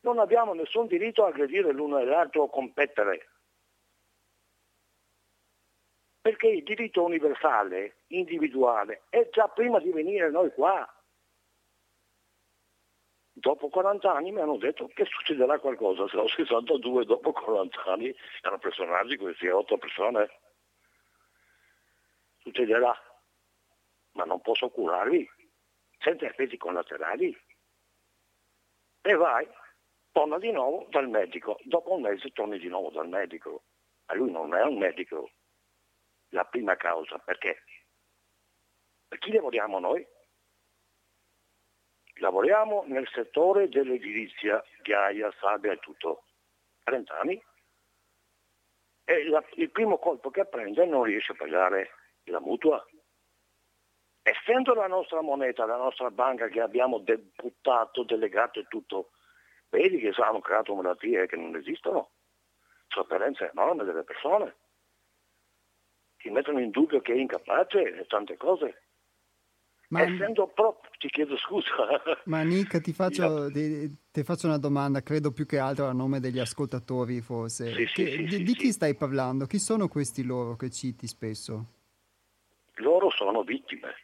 Non 0.02 0.20
abbiamo 0.20 0.54
nessun 0.54 0.88
diritto 0.88 1.26
a 1.26 1.30
aggredire 1.30 1.72
l'uno 1.72 2.00
e 2.00 2.06
l'altro 2.06 2.44
o 2.44 2.50
competere. 2.50 3.30
Perché 6.22 6.48
il 6.48 6.64
diritto 6.64 7.04
universale, 7.04 8.04
individuale, 8.08 9.04
è 9.10 9.30
già 9.32 9.48
prima 9.48 9.80
di 9.80 9.92
venire 9.92 10.30
noi 10.30 10.52
qua 10.52 10.88
dopo 13.40 13.70
40 13.70 14.12
anni 14.12 14.32
mi 14.32 14.42
hanno 14.42 14.58
detto 14.58 14.88
che 14.88 15.06
succederà 15.06 15.60
qualcosa, 15.60 16.08
se 16.08 16.18
ho 16.18 16.28
62 16.28 17.06
dopo 17.08 17.32
40 17.32 17.84
anni, 17.86 18.14
erano 18.42 18.60
personaggi 18.60 19.16
questi, 19.18 19.48
8 19.48 19.78
persone, 19.78 20.30
succederà, 22.40 22.96
ma 24.14 24.24
non 24.24 24.42
posso 24.42 24.70
curarvi 24.70 25.30
senza 26.00 26.26
effetti 26.26 26.58
collaterali. 26.58 27.36
E 29.02 29.14
vai, 29.14 29.48
torna 30.18 30.40
di 30.40 30.52
nuovo 30.52 30.88
dal 30.90 31.08
medico, 31.08 31.60
dopo 31.62 31.94
un 31.94 32.02
mese 32.02 32.32
torni 32.32 32.58
di 32.58 32.68
nuovo 32.70 32.90
dal 32.90 33.08
medico, 33.08 33.66
ma 34.08 34.16
lui 34.16 34.32
non 34.32 34.52
è 34.56 34.64
un 34.64 34.80
medico, 34.80 35.30
la 36.30 36.44
prima 36.44 36.76
causa, 36.76 37.20
perché? 37.20 37.64
Per 39.08 39.20
chi 39.20 39.32
lavoriamo 39.32 39.78
noi? 39.78 40.04
Lavoriamo 42.16 42.86
nel 42.88 43.08
settore 43.14 43.70
dell'edilizia, 43.70 44.60
ghiaia, 44.82 45.32
sabbia 45.40 45.74
e 45.74 45.78
tutto. 45.78 46.24
30 46.86 47.20
anni. 47.20 47.44
E 49.04 49.24
la, 49.30 49.46
il 49.58 49.70
primo 49.70 50.00
colpo 50.00 50.32
che 50.32 50.46
prende 50.46 50.84
non 50.88 51.04
riesce 51.04 51.34
a 51.34 51.36
pagare 51.36 51.92
la 52.24 52.40
mutua. 52.40 52.84
Essendo 54.24 54.74
la 54.74 54.88
nostra 54.88 55.22
moneta, 55.22 55.68
la 55.68 55.78
nostra 55.78 56.10
banca 56.10 56.48
che 56.48 56.60
abbiamo 56.60 56.98
deputato, 56.98 58.04
delegato 58.04 58.60
e 58.60 58.66
tutto, 58.68 59.12
vedi 59.70 60.00
che 60.00 60.14
hanno 60.22 60.40
creato 60.40 60.76
malattie 60.76 61.28
che 61.28 61.36
non 61.36 61.56
esistono, 61.56 62.12
sofferenze 62.88 63.52
enormi 63.52 63.84
delle 63.84 64.04
persone, 64.04 64.56
ti 66.18 66.30
mettono 66.30 66.60
in 66.60 66.72
dubbio 66.72 67.02
che 67.02 67.14
è 67.14 67.18
incapace 67.18 68.00
e 68.00 68.06
tante 68.08 68.38
cose. 68.38 68.82
Ma... 69.90 70.02
Essendo 70.02 70.48
proprio, 70.48 70.92
ti 70.98 71.08
chiedo 71.08 71.38
scusa. 71.38 71.70
Ma 72.26 72.42
Nick, 72.42 72.82
ti 72.82 72.92
faccio, 72.92 73.50
ti, 73.50 73.90
ti 74.12 74.24
faccio, 74.24 74.48
una 74.48 74.58
domanda, 74.58 75.02
credo 75.02 75.32
più 75.32 75.46
che 75.46 75.60
altro 75.60 75.86
a 75.86 75.94
nome 75.94 76.20
degli 76.20 76.40
ascoltatori 76.40 77.22
forse. 77.22 77.74
Sì, 77.74 77.86
che, 77.94 78.12
sì, 78.12 78.24
di, 78.24 78.30
sì, 78.30 78.44
di 78.44 78.54
chi 78.54 78.72
stai 78.74 78.96
parlando? 78.96 79.46
Chi 79.46 79.60
sono 79.60 79.88
questi 79.88 80.24
loro 80.24 80.58
che 80.58 80.70
citi 80.70 81.08
spesso? 81.08 81.76
Loro 82.80 83.10
sono 83.12 83.44
vittime, 83.44 83.96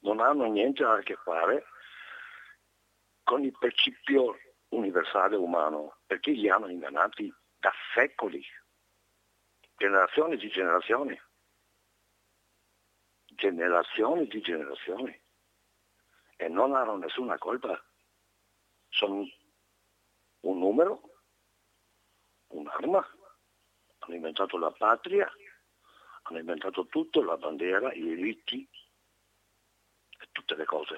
non 0.00 0.20
hanno 0.20 0.46
niente 0.46 0.82
a 0.82 0.98
che 0.98 1.16
fare 1.22 1.64
con 3.22 3.44
il 3.44 3.52
principio 3.56 4.36
universale 4.70 5.36
umano, 5.36 5.98
perché 6.06 6.32
li 6.32 6.48
hanno 6.48 6.68
ingannati 6.68 7.32
da 7.58 7.72
secoli, 7.94 8.44
generazioni 9.76 10.36
di 10.36 10.48
generazioni 10.48 11.18
generazioni 13.38 14.26
di 14.26 14.40
generazioni 14.40 15.20
e 16.36 16.48
non 16.48 16.74
hanno 16.74 16.96
nessuna 16.96 17.38
colpa. 17.38 17.80
Sono 18.88 19.26
un 20.40 20.58
numero, 20.58 21.20
un'arma, 22.48 23.06
hanno 23.98 24.14
inventato 24.14 24.58
la 24.58 24.72
patria, 24.72 25.30
hanno 26.22 26.38
inventato 26.38 26.86
tutto, 26.86 27.22
la 27.22 27.36
bandiera, 27.36 27.92
i 27.92 28.02
diritti 28.02 28.68
e 30.18 30.28
tutte 30.32 30.56
le 30.56 30.64
cose. 30.64 30.96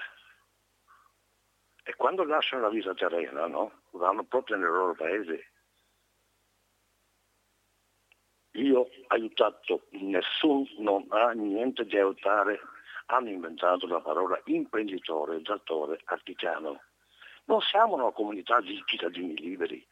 E 1.83 1.95
quando 1.95 2.23
lasciano 2.23 2.63
la 2.63 2.69
vita 2.69 2.93
terrena, 2.93 3.47
no? 3.47 3.81
vanno 3.91 4.23
proprio 4.23 4.57
nel 4.57 4.69
loro 4.69 4.93
paese 4.93 5.51
io 8.53 8.79
ho 8.79 8.89
aiutato, 9.07 9.87
nessuno 9.91 10.67
non 10.79 11.05
ha 11.09 11.31
niente 11.31 11.85
di 11.85 11.97
aiutare, 11.97 12.59
hanno 13.07 13.29
inventato 13.29 13.87
la 13.87 14.01
parola 14.01 14.39
imprenditore, 14.45 15.41
datore, 15.41 16.01
artigiano. 16.05 16.81
Non 17.45 17.61
siamo 17.61 17.95
una 17.95 18.11
comunità 18.11 18.59
di 18.59 18.81
cittadini 18.85 19.35
liberi, 19.35 19.85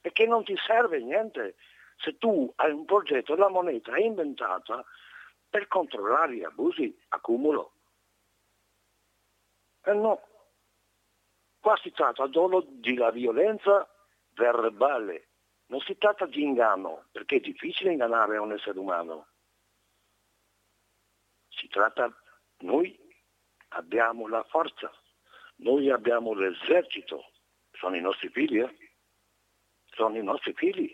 perché 0.00 0.26
non 0.26 0.44
ti 0.44 0.56
serve 0.56 1.00
niente 1.00 1.56
se 1.98 2.16
tu 2.18 2.50
hai 2.56 2.70
un 2.70 2.84
progetto, 2.84 3.34
la 3.34 3.48
moneta 3.48 3.94
è 3.94 4.00
inventata 4.00 4.84
per 5.48 5.66
controllare 5.68 6.36
gli 6.36 6.42
abusi, 6.42 6.98
accumulo. 7.08 7.72
E 9.82 9.92
no, 9.92 10.20
qua 11.66 11.76
si 11.82 11.90
tratta 11.90 12.30
solo 12.30 12.64
di 12.64 12.94
la 12.94 13.10
violenza 13.10 13.90
verbale 14.34 15.30
non 15.66 15.80
si 15.80 15.98
tratta 15.98 16.24
di 16.24 16.40
inganno, 16.40 17.06
perché 17.10 17.38
è 17.38 17.40
difficile 17.40 17.90
ingannare 17.90 18.38
un 18.38 18.52
essere 18.52 18.78
umano. 18.78 19.26
Si 21.48 21.66
tratta, 21.66 22.08
noi 22.58 22.96
abbiamo 23.70 24.28
la 24.28 24.44
forza, 24.44 24.92
noi 25.56 25.90
abbiamo 25.90 26.34
l'esercito, 26.34 27.32
sono 27.72 27.96
i 27.96 28.00
nostri 28.00 28.28
figli, 28.28 28.60
eh? 28.60 28.76
sono 29.86 30.16
i 30.16 30.22
nostri 30.22 30.52
figli, 30.52 30.88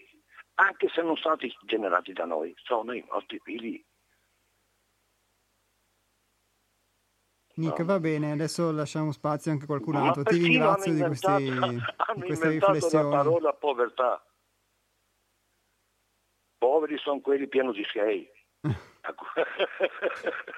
anche 0.55 0.89
se 0.89 1.03
non 1.03 1.19
sono 1.19 1.37
stati 1.37 1.55
generati 1.67 2.15
da 2.15 2.25
noi, 2.25 2.55
sono 2.57 2.95
i 2.95 3.05
nostri 3.11 3.39
figli. 3.41 3.85
Nick, 7.55 7.79
no. 7.81 7.85
va 7.85 8.01
bene, 8.01 8.33
adesso 8.33 8.73
lasciamo 8.73 9.13
spazio 9.13 9.51
anche 9.53 9.65
a 9.65 9.67
qualcun 9.67 9.97
altro. 9.97 10.23
Ti 10.23 10.37
ringrazio 10.37 10.93
di, 10.93 11.03
questi, 11.03 11.51
di 12.15 12.23
queste 12.25 12.49
riflessioni. 12.49 13.11
la 13.11 13.17
parola 13.17 13.53
povertà. 13.53 14.25
Poveri 16.59 16.97
sono 16.99 17.21
quelli 17.21 17.49
pieni 17.49 17.73
di 17.73 17.85
sei. 17.93 18.31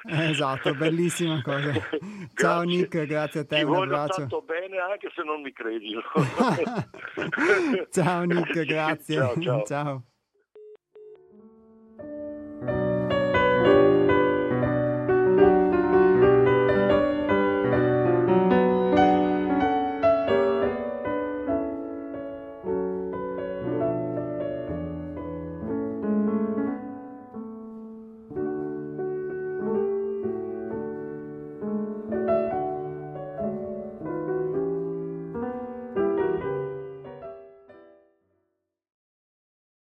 esatto, 0.06 0.74
bellissima 0.74 1.40
cosa. 1.42 1.72
Ciao 2.34 2.62
Nick, 2.62 3.06
grazie 3.06 3.40
a 3.40 3.44
te, 3.46 3.56
Ti 3.56 3.62
un 3.62 3.74
abbraccio. 3.74 4.16
tanto 4.20 4.42
bene 4.42 4.78
anche 4.78 5.10
se 5.14 5.22
non 5.22 5.40
mi 5.40 5.52
credi. 5.52 5.94
ciao 7.90 8.24
Nick, 8.24 8.64
grazie. 8.64 9.16
Ciao, 9.16 9.40
ciao. 9.40 9.62
ciao. 9.64 10.04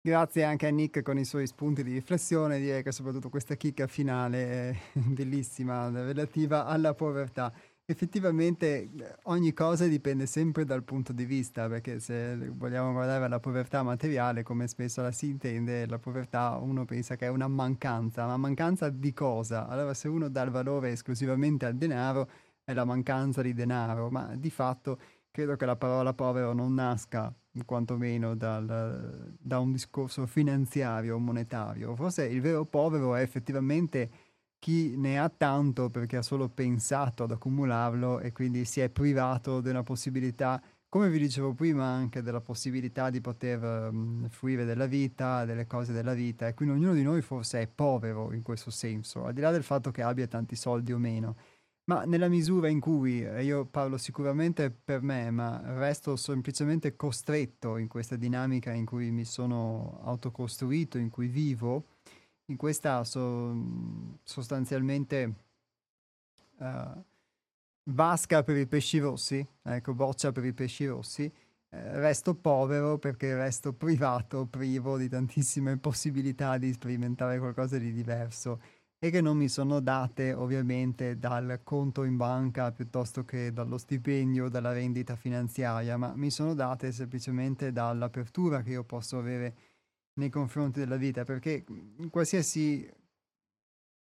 Grazie 0.07 0.45
anche 0.45 0.67
a 0.67 0.71
Nick 0.71 1.01
con 1.01 1.17
i 1.17 1.25
suoi 1.25 1.47
spunti 1.47 1.83
di 1.83 1.95
riflessione, 1.95 2.59
direi 2.59 2.83
che 2.83 2.93
soprattutto 2.93 3.31
questa 3.31 3.55
chicca 3.55 3.87
finale 3.87 4.69
è 4.69 4.77
bellissima 5.01 5.89
relativa 5.89 6.67
alla 6.67 6.93
povertà. 6.93 7.51
Effettivamente 7.87 8.83
eh, 8.83 8.91
ogni 9.23 9.55
cosa 9.55 9.87
dipende 9.87 10.27
sempre 10.27 10.67
dal 10.67 10.83
punto 10.83 11.15
di 11.15 11.25
vista, 11.25 11.69
perché 11.69 12.01
se 12.01 12.37
vogliamo 12.51 12.93
guardare 12.93 13.25
alla 13.25 13.41
povertà 13.41 13.83
materiale, 13.83 14.43
come 14.43 14.69
spesso 14.69 15.01
la 15.01 15.11
si 15.11 15.29
intende, 15.29 15.87
la 15.87 15.99
povertà 15.99 16.59
uno 16.61 16.85
pensa 16.85 17.17
che 17.17 17.25
è 17.25 17.29
una 17.31 17.49
mancanza, 17.49 18.27
ma 18.27 18.37
mancanza 18.37 18.91
di 18.91 19.15
cosa? 19.15 19.67
Allora 19.69 19.95
se 19.95 20.09
uno 20.09 20.29
dà 20.29 20.43
il 20.43 20.51
valore 20.51 20.91
esclusivamente 20.91 21.65
al 21.65 21.77
denaro, 21.77 22.29
è 22.63 22.75
la 22.75 22.85
mancanza 22.85 23.41
di 23.41 23.55
denaro, 23.55 24.11
ma 24.11 24.37
di 24.37 24.51
fatto 24.51 24.99
credo 25.31 25.57
che 25.57 25.65
la 25.65 25.77
parola 25.77 26.13
povero 26.13 26.53
non 26.53 26.75
nasca 26.75 27.35
quantomeno 27.65 28.35
dal, 28.35 29.37
da 29.39 29.59
un 29.59 29.73
discorso 29.73 30.27
finanziario 30.27 31.17
o 31.17 31.19
monetario. 31.19 31.95
Forse 31.95 32.25
il 32.25 32.41
vero 32.41 32.65
povero 32.65 33.15
è 33.15 33.23
effettivamente 33.23 34.11
chi 34.59 34.97
ne 34.97 35.19
ha 35.19 35.29
tanto 35.29 35.91
perché 35.91 36.17
ha 36.17 36.23
solo 36.23 36.49
pensato 36.49 37.25
ad 37.25 37.33
accumularlo 37.33 38.21
e 38.21 38.33
quindi 38.33 38.65
si 38.65 38.81
è 38.81 38.89
privato 38.89 39.61
una 39.63 39.83
possibilità, 39.83 40.59
come 40.89 41.11
vi 41.11 41.19
dicevo 41.19 41.53
prima, 41.53 41.85
anche 41.85 42.23
della 42.23 42.41
possibilità 42.41 43.11
di 43.11 43.21
poter 43.21 43.63
um, 43.63 44.27
fruire 44.31 44.65
della 44.65 44.87
vita, 44.87 45.45
delle 45.45 45.67
cose 45.67 45.93
della 45.93 46.15
vita 46.15 46.49
e 46.49 46.55
quindi 46.55 46.77
ognuno 46.77 46.95
di 46.95 47.03
noi 47.03 47.21
forse 47.21 47.61
è 47.61 47.67
povero 47.67 48.33
in 48.33 48.41
questo 48.41 48.71
senso, 48.71 49.27
al 49.27 49.35
di 49.35 49.43
là 49.43 49.51
del 49.51 49.63
fatto 49.63 49.91
che 49.91 50.01
abbia 50.01 50.27
tanti 50.27 50.57
soldi 50.57 50.93
o 50.93 50.99
meno. 50.99 51.37
Ma 51.87 52.05
nella 52.05 52.29
misura 52.29 52.69
in 52.69 52.81
cui 52.81 53.19
io 53.19 53.67
parlo 53.67 53.99
sicuramente 53.99 54.71
per 54.71 55.03
me, 55.03 55.31
ma 55.31 55.61
resto 55.79 56.17
semplicemente 56.17 56.97
costretto 56.97 57.77
in 57.77 57.89
questa 57.89 58.17
dinamica 58.17 58.73
in 58.73 58.87
cui 58.87 59.11
mi 59.11 59.27
sono 59.27 60.01
autocostruito, 60.03 60.97
in 60.97 61.11
cui 61.11 61.27
vivo, 61.27 61.85
in 62.47 62.57
questa 62.57 63.05
so, 63.05 63.55
sostanzialmente 64.23 65.35
uh, 66.57 67.03
vasca 67.85 68.43
per 68.43 68.57
i 68.57 68.67
pesci 68.67 68.99
rossi, 68.99 69.47
ecco, 69.63 69.95
boccia 69.95 70.33
per 70.33 70.45
i 70.45 70.53
pesci 70.53 70.87
rossi, 70.87 71.25
eh, 71.25 71.99
resto 71.99 72.35
povero 72.35 72.99
perché 72.99 73.35
resto 73.35 73.73
privato, 73.77 74.47
privo 74.47 74.97
di 74.97 75.09
tantissime 75.09 75.77
possibilità 75.79 76.57
di 76.57 76.73
sperimentare 76.73 77.39
qualcosa 77.39 77.79
di 77.79 77.93
diverso 77.93 78.61
e 79.05 79.11
che 79.11 79.21
non 79.21 79.37
mi 79.37 79.51
sono 79.51 79.81
date 79.81 80.33
ovviamente 80.33 81.19
dal 81.19 81.61
conto 81.63 82.05
in 82.05 82.17
banca 82.17 82.73
piuttosto 82.73 83.23
che 83.27 83.53
dallo 83.53 83.77
stipendio, 83.77 84.49
dalla 84.49 84.73
rendita 84.73 85.15
finanziaria, 85.15 85.99
ma 85.99 86.15
mi 86.17 86.31
sono 86.31 86.55
date 86.55 86.91
semplicemente 86.91 87.71
dall'apertura 87.71 88.63
che 88.63 88.71
io 88.71 88.85
posso 88.85 89.19
avere 89.19 89.57
nei 90.15 90.31
confronti 90.31 90.79
della 90.79 90.97
vita, 90.97 91.23
perché 91.25 91.67
qualsiasi 92.09 92.91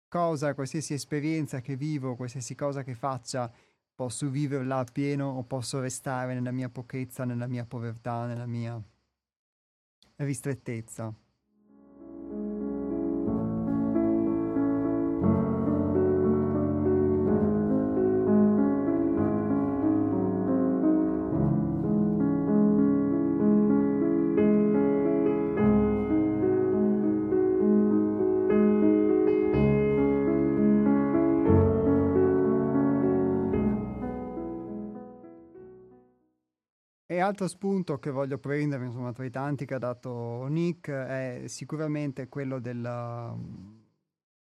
cosa, 0.09 0.53
qualsiasi 0.53 0.93
esperienza 0.93 1.63
che 1.63 1.75
vivo, 1.75 2.15
qualsiasi 2.15 2.55
cosa 2.55 2.83
che 2.83 2.95
faccia, 2.95 3.51
posso 3.95 4.29
viverla 4.29 4.77
a 4.77 4.85
pieno 4.85 5.31
o 5.31 5.43
posso 5.45 5.81
restare 5.81 6.35
nella 6.35 6.53
mia 6.53 6.69
pochezza, 6.69 7.25
nella 7.25 7.47
mia 7.47 7.65
povertà, 7.65 8.27
nella 8.27 8.45
mia 8.45 8.79
ristrettezza. 10.17 11.15
Altro 37.23 37.49
spunto 37.49 37.99
che 37.99 38.11
voglio 38.11 38.39
prendere, 38.39 38.85
insomma, 38.85 39.13
tra 39.13 39.25
i 39.25 39.31
tanti 39.31 39.65
che 39.65 39.75
ha 39.75 39.79
dato 39.79 40.47
Nick, 40.49 40.91
è 40.91 41.45
sicuramente 41.47 42.29
quello 42.29 42.59
del... 42.59 42.85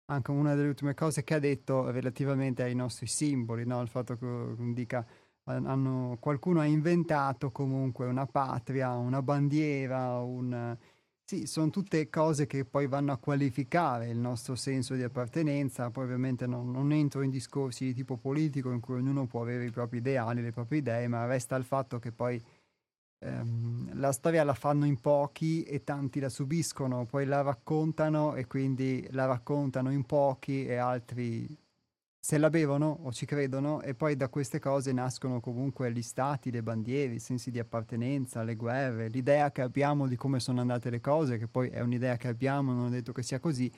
anche 0.06 0.30
una 0.30 0.54
delle 0.54 0.68
ultime 0.68 0.94
cose 0.94 1.22
che 1.24 1.34
ha 1.34 1.38
detto 1.38 1.90
relativamente 1.90 2.62
ai 2.62 2.74
nostri 2.74 3.06
simboli, 3.06 3.64
no? 3.64 3.80
il 3.80 3.88
fatto 3.88 4.16
che 4.16 4.54
dica 4.72 5.06
hanno, 5.44 6.16
qualcuno 6.20 6.60
ha 6.60 6.64
inventato 6.66 7.50
comunque 7.50 8.06
una 8.06 8.26
patria, 8.26 8.92
una 8.92 9.22
bandiera, 9.22 10.20
un... 10.20 10.76
Sì, 11.24 11.46
sono 11.46 11.70
tutte 11.70 12.10
cose 12.10 12.46
che 12.46 12.64
poi 12.64 12.86
vanno 12.86 13.12
a 13.12 13.16
qualificare 13.16 14.08
il 14.08 14.18
nostro 14.18 14.54
senso 14.54 14.94
di 14.94 15.02
appartenenza, 15.02 15.90
poi 15.90 16.04
ovviamente 16.04 16.46
non, 16.46 16.70
non, 16.70 16.92
entro 16.92 17.22
in 17.22 17.30
discorsi 17.30 17.86
di 17.86 17.94
tipo 17.94 18.18
politico 18.18 18.70
in 18.70 18.80
cui 18.80 18.96
ognuno 18.96 19.26
può 19.26 19.40
avere 19.40 19.64
i 19.64 19.70
propri 19.70 19.98
ideali, 19.98 20.42
le 20.42 20.50
proprie 20.52 20.80
idee, 20.80 21.08
ma 21.08 21.24
resta 21.24 21.56
il 21.56 21.64
fatto 21.64 21.98
che 21.98 22.12
poi 22.12 22.42
ehm, 23.22 23.98
la 23.98 24.12
storia 24.12 24.44
la 24.44 24.54
fanno 24.54 24.84
in 24.84 25.00
pochi 25.00 25.62
e 25.62 25.84
tanti 25.84 26.20
la 26.20 26.28
subiscono, 26.28 27.06
poi 27.06 27.24
la 27.24 27.40
raccontano 27.42 28.34
e 28.34 28.46
quindi 28.46 29.06
la 29.12 29.26
raccontano 29.26 29.90
in 29.90 30.04
pochi 30.04 30.66
e 30.66 30.76
altri 30.76 31.56
se 32.24 32.38
la 32.38 32.50
bevono 32.50 32.98
o 33.02 33.12
ci 33.12 33.26
credono 33.26 33.82
e 33.82 33.94
poi 33.94 34.14
da 34.14 34.28
queste 34.28 34.60
cose 34.60 34.92
nascono 34.92 35.40
comunque 35.40 35.90
gli 35.90 36.02
stati, 36.02 36.52
le 36.52 36.62
bandiere, 36.62 37.14
i 37.14 37.18
sensi 37.18 37.50
di 37.50 37.58
appartenenza, 37.58 38.44
le 38.44 38.54
guerre, 38.54 39.08
l'idea 39.08 39.50
che 39.50 39.60
abbiamo 39.60 40.06
di 40.06 40.14
come 40.14 40.38
sono 40.38 40.60
andate 40.60 40.88
le 40.88 41.00
cose, 41.00 41.36
che 41.36 41.48
poi 41.48 41.68
è 41.70 41.80
un'idea 41.80 42.16
che 42.16 42.28
abbiamo, 42.28 42.72
non 42.72 42.86
è 42.86 42.90
detto 42.90 43.10
che 43.12 43.24
sia 43.24 43.40
così. 43.40 43.70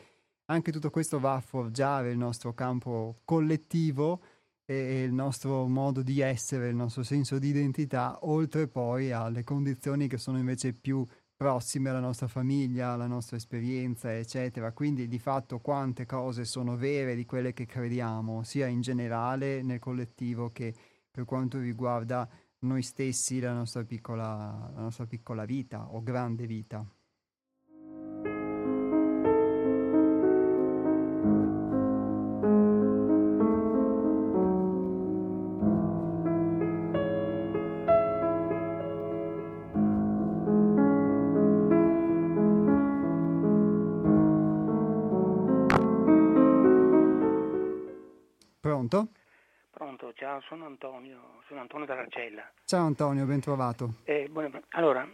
Anche 0.46 0.72
tutto 0.72 0.90
questo 0.90 1.18
va 1.18 1.36
a 1.36 1.40
forgiare 1.40 2.10
il 2.10 2.18
nostro 2.18 2.52
campo 2.52 3.16
collettivo 3.24 4.20
e 4.66 5.02
il 5.02 5.12
nostro 5.12 5.66
modo 5.66 6.02
di 6.02 6.20
essere, 6.20 6.68
il 6.68 6.76
nostro 6.76 7.02
senso 7.02 7.38
di 7.38 7.48
identità, 7.48 8.18
oltre 8.22 8.66
poi 8.68 9.12
alle 9.12 9.44
condizioni 9.44 10.08
che 10.08 10.18
sono 10.18 10.38
invece 10.38 10.72
più 10.72 11.06
prossime 11.36 11.90
alla 11.90 12.00
nostra 12.00 12.28
famiglia, 12.28 12.92
alla 12.92 13.06
nostra 13.06 13.36
esperienza, 13.36 14.14
eccetera. 14.14 14.72
Quindi 14.72 15.08
di 15.08 15.18
fatto 15.18 15.58
quante 15.58 16.06
cose 16.06 16.44
sono 16.44 16.76
vere 16.76 17.14
di 17.14 17.26
quelle 17.26 17.52
che 17.52 17.66
crediamo, 17.66 18.42
sia 18.42 18.66
in 18.66 18.80
generale 18.80 19.62
nel 19.62 19.78
collettivo 19.80 20.50
che 20.50 20.74
per 21.10 21.24
quanto 21.24 21.58
riguarda 21.58 22.28
noi 22.60 22.82
stessi, 22.82 23.40
la 23.40 23.52
nostra 23.52 23.84
piccola, 23.84 24.70
la 24.74 24.80
nostra 24.80 25.06
piccola 25.06 25.44
vita 25.44 25.92
o 25.92 26.02
grande 26.02 26.46
vita. 26.46 26.86
Sono 50.46 50.66
Antonio, 50.66 51.42
sono 51.46 51.60
Antonio 51.60 51.86
D'Argella. 51.86 52.50
Ciao 52.64 52.84
Antonio, 52.86 53.24
ben 53.24 53.40
trovato. 53.40 53.94
Eh, 54.04 54.30
allora, 54.70 55.08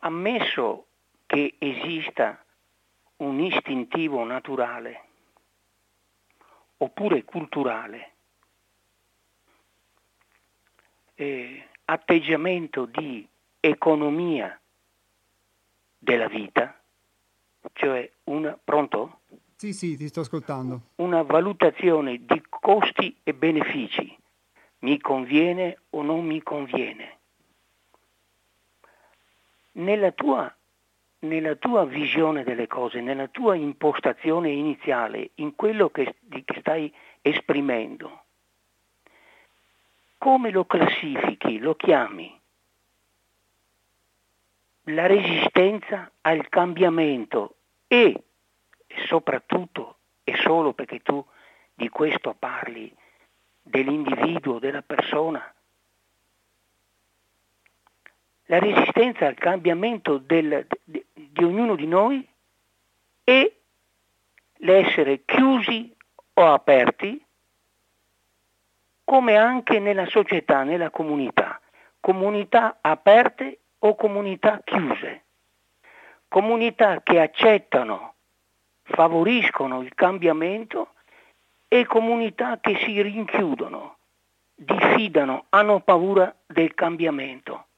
ammesso 0.00 0.86
che 1.26 1.54
esista 1.58 2.44
un 3.16 3.40
istintivo 3.40 4.24
naturale 4.24 5.04
oppure 6.78 7.24
culturale, 7.24 8.10
eh, 11.14 11.68
atteggiamento 11.84 12.84
di 12.84 13.26
economia 13.60 14.58
della 15.98 16.26
vita, 16.26 16.78
cioè 17.74 18.10
una, 18.24 18.58
pronto? 18.62 19.20
Sì, 19.56 19.72
sì, 19.72 19.96
ti 19.96 20.08
sto 20.08 20.20
ascoltando. 20.20 20.80
Una 20.96 21.22
valutazione 21.22 22.24
di 22.24 22.42
costi 22.48 23.16
e 23.22 23.32
benefici. 23.32 24.18
Mi 24.82 25.00
conviene 25.00 25.78
o 25.90 26.02
non 26.02 26.24
mi 26.24 26.42
conviene? 26.42 27.18
Nella 29.72 30.10
tua, 30.12 30.54
nella 31.20 31.54
tua 31.54 31.84
visione 31.84 32.42
delle 32.42 32.66
cose, 32.66 33.00
nella 33.00 33.28
tua 33.28 33.54
impostazione 33.54 34.50
iniziale, 34.50 35.30
in 35.36 35.54
quello 35.54 35.90
che, 35.90 36.16
che 36.28 36.58
stai 36.58 36.92
esprimendo, 37.20 38.24
come 40.18 40.50
lo 40.50 40.64
classifichi, 40.64 41.58
lo 41.58 41.74
chiami? 41.74 42.40
La 44.86 45.06
resistenza 45.06 46.10
al 46.20 46.48
cambiamento 46.48 47.54
e 47.86 48.20
soprattutto 49.06 49.96
e 50.24 50.36
solo 50.36 50.72
perché 50.72 51.00
tu 51.00 51.24
di 51.74 51.88
questo 51.88 52.34
parli, 52.36 52.92
dell'individuo, 53.62 54.58
della 54.58 54.82
persona. 54.82 55.54
La 58.46 58.58
resistenza 58.58 59.26
al 59.26 59.34
cambiamento 59.34 60.18
del, 60.18 60.66
di, 60.84 61.04
di 61.12 61.44
ognuno 61.44 61.74
di 61.76 61.86
noi 61.86 62.28
e 63.24 63.60
l'essere 64.56 65.24
chiusi 65.24 65.94
o 66.34 66.52
aperti, 66.52 67.24
come 69.04 69.36
anche 69.36 69.78
nella 69.78 70.06
società, 70.06 70.64
nella 70.64 70.90
comunità, 70.90 71.60
comunità 72.00 72.78
aperte 72.80 73.58
o 73.78 73.94
comunità 73.94 74.60
chiuse, 74.64 75.24
comunità 76.28 77.00
che 77.02 77.20
accettano 77.20 78.14
favoriscono 78.82 79.82
il 79.82 79.94
cambiamento 79.94 80.91
e 81.72 81.86
comunità 81.86 82.60
che 82.60 82.76
si 82.84 83.00
rinchiudono, 83.00 83.96
diffidano, 84.54 85.46
hanno 85.48 85.80
paura 85.80 86.36
del 86.44 86.74
cambiamento. 86.74 87.68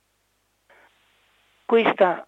Questa, 1.65 2.27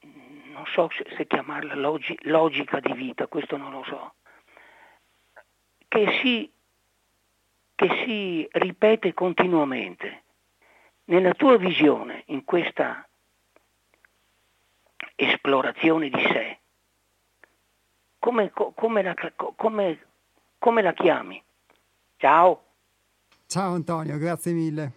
non 0.00 0.64
so 0.72 0.88
se 1.14 1.26
chiamarla 1.26 1.74
logi, 1.74 2.16
logica 2.22 2.80
di 2.80 2.94
vita, 2.94 3.26
questo 3.26 3.58
non 3.58 3.72
lo 3.72 3.84
so, 3.84 4.14
che 5.86 6.18
si, 6.22 6.50
che 7.74 8.04
si 8.06 8.48
ripete 8.50 9.12
continuamente. 9.12 10.22
Nella 11.04 11.34
tua 11.34 11.58
visione, 11.58 12.22
in 12.28 12.42
questa 12.46 13.06
esplorazione 15.14 16.08
di 16.08 16.22
sé, 16.22 16.58
come, 18.28 18.52
come, 18.52 19.02
la, 19.02 19.14
come, 19.56 19.98
come 20.58 20.82
la 20.82 20.92
chiami? 20.92 21.42
Ciao. 22.18 22.62
Ciao 23.46 23.72
Antonio, 23.72 24.18
grazie 24.18 24.52
mille. 24.52 24.92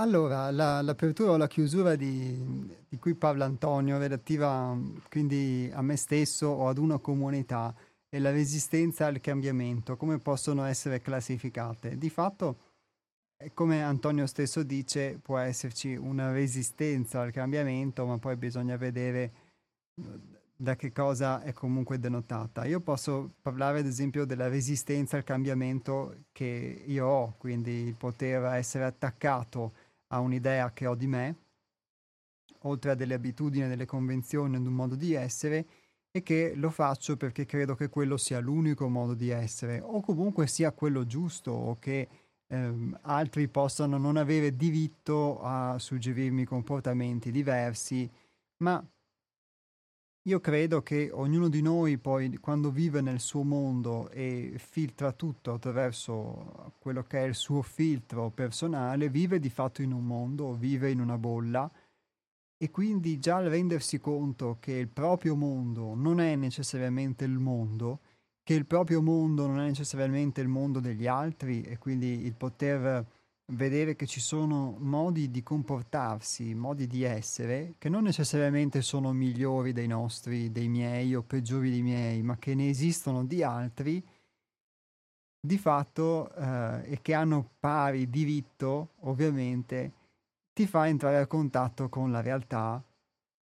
Allora, 0.00 0.50
la, 0.50 0.80
l'apertura 0.80 1.32
o 1.32 1.36
la 1.36 1.46
chiusura 1.46 1.94
di, 1.94 2.34
di, 2.88 2.98
cui 2.98 3.14
parla 3.14 3.44
Antonio, 3.44 3.98
relativa 3.98 4.74
quindi 5.10 5.70
a 5.74 5.82
me 5.82 5.96
stesso 5.96 6.46
o 6.46 6.68
ad 6.68 6.78
una 6.78 6.96
comunità 6.96 7.74
e 8.08 8.18
la 8.18 8.30
resistenza 8.30 9.04
al 9.04 9.20
cambiamento, 9.20 9.98
come 9.98 10.18
possono 10.18 10.64
essere 10.64 11.02
classificate? 11.02 11.98
Di 11.98 12.08
fatto, 12.08 12.56
come 13.52 13.82
Antonio 13.82 14.26
stesso 14.26 14.62
dice, 14.62 15.18
può 15.20 15.36
esserci 15.36 15.94
una 15.96 16.32
resistenza 16.32 17.20
al 17.20 17.30
cambiamento, 17.30 18.06
ma 18.06 18.16
poi 18.16 18.36
bisogna 18.36 18.78
vedere 18.78 19.32
da 20.56 20.76
che 20.76 20.92
cosa 20.92 21.42
è 21.42 21.52
comunque 21.52 21.98
denotata. 21.98 22.64
Io 22.64 22.80
posso 22.80 23.34
parlare 23.42 23.80
ad 23.80 23.86
esempio 23.86 24.24
della 24.24 24.48
resistenza 24.48 25.18
al 25.18 25.24
cambiamento 25.24 26.24
che 26.32 26.84
io 26.86 27.06
ho, 27.06 27.34
quindi 27.36 27.70
il 27.70 27.94
poter 27.96 28.42
essere 28.54 28.84
attaccato 28.84 29.79
a 30.12 30.20
un'idea 30.20 30.72
che 30.72 30.86
ho 30.86 30.94
di 30.94 31.06
me, 31.06 31.36
oltre 32.62 32.92
a 32.92 32.94
delle 32.94 33.14
abitudini, 33.14 33.68
delle 33.68 33.86
convenzioni, 33.86 34.56
ad 34.56 34.66
un 34.66 34.72
modo 34.72 34.94
di 34.94 35.12
essere, 35.14 35.66
e 36.10 36.22
che 36.22 36.54
lo 36.56 36.70
faccio 36.70 37.16
perché 37.16 37.46
credo 37.46 37.74
che 37.74 37.88
quello 37.88 38.16
sia 38.16 38.40
l'unico 38.40 38.88
modo 38.88 39.14
di 39.14 39.30
essere, 39.30 39.80
o 39.80 40.00
comunque 40.00 40.46
sia 40.46 40.72
quello 40.72 41.06
giusto, 41.06 41.52
o 41.52 41.78
che 41.78 42.08
ehm, 42.48 42.98
altri 43.02 43.48
possano 43.48 43.96
non 43.96 44.16
avere 44.16 44.56
diritto 44.56 45.40
a 45.42 45.78
suggerirmi 45.78 46.44
comportamenti 46.44 47.30
diversi, 47.30 48.10
ma 48.58 48.84
io 50.24 50.38
credo 50.40 50.82
che 50.82 51.08
ognuno 51.10 51.48
di 51.48 51.62
noi 51.62 51.96
poi 51.96 52.36
quando 52.36 52.70
vive 52.70 53.00
nel 53.00 53.20
suo 53.20 53.42
mondo 53.42 54.10
e 54.10 54.54
filtra 54.58 55.12
tutto 55.12 55.54
attraverso 55.54 56.74
quello 56.78 57.02
che 57.04 57.20
è 57.20 57.26
il 57.26 57.34
suo 57.34 57.62
filtro 57.62 58.28
personale, 58.30 59.08
vive 59.08 59.38
di 59.38 59.48
fatto 59.48 59.80
in 59.80 59.92
un 59.92 60.04
mondo, 60.04 60.54
vive 60.54 60.90
in 60.90 61.00
una 61.00 61.16
bolla. 61.16 61.70
E 62.62 62.70
quindi 62.70 63.18
già 63.18 63.36
al 63.36 63.46
rendersi 63.46 63.98
conto 63.98 64.58
che 64.60 64.72
il 64.72 64.88
proprio 64.88 65.34
mondo 65.34 65.94
non 65.94 66.20
è 66.20 66.36
necessariamente 66.36 67.24
il 67.24 67.38
mondo, 67.38 68.00
che 68.42 68.52
il 68.52 68.66
proprio 68.66 69.00
mondo 69.00 69.46
non 69.46 69.60
è 69.60 69.66
necessariamente 69.68 70.42
il 70.42 70.48
mondo 70.48 70.80
degli 70.80 71.06
altri 71.06 71.62
e 71.62 71.78
quindi 71.78 72.26
il 72.26 72.34
poter 72.34 73.06
vedere 73.50 73.96
che 73.96 74.06
ci 74.06 74.20
sono 74.20 74.76
modi 74.78 75.30
di 75.30 75.42
comportarsi, 75.42 76.54
modi 76.54 76.86
di 76.86 77.02
essere, 77.02 77.74
che 77.78 77.88
non 77.88 78.02
necessariamente 78.02 78.82
sono 78.82 79.12
migliori 79.12 79.72
dei 79.72 79.86
nostri, 79.86 80.50
dei 80.52 80.68
miei 80.68 81.14
o 81.14 81.22
peggiori 81.22 81.70
dei 81.70 81.82
miei, 81.82 82.22
ma 82.22 82.36
che 82.38 82.54
ne 82.54 82.68
esistono 82.68 83.24
di 83.24 83.42
altri, 83.42 84.04
di 85.40 85.58
fatto, 85.58 86.32
eh, 86.34 86.92
e 86.92 86.98
che 87.02 87.14
hanno 87.14 87.50
pari 87.58 88.08
diritto, 88.08 88.94
ovviamente, 89.00 89.92
ti 90.52 90.66
fa 90.66 90.86
entrare 90.88 91.18
a 91.18 91.26
contatto 91.26 91.88
con 91.88 92.10
la 92.10 92.20
realtà. 92.20 92.82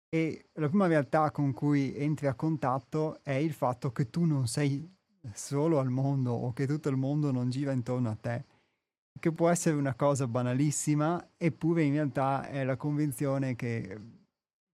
E 0.08 0.46
la 0.54 0.68
prima 0.68 0.86
realtà 0.86 1.30
con 1.30 1.52
cui 1.52 1.94
entri 1.96 2.28
a 2.28 2.34
contatto 2.34 3.18
è 3.22 3.32
il 3.32 3.52
fatto 3.52 3.90
che 3.90 4.10
tu 4.10 4.24
non 4.24 4.46
sei 4.46 4.88
solo 5.32 5.78
al 5.78 5.90
mondo 5.90 6.32
o 6.32 6.52
che 6.52 6.66
tutto 6.66 6.88
il 6.88 6.96
mondo 6.96 7.32
non 7.32 7.50
gira 7.50 7.72
intorno 7.72 8.10
a 8.10 8.16
te 8.20 8.44
che 9.18 9.32
può 9.32 9.48
essere 9.48 9.76
una 9.76 9.94
cosa 9.94 10.26
banalissima, 10.26 11.30
eppure 11.36 11.82
in 11.82 11.92
realtà 11.92 12.46
è 12.48 12.64
la 12.64 12.76
convinzione 12.76 13.56
che 13.56 13.98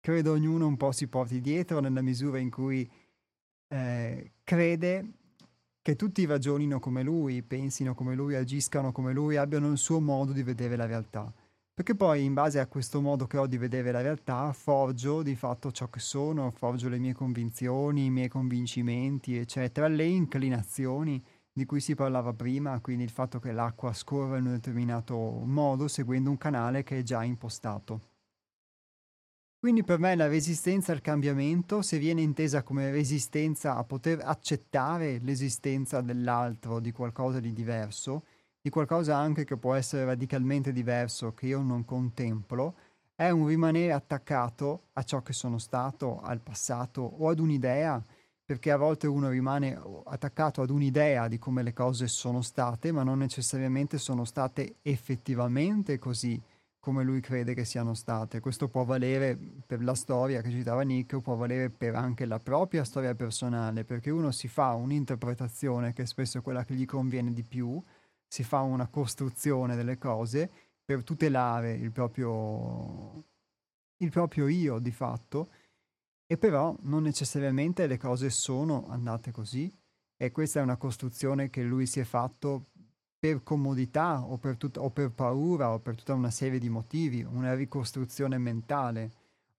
credo 0.00 0.32
ognuno 0.32 0.66
un 0.66 0.76
po' 0.76 0.92
si 0.92 1.06
porti 1.06 1.40
dietro 1.40 1.80
nella 1.80 2.02
misura 2.02 2.38
in 2.38 2.50
cui 2.50 2.90
eh, 3.68 4.32
crede 4.42 5.12
che 5.82 5.96
tutti 5.96 6.26
ragionino 6.26 6.78
come 6.78 7.02
lui, 7.02 7.42
pensino 7.42 7.94
come 7.94 8.14
lui, 8.14 8.34
agiscano 8.34 8.92
come 8.92 9.12
lui, 9.12 9.36
abbiano 9.36 9.70
il 9.70 9.78
suo 9.78 10.00
modo 10.00 10.32
di 10.32 10.42
vedere 10.42 10.76
la 10.76 10.86
realtà. 10.86 11.32
Perché 11.72 11.94
poi 11.94 12.24
in 12.24 12.34
base 12.34 12.60
a 12.60 12.66
questo 12.66 13.00
modo 13.00 13.26
che 13.26 13.38
ho 13.38 13.46
di 13.46 13.56
vedere 13.56 13.90
la 13.90 14.02
realtà 14.02 14.52
forgio 14.52 15.22
di 15.22 15.34
fatto 15.34 15.72
ciò 15.72 15.88
che 15.88 16.00
sono, 16.00 16.50
forgio 16.50 16.90
le 16.90 16.98
mie 16.98 17.14
convinzioni, 17.14 18.06
i 18.06 18.10
miei 18.10 18.28
convincimenti, 18.28 19.38
eccetera, 19.38 19.88
le 19.88 20.04
inclinazioni 20.04 21.24
di 21.52 21.64
cui 21.64 21.80
si 21.80 21.94
parlava 21.94 22.32
prima, 22.32 22.80
quindi 22.80 23.04
il 23.04 23.10
fatto 23.10 23.38
che 23.38 23.52
l'acqua 23.52 23.92
scorra 23.92 24.38
in 24.38 24.46
un 24.46 24.52
determinato 24.52 25.16
modo 25.16 25.88
seguendo 25.88 26.30
un 26.30 26.38
canale 26.38 26.82
che 26.82 26.98
è 26.98 27.02
già 27.02 27.24
impostato. 27.24 28.08
Quindi 29.60 29.84
per 29.84 29.98
me 29.98 30.16
la 30.16 30.26
resistenza 30.26 30.92
al 30.92 31.02
cambiamento, 31.02 31.82
se 31.82 31.98
viene 31.98 32.22
intesa 32.22 32.62
come 32.62 32.90
resistenza 32.90 33.76
a 33.76 33.84
poter 33.84 34.20
accettare 34.22 35.18
l'esistenza 35.18 36.00
dell'altro, 36.00 36.80
di 36.80 36.92
qualcosa 36.92 37.40
di 37.40 37.52
diverso, 37.52 38.24
di 38.58 38.70
qualcosa 38.70 39.16
anche 39.16 39.44
che 39.44 39.58
può 39.58 39.74
essere 39.74 40.06
radicalmente 40.06 40.72
diverso, 40.72 41.34
che 41.34 41.48
io 41.48 41.60
non 41.60 41.84
contemplo, 41.84 42.74
è 43.14 43.28
un 43.28 43.46
rimanere 43.46 43.92
attaccato 43.92 44.84
a 44.94 45.02
ciò 45.02 45.20
che 45.20 45.34
sono 45.34 45.58
stato, 45.58 46.20
al 46.22 46.40
passato 46.40 47.02
o 47.02 47.28
ad 47.28 47.38
un'idea, 47.38 48.02
perché 48.50 48.72
a 48.72 48.76
volte 48.76 49.06
uno 49.06 49.28
rimane 49.28 49.80
attaccato 50.06 50.60
ad 50.60 50.70
un'idea 50.70 51.28
di 51.28 51.38
come 51.38 51.62
le 51.62 51.72
cose 51.72 52.08
sono 52.08 52.42
state, 52.42 52.90
ma 52.90 53.04
non 53.04 53.18
necessariamente 53.18 53.96
sono 53.96 54.24
state 54.24 54.78
effettivamente 54.82 56.00
così 56.00 56.42
come 56.80 57.04
lui 57.04 57.20
crede 57.20 57.54
che 57.54 57.64
siano 57.64 57.94
state. 57.94 58.40
Questo 58.40 58.66
può 58.66 58.82
valere 58.82 59.38
per 59.64 59.84
la 59.84 59.94
storia 59.94 60.40
che 60.40 60.50
citava 60.50 60.82
Nick, 60.82 61.20
può 61.20 61.36
valere 61.36 61.70
per 61.70 61.94
anche 61.94 62.24
la 62.24 62.40
propria 62.40 62.82
storia 62.82 63.14
personale, 63.14 63.84
perché 63.84 64.10
uno 64.10 64.32
si 64.32 64.48
fa 64.48 64.74
un'interpretazione 64.74 65.92
che 65.92 66.04
spesso 66.04 66.38
è 66.38 66.42
quella 66.42 66.64
che 66.64 66.74
gli 66.74 66.86
conviene 66.86 67.32
di 67.32 67.44
più, 67.44 67.80
si 68.26 68.42
fa 68.42 68.62
una 68.62 68.88
costruzione 68.88 69.76
delle 69.76 69.96
cose 69.96 70.50
per 70.84 71.04
tutelare 71.04 71.74
il 71.74 71.92
proprio, 71.92 73.22
il 73.98 74.10
proprio 74.10 74.48
io 74.48 74.80
di 74.80 74.90
fatto, 74.90 75.50
e 76.30 76.38
però 76.38 76.76
non 76.82 77.02
necessariamente 77.02 77.88
le 77.88 77.98
cose 77.98 78.30
sono 78.30 78.86
andate 78.88 79.32
così 79.32 79.68
e 80.16 80.30
questa 80.30 80.60
è 80.60 80.62
una 80.62 80.76
costruzione 80.76 81.50
che 81.50 81.64
lui 81.64 81.86
si 81.86 81.98
è 81.98 82.04
fatto 82.04 82.66
per 83.18 83.42
comodità 83.42 84.22
o 84.22 84.38
per, 84.38 84.56
tut- 84.56 84.76
o 84.76 84.90
per 84.90 85.10
paura 85.10 85.72
o 85.72 85.80
per 85.80 85.96
tutta 85.96 86.14
una 86.14 86.30
serie 86.30 86.60
di 86.60 86.68
motivi, 86.68 87.24
una 87.24 87.54
ricostruzione 87.54 88.38
mentale 88.38 89.10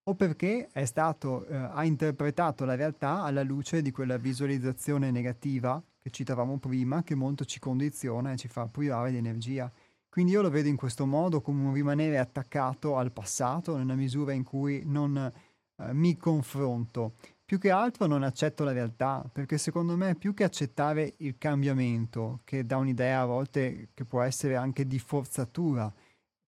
o 0.04 0.14
perché 0.14 0.70
è 0.72 0.86
stato, 0.86 1.44
eh, 1.44 1.54
ha 1.54 1.84
interpretato 1.84 2.64
la 2.64 2.74
realtà 2.74 3.20
alla 3.20 3.42
luce 3.42 3.82
di 3.82 3.90
quella 3.90 4.16
visualizzazione 4.16 5.10
negativa 5.10 5.80
che 5.98 6.08
citavamo 6.08 6.56
prima, 6.56 7.02
che 7.02 7.14
molto 7.14 7.44
ci 7.44 7.58
condiziona 7.58 8.32
e 8.32 8.38
ci 8.38 8.48
fa 8.48 8.66
privare 8.66 9.10
di 9.10 9.18
energia. 9.18 9.70
Quindi 10.08 10.32
io 10.32 10.40
lo 10.40 10.48
vedo 10.48 10.68
in 10.68 10.76
questo 10.76 11.04
modo 11.04 11.42
come 11.42 11.66
un 11.66 11.74
rimanere 11.74 12.18
attaccato 12.18 12.96
al 12.96 13.12
passato 13.12 13.76
nella 13.76 13.94
misura 13.94 14.32
in 14.32 14.42
cui 14.42 14.82
non 14.86 15.30
eh, 15.88 15.92
mi 15.92 16.16
confronto. 16.16 17.14
Più 17.44 17.58
che 17.58 17.70
altro 17.70 18.06
non 18.06 18.22
accetto 18.22 18.64
la 18.64 18.72
realtà, 18.72 19.28
perché 19.30 19.58
secondo 19.58 19.96
me 19.96 20.14
più 20.14 20.32
che 20.32 20.44
accettare 20.44 21.14
il 21.18 21.36
cambiamento, 21.36 22.40
che 22.44 22.64
dà 22.64 22.78
un'idea 22.78 23.20
a 23.20 23.26
volte 23.26 23.90
che 23.92 24.04
può 24.04 24.22
essere 24.22 24.56
anche 24.56 24.86
di 24.86 24.98
forzatura, 24.98 25.92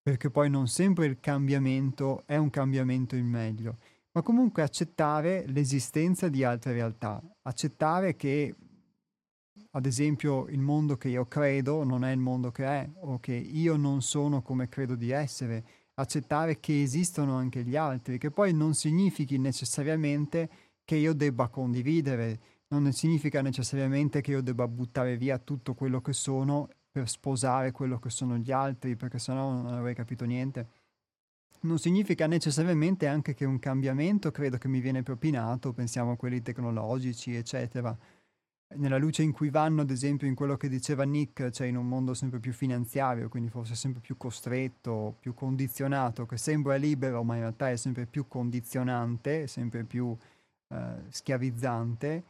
perché 0.03 0.31
poi 0.31 0.49
non 0.49 0.67
sempre 0.67 1.07
il 1.07 1.21
cambiamento 1.21 2.23
è 2.27 2.37
un 2.37 2.51
cambiamento 2.51 3.17
in 3.17 3.27
meglio, 3.27 3.79
ma 4.13 4.23
comunque 4.23 4.63
accettare 4.63 5.45
l'esistenza 5.49 6.29
di 6.29 6.45
altre 6.45 6.73
realtà, 6.73 7.23
accettare 7.43 8.17
che 8.17 8.55
ad 9.73 9.87
esempio 9.87 10.47
il 10.49 10.61
mondo 10.61 10.97
che 10.97 11.09
io 11.09 11.27
credo 11.27 11.85
non 11.85 12.05
è 12.05 12.13
il 12.13 12.19
mondo 12.19 12.51
che 12.51 12.65
è 12.65 12.89
o 13.01 13.19
che 13.19 13.35
io 13.35 13.77
non 13.77 14.03
sono 14.03 14.43
come 14.43 14.69
credo 14.69 14.95
di 14.95 15.11
essere, 15.11 15.65
accettare 15.95 16.59
che 16.61 16.83
esistono 16.83 17.37
anche 17.37 17.63
gli 17.63 17.77
altri, 17.77 18.19
che 18.19 18.31
poi 18.31 18.53
non 18.53 18.75
significhi 18.75 19.39
necessariamente 19.39 20.49
che 20.85 20.97
io 20.97 21.15
debba 21.15 21.49
condividere, 21.49 22.41
non 22.69 22.91
significa 22.93 23.41
necessariamente 23.43 24.21
che 24.21 24.33
io 24.33 24.43
debba 24.43 24.67
buttare 24.67 25.17
via 25.17 25.39
tutto 25.39 25.75
quello 25.75 26.01
che 26.01 26.13
sono 26.13 26.69
per 26.91 27.09
sposare 27.09 27.73
quello 27.73 27.99
che 27.99 28.11
sono 28.11 28.37
gli 28.37 28.53
altri, 28.53 28.97
perché 28.97 29.19
sennò 29.19 29.51
non 29.51 29.67
avrei 29.67 29.95
capito 29.95 30.25
niente. 30.25 30.69
Non 31.61 31.79
significa 31.79 32.27
necessariamente 32.27 33.07
anche 33.07 33.35
che 33.35 33.45
un 33.45 33.59
cambiamento 33.59 34.31
credo 34.31 34.59
che 34.59 34.69
mi 34.69 34.81
viene 34.81 35.03
propinato, 35.03 35.73
pensiamo 35.73 36.13
a 36.13 36.17
quelli 36.17 36.43
tecnologici, 36.43 37.35
eccetera, 37.35 37.97
nella 38.77 38.99
luce 38.99 39.23
in 39.23 39.33
cui 39.33 39.51
vanno, 39.51 39.83
ad 39.83 39.91
esempio, 39.91 40.27
in 40.27 40.35
quello 40.35 40.57
che 40.57 40.69
diceva 40.69 41.05
Nick, 41.05 41.51
cioè 41.51 41.67
in 41.67 41.77
un 41.77 41.87
mondo 41.87 42.15
sempre 42.15 42.39
più 42.41 42.53
finanziario, 42.53 43.29
quindi 43.29 43.51
forse 43.51 43.75
sempre 43.75 44.01
più 44.01 44.17
costretto, 44.17 45.17
più 45.21 45.35
condizionato, 45.35 46.27
che 46.27 46.37
sembra 46.37 46.77
libero, 46.77 47.23
ma 47.23 47.35
in 47.35 47.41
realtà 47.41 47.71
è 47.71 47.77
sempre 47.77 48.07
più 48.07 48.27
condizionante, 48.29 49.47
sempre 49.47 49.85
più 49.85 50.17
eh, 50.69 50.77
schiavizzante, 51.09 52.25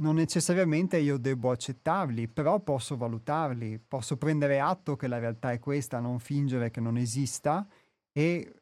non 0.00 0.14
necessariamente 0.14 0.96
io 0.98 1.18
devo 1.18 1.50
accettarli, 1.50 2.26
però 2.26 2.58
posso 2.60 2.96
valutarli, 2.96 3.78
posso 3.86 4.16
prendere 4.16 4.58
atto 4.58 4.96
che 4.96 5.06
la 5.06 5.18
realtà 5.18 5.52
è 5.52 5.58
questa, 5.58 6.00
non 6.00 6.18
fingere 6.18 6.70
che 6.70 6.80
non 6.80 6.96
esista 6.96 7.66
e 8.12 8.59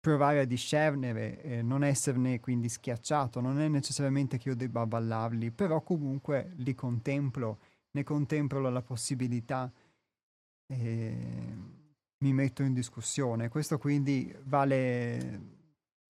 provare 0.00 0.40
a 0.40 0.44
discernere, 0.44 1.42
eh, 1.42 1.62
non 1.62 1.84
esserne 1.84 2.40
quindi 2.40 2.68
schiacciato, 2.68 3.40
non 3.40 3.60
è 3.60 3.68
necessariamente 3.68 4.38
che 4.38 4.48
io 4.48 4.56
debba 4.56 4.86
ballarli, 4.86 5.50
però 5.50 5.82
comunque 5.82 6.52
li 6.56 6.74
contemplo, 6.74 7.58
ne 7.92 8.02
contemplo 8.02 8.60
la 8.70 8.82
possibilità 8.82 9.70
e 10.66 11.16
mi 12.18 12.32
metto 12.32 12.62
in 12.62 12.72
discussione. 12.72 13.48
Questo 13.48 13.78
quindi 13.78 14.34
vale, 14.44 15.40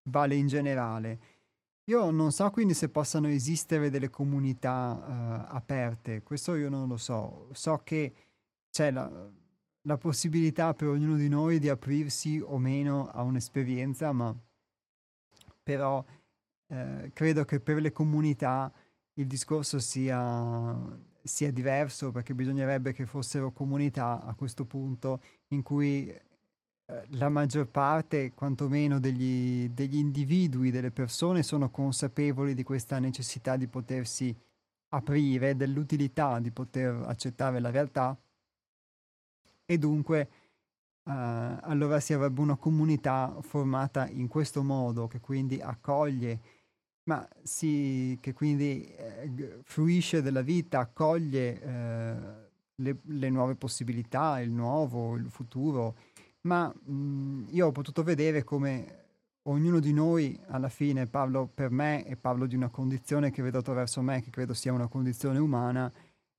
vale 0.05 0.35
in 0.37 0.47
generale. 0.47 1.19
Io 1.85 2.11
non 2.11 2.31
so 2.31 2.49
quindi 2.51 2.75
se 2.75 2.89
possano 2.89 3.27
esistere 3.27 3.91
delle 3.91 4.11
comunità 4.11 5.49
uh, 5.49 5.55
aperte, 5.55 6.23
questo 6.23 6.55
io 6.55 6.69
non 6.69 6.87
lo 6.87 6.97
so. 6.97 7.49
So 7.53 7.81
che 7.83 8.15
c'è 8.71 8.93
la, 8.93 9.11
la 9.83 9.97
possibilità 9.97 10.75
per 10.75 10.89
ognuno 10.89 11.17
di 11.17 11.29
noi 11.29 11.59
di 11.59 11.69
aprirsi 11.69 12.41
o 12.45 12.59
meno 12.59 13.09
a 13.09 13.23
un'esperienza, 13.23 14.13
ma 14.13 14.35
però 15.63 16.05
eh, 16.69 17.11
credo 17.13 17.45
che 17.45 17.61
per 17.61 17.81
le 17.81 17.93
comunità 17.93 18.73
il 19.15 19.27
discorso 19.27 19.79
sia, 19.79 20.77
sia, 21.23 21.51
diverso 21.51 22.11
perché 22.11 22.35
bisognerebbe 22.35 22.93
che 22.93 23.07
fossero 23.07 23.53
comunità 23.53 24.23
a 24.23 24.35
questo 24.35 24.65
punto 24.65 25.21
in 25.49 25.63
cui 25.63 26.09
eh, 26.09 26.21
la 27.11 27.29
maggior 27.29 27.69
parte, 27.69 28.33
quantomeno 28.33 28.99
degli, 29.01 29.69
degli 29.71 29.97
individui, 29.97 30.71
delle 30.71 30.91
persone, 30.91 31.43
sono 31.43 31.71
consapevoli 31.71 32.55
di 32.55 32.63
questa 32.63 32.99
necessità 32.99 33.57
di 33.57 33.67
potersi 33.67 34.35
aprire, 34.93 35.57
dell'utilità 35.57 36.39
di 36.41 36.51
poter 36.51 37.03
accettare 37.07 37.61
la 37.61 37.71
realtà 37.71 38.19
e 39.71 39.79
dunque 39.79 40.29
uh, 41.05 41.13
allora 41.13 42.01
si 42.01 42.13
avrebbe 42.13 42.41
una 42.41 42.57
comunità 42.57 43.37
formata 43.41 44.09
in 44.09 44.27
questo 44.27 44.65
modo 44.65 45.07
che 45.07 45.21
quindi 45.21 45.61
accoglie, 45.61 46.41
ma 47.05 47.25
si, 47.45 48.19
che 48.21 48.33
quindi 48.33 48.85
eh, 48.85 49.61
fruisce 49.63 50.23
della 50.23 50.43
vita, 50.43 50.81
accoglie 50.81 51.63
eh, 51.63 52.15
le, 52.75 52.97
le, 53.01 53.31
nuove 53.31 53.55
possibilità, 53.55 54.41
il 54.41 54.51
nuovo, 54.51 55.15
il 55.15 55.31
futuro, 55.31 55.95
ma 56.43 56.67
mh, 56.67 57.47
io 57.51 57.69
ho 57.69 57.73
potuto 57.73 58.03
vedere 58.03 58.43
come 58.43 59.05
ognuno 59.43 59.79
di 59.79 59.93
noi 59.93 60.37
alla 60.49 60.69
fine 60.69 61.07
parlo 61.07 61.47
per 61.47 61.71
me 61.71 62.05
e 62.07 62.17
parlo 62.17 62.47
di 62.47 62.57
una 62.57 62.71
condizione 62.71 63.31
che 63.31 63.41
vedo 63.41 63.59
attraverso 63.59 64.03
me, 64.03 64.21
che 64.21 64.31
credo 64.31 64.53
sia 64.53 64.73
una 64.73 64.89
condizione 64.89 65.39
umana, 65.39 65.89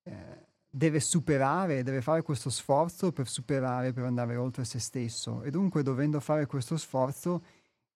eh, 0.03 0.49
deve 0.73 1.01
superare, 1.01 1.83
deve 1.83 2.01
fare 2.01 2.21
questo 2.21 2.49
sforzo 2.49 3.11
per 3.11 3.27
superare, 3.27 3.91
per 3.91 4.05
andare 4.05 4.37
oltre 4.37 4.63
se 4.63 4.79
stesso. 4.79 5.43
E 5.43 5.51
dunque, 5.51 5.83
dovendo 5.83 6.19
fare 6.21 6.45
questo 6.45 6.77
sforzo, 6.77 7.43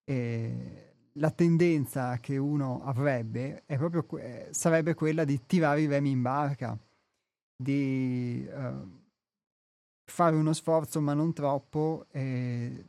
eh, 0.04 0.94
la 1.14 1.30
tendenza 1.30 2.18
che 2.18 2.36
uno 2.36 2.82
avrebbe 2.84 3.64
proprio, 3.66 4.06
eh, 4.18 4.48
sarebbe 4.50 4.94
quella 4.94 5.24
di 5.24 5.46
tirare 5.46 5.80
i 5.80 5.86
remi 5.86 6.10
in 6.10 6.20
barca, 6.20 6.78
di 7.56 8.46
eh, 8.46 8.74
fare 10.04 10.36
uno 10.36 10.52
sforzo 10.52 11.00
ma 11.00 11.14
non 11.14 11.32
troppo, 11.32 12.06
e 12.10 12.84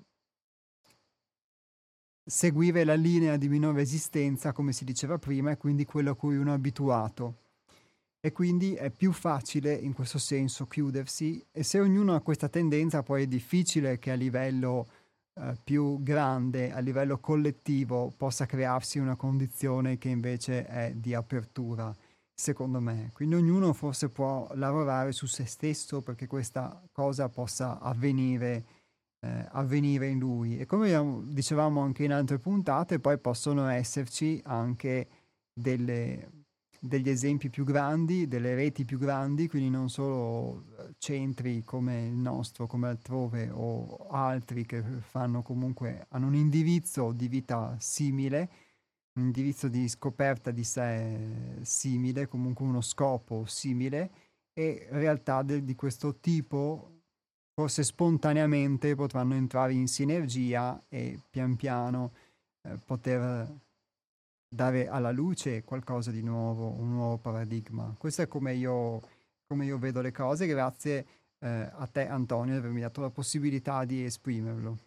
seguire 2.25 2.83
la 2.83 2.95
linea 2.95 3.37
di 3.37 3.47
minore 3.47 3.81
esistenza, 3.81 4.51
come 4.51 4.73
si 4.73 4.83
diceva 4.83 5.17
prima, 5.17 5.51
e 5.51 5.57
quindi 5.57 5.85
quello 5.85 6.11
a 6.11 6.15
cui 6.15 6.35
uno 6.35 6.51
è 6.51 6.55
abituato 6.55 7.45
e 8.27 8.33
quindi 8.33 8.73
è 8.73 8.89
più 8.89 9.13
facile 9.13 9.73
in 9.73 9.93
questo 9.93 10.17
senso 10.17 10.67
chiudersi 10.67 11.41
e 11.49 11.63
se 11.63 11.79
ognuno 11.79 12.13
ha 12.13 12.19
questa 12.19 12.49
tendenza 12.49 13.01
poi 13.01 13.23
è 13.23 13.25
difficile 13.27 13.99
che 13.99 14.11
a 14.11 14.15
livello 14.15 14.85
eh, 15.35 15.55
più 15.63 16.03
grande, 16.03 16.73
a 16.73 16.79
livello 16.79 17.19
collettivo 17.19 18.11
possa 18.17 18.45
crearsi 18.45 18.99
una 18.99 19.15
condizione 19.15 19.97
che 19.97 20.09
invece 20.09 20.65
è 20.65 20.91
di 20.93 21.13
apertura, 21.13 21.95
secondo 22.33 22.81
me. 22.81 23.11
Quindi 23.13 23.35
ognuno 23.35 23.71
forse 23.71 24.09
può 24.09 24.49
lavorare 24.55 25.13
su 25.13 25.25
se 25.25 25.45
stesso 25.45 26.01
perché 26.01 26.27
questa 26.27 26.83
cosa 26.91 27.29
possa 27.29 27.79
avvenire, 27.79 28.65
eh, 29.21 29.47
avvenire 29.51 30.07
in 30.09 30.19
lui. 30.19 30.59
E 30.59 30.65
come 30.65 31.23
dicevamo 31.27 31.79
anche 31.79 32.03
in 32.03 32.11
altre 32.11 32.39
puntate, 32.39 32.99
poi 32.99 33.17
possono 33.19 33.69
esserci 33.69 34.41
anche 34.43 35.07
delle 35.53 36.36
degli 36.79 37.09
esempi 37.09 37.49
più 37.49 37.63
grandi, 37.63 38.27
delle 38.27 38.55
reti 38.55 38.85
più 38.85 38.97
grandi, 38.97 39.47
quindi 39.47 39.69
non 39.69 39.89
solo 39.89 40.65
eh, 40.77 40.93
centri 40.97 41.63
come 41.63 42.05
il 42.07 42.13
nostro, 42.15 42.67
come 42.67 42.87
altrove 42.87 43.49
o 43.51 44.07
altri 44.09 44.65
che 44.65 44.81
fanno 44.81 45.41
comunque, 45.41 46.05
hanno 46.09 46.27
un 46.27 46.35
indirizzo 46.35 47.11
di 47.11 47.27
vita 47.27 47.75
simile, 47.79 48.49
un 49.13 49.23
indirizzo 49.23 49.67
di 49.67 49.87
scoperta 49.87 50.51
di 50.51 50.63
sé 50.63 51.59
simile, 51.61 52.27
comunque 52.27 52.65
uno 52.65 52.81
scopo 52.81 53.45
simile 53.45 54.11
e 54.53 54.87
realtà 54.91 55.43
de- 55.43 55.63
di 55.63 55.75
questo 55.75 56.15
tipo 56.19 56.91
forse 57.53 57.83
spontaneamente 57.83 58.93
potranno 58.93 59.33
entrare 59.33 59.73
in 59.73 59.87
sinergia 59.87 60.83
e 60.87 61.19
pian 61.29 61.55
piano 61.55 62.11
eh, 62.61 62.77
poter 62.85 63.65
dare 64.47 64.87
alla 64.87 65.11
luce 65.11 65.63
qualcosa 65.63 66.11
di 66.11 66.21
nuovo, 66.21 66.71
un 66.71 66.91
nuovo 66.91 67.17
paradigma. 67.17 67.93
Questo 67.97 68.21
è 68.21 68.27
come 68.27 68.53
io, 68.53 69.01
come 69.45 69.65
io 69.65 69.77
vedo 69.77 70.01
le 70.01 70.11
cose. 70.11 70.47
Grazie 70.47 71.05
eh, 71.39 71.69
a 71.71 71.87
te 71.87 72.07
Antonio 72.07 72.53
di 72.53 72.59
avermi 72.59 72.81
dato 72.81 73.01
la 73.01 73.09
possibilità 73.09 73.85
di 73.85 74.03
esprimerlo. 74.03 74.77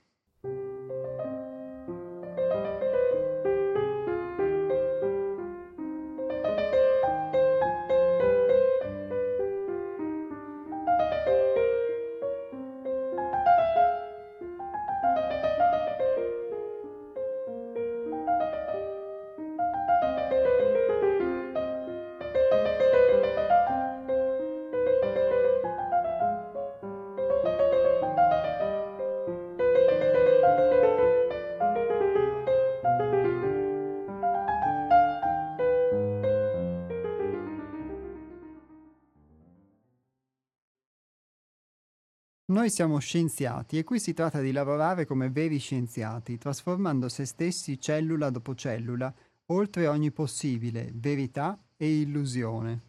Noi 42.61 42.68
siamo 42.68 42.98
scienziati 42.98 43.78
e 43.78 43.84
qui 43.84 43.98
si 43.98 44.12
tratta 44.12 44.38
di 44.42 44.52
lavorare 44.52 45.06
come 45.06 45.30
veri 45.30 45.56
scienziati, 45.56 46.36
trasformando 46.36 47.08
se 47.08 47.24
stessi 47.24 47.80
cellula 47.80 48.28
dopo 48.28 48.54
cellula, 48.54 49.11
oltre 49.46 49.86
ogni 49.86 50.11
possibile 50.11 50.90
verità 50.92 51.58
e 51.74 52.00
illusione. 52.00 52.82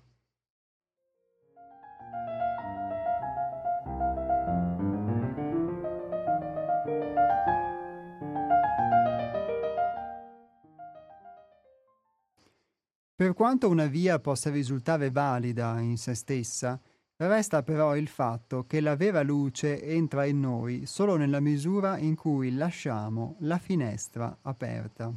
Per 13.15 13.33
quanto 13.33 13.69
una 13.69 13.85
via 13.85 14.19
possa 14.19 14.49
risultare 14.49 15.11
valida 15.11 15.79
in 15.79 15.97
se 15.97 16.13
stessa, 16.13 16.77
Resta 17.23 17.61
però 17.61 17.95
il 17.95 18.07
fatto 18.07 18.65
che 18.65 18.81
la 18.81 18.95
vera 18.95 19.21
luce 19.21 19.79
entra 19.83 20.25
in 20.25 20.39
noi 20.39 20.87
solo 20.87 21.17
nella 21.17 21.39
misura 21.39 21.99
in 21.99 22.15
cui 22.15 22.51
lasciamo 22.55 23.35
la 23.41 23.59
finestra 23.59 24.39
aperta. 24.41 25.13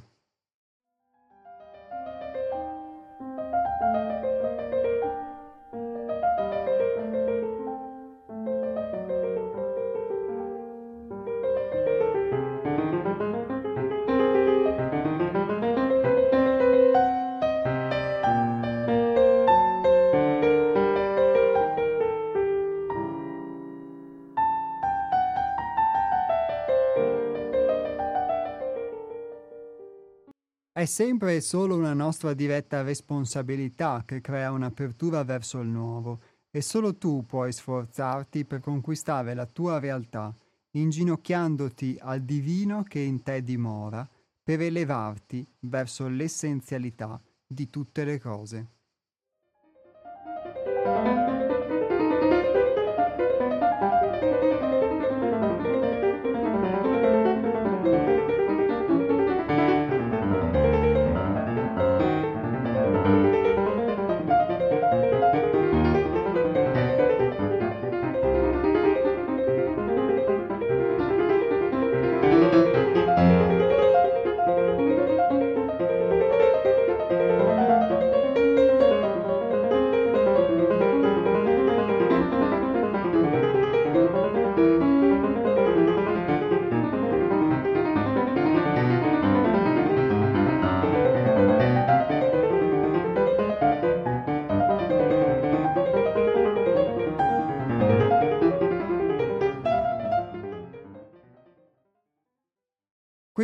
È 30.84 30.86
sempre 30.86 31.36
e 31.36 31.40
solo 31.40 31.76
una 31.76 31.94
nostra 31.94 32.34
diretta 32.34 32.82
responsabilità 32.82 34.02
che 34.04 34.20
crea 34.20 34.50
un'apertura 34.52 35.24
verso 35.24 35.60
il 35.60 35.68
nuovo 35.68 36.20
e 36.50 36.60
solo 36.60 36.98
tu 36.98 37.24
puoi 37.24 37.54
sforzarti 37.54 38.44
per 38.44 38.60
conquistare 38.60 39.32
la 39.32 39.46
tua 39.46 39.78
realtà, 39.78 40.36
inginocchiandoti 40.72 41.96
al 42.02 42.20
divino 42.20 42.82
che 42.82 42.98
in 42.98 43.22
te 43.22 43.42
dimora, 43.42 44.06
per 44.42 44.60
elevarti 44.60 45.48
verso 45.60 46.06
l'essenzialità 46.06 47.18
di 47.46 47.70
tutte 47.70 48.04
le 48.04 48.20
cose. 48.20 48.66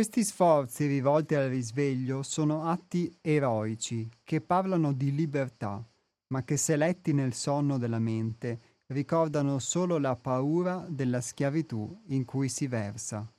Questi 0.01 0.23
sforzi 0.23 0.87
rivolti 0.87 1.35
al 1.35 1.47
risveglio 1.47 2.23
sono 2.23 2.63
atti 2.63 3.15
eroici 3.21 4.09
che 4.23 4.41
parlano 4.41 4.93
di 4.93 5.13
libertà, 5.13 5.87
ma 6.29 6.43
che 6.43 6.57
se 6.57 6.75
letti 6.75 7.13
nel 7.13 7.35
sonno 7.35 7.77
della 7.77 7.99
mente 7.99 8.79
ricordano 8.87 9.59
solo 9.59 9.99
la 9.99 10.15
paura 10.15 10.87
della 10.89 11.21
schiavitù 11.21 12.01
in 12.07 12.25
cui 12.25 12.49
si 12.49 12.65
versa. 12.65 13.31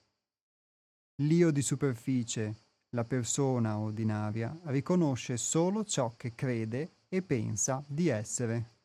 L'io 1.22 1.50
di 1.50 1.62
superficie, 1.62 2.54
la 2.90 3.02
persona 3.02 3.80
ordinaria, 3.80 4.56
riconosce 4.66 5.38
solo 5.38 5.82
ciò 5.82 6.14
che 6.16 6.36
crede 6.36 6.92
e 7.08 7.22
pensa 7.22 7.82
di 7.88 8.06
essere. 8.06 8.81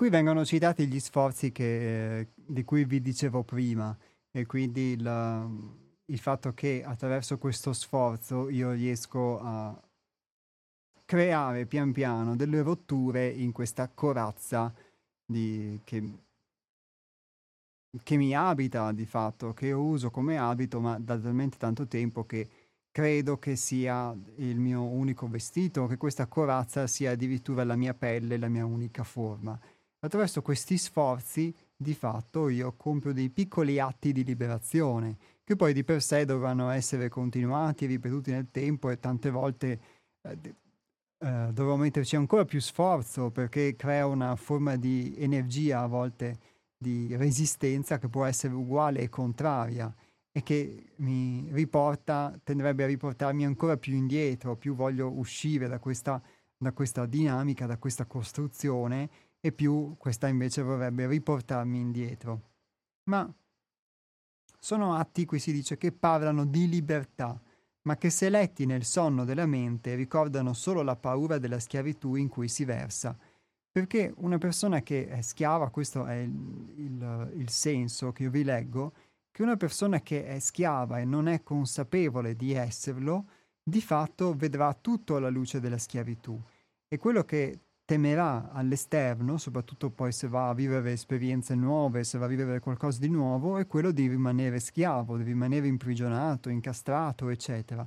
Qui 0.00 0.08
vengono 0.08 0.46
citati 0.46 0.86
gli 0.86 0.98
sforzi 0.98 1.52
che, 1.52 2.28
di 2.34 2.64
cui 2.64 2.86
vi 2.86 3.02
dicevo 3.02 3.42
prima. 3.42 3.94
e 4.30 4.46
quindi 4.46 4.92
il, 4.92 5.76
il 6.06 6.18
fatto 6.18 6.54
che 6.54 6.82
attraverso 6.82 7.36
questo 7.36 7.74
sforzo 7.74 8.48
io 8.48 8.70
riesco 8.72 9.38
a 9.38 9.78
creare 11.04 11.66
pian 11.66 11.92
piano 11.92 12.34
delle 12.34 12.62
rotture 12.62 13.28
in 13.28 13.52
questa 13.52 13.90
corazza 13.92 14.72
di, 15.22 15.78
che, 15.84 16.02
che 18.02 18.16
mi 18.16 18.34
abita 18.34 18.92
di 18.92 19.04
fatto, 19.04 19.52
che 19.52 19.66
io 19.66 19.82
uso 19.82 20.10
come 20.10 20.38
abito, 20.38 20.80
ma 20.80 20.98
da 20.98 21.18
talmente 21.18 21.58
tanto 21.58 21.86
tempo 21.86 22.24
che 22.24 22.48
credo 22.90 23.38
che 23.38 23.54
sia 23.54 24.16
il 24.36 24.58
mio 24.58 24.82
unico 24.82 25.28
vestito, 25.28 25.86
che 25.86 25.98
questa 25.98 26.26
corazza 26.26 26.86
sia 26.86 27.10
addirittura 27.10 27.64
la 27.64 27.76
mia 27.76 27.92
pelle, 27.92 28.38
la 28.38 28.48
mia 28.48 28.64
unica 28.64 29.04
forma. 29.04 29.60
Attraverso 30.00 30.40
questi 30.40 30.78
sforzi, 30.78 31.54
di 31.76 31.94
fatto, 31.94 32.48
io 32.48 32.74
compio 32.76 33.12
dei 33.12 33.28
piccoli 33.28 33.78
atti 33.78 34.12
di 34.12 34.24
liberazione, 34.24 35.16
che 35.44 35.56
poi 35.56 35.72
di 35.72 35.84
per 35.84 36.02
sé 36.02 36.24
dovranno 36.24 36.70
essere 36.70 37.08
continuati, 37.08 37.86
ripetuti 37.86 38.30
nel 38.30 38.50
tempo 38.50 38.88
e 38.90 38.98
tante 38.98 39.30
volte 39.30 39.80
eh, 40.22 40.38
eh, 41.22 41.50
dovrò 41.52 41.76
metterci 41.76 42.16
ancora 42.16 42.46
più 42.46 42.60
sforzo 42.60 43.30
perché 43.30 43.76
crea 43.76 44.06
una 44.06 44.36
forma 44.36 44.76
di 44.76 45.14
energia 45.18 45.80
a 45.80 45.86
volte 45.86 46.38
di 46.78 47.14
resistenza 47.14 47.98
che 47.98 48.08
può 48.08 48.24
essere 48.24 48.54
uguale 48.54 49.00
e 49.00 49.10
contraria 49.10 49.94
e 50.32 50.42
che 50.42 50.92
mi 50.96 51.46
riporta, 51.50 52.38
tenderebbe 52.42 52.84
a 52.84 52.86
riportarmi 52.86 53.44
ancora 53.44 53.76
più 53.76 53.94
indietro, 53.94 54.56
più 54.56 54.74
voglio 54.74 55.10
uscire 55.10 55.68
da 55.68 55.78
questa, 55.78 56.22
da 56.56 56.72
questa 56.72 57.04
dinamica, 57.04 57.66
da 57.66 57.76
questa 57.76 58.06
costruzione 58.06 59.10
e 59.40 59.52
più 59.52 59.94
questa 59.96 60.28
invece 60.28 60.62
vorrebbe 60.62 61.06
riportarmi 61.06 61.78
indietro. 61.78 62.42
Ma 63.04 63.32
sono 64.58 64.94
atti, 64.94 65.24
qui 65.24 65.38
si 65.38 65.52
dice, 65.52 65.78
che 65.78 65.90
parlano 65.90 66.44
di 66.44 66.68
libertà, 66.68 67.40
ma 67.82 67.96
che 67.96 68.10
se 68.10 68.28
letti 68.28 68.66
nel 68.66 68.84
sonno 68.84 69.24
della 69.24 69.46
mente 69.46 69.94
ricordano 69.94 70.52
solo 70.52 70.82
la 70.82 70.96
paura 70.96 71.38
della 71.38 71.58
schiavitù 71.58 72.14
in 72.14 72.28
cui 72.28 72.48
si 72.48 72.64
versa. 72.64 73.16
Perché 73.72 74.12
una 74.18 74.36
persona 74.36 74.82
che 74.82 75.08
è 75.08 75.22
schiava, 75.22 75.70
questo 75.70 76.04
è 76.04 76.16
il, 76.16 76.74
il, 76.76 77.32
il 77.36 77.48
senso 77.48 78.12
che 78.12 78.24
io 78.24 78.30
vi 78.30 78.44
leggo, 78.44 78.92
che 79.30 79.42
una 79.42 79.56
persona 79.56 80.00
che 80.00 80.26
è 80.26 80.38
schiava 80.40 80.98
e 80.98 81.04
non 81.04 81.28
è 81.28 81.42
consapevole 81.42 82.34
di 82.34 82.52
esserlo, 82.52 83.26
di 83.62 83.80
fatto 83.80 84.34
vedrà 84.34 84.74
tutto 84.74 85.16
alla 85.16 85.30
luce 85.30 85.60
della 85.60 85.78
schiavitù. 85.78 86.38
E 86.86 86.98
quello 86.98 87.24
che 87.24 87.60
temerà 87.90 88.52
all'esterno, 88.52 89.36
soprattutto 89.36 89.90
poi 89.90 90.12
se 90.12 90.28
va 90.28 90.48
a 90.48 90.54
vivere 90.54 90.92
esperienze 90.92 91.56
nuove, 91.56 92.04
se 92.04 92.18
va 92.18 92.26
a 92.26 92.28
vivere 92.28 92.60
qualcosa 92.60 93.00
di 93.00 93.08
nuovo, 93.08 93.58
è 93.58 93.66
quello 93.66 93.90
di 93.90 94.06
rimanere 94.06 94.60
schiavo, 94.60 95.16
di 95.16 95.24
rimanere 95.24 95.66
imprigionato, 95.66 96.50
incastrato, 96.50 97.30
eccetera. 97.30 97.84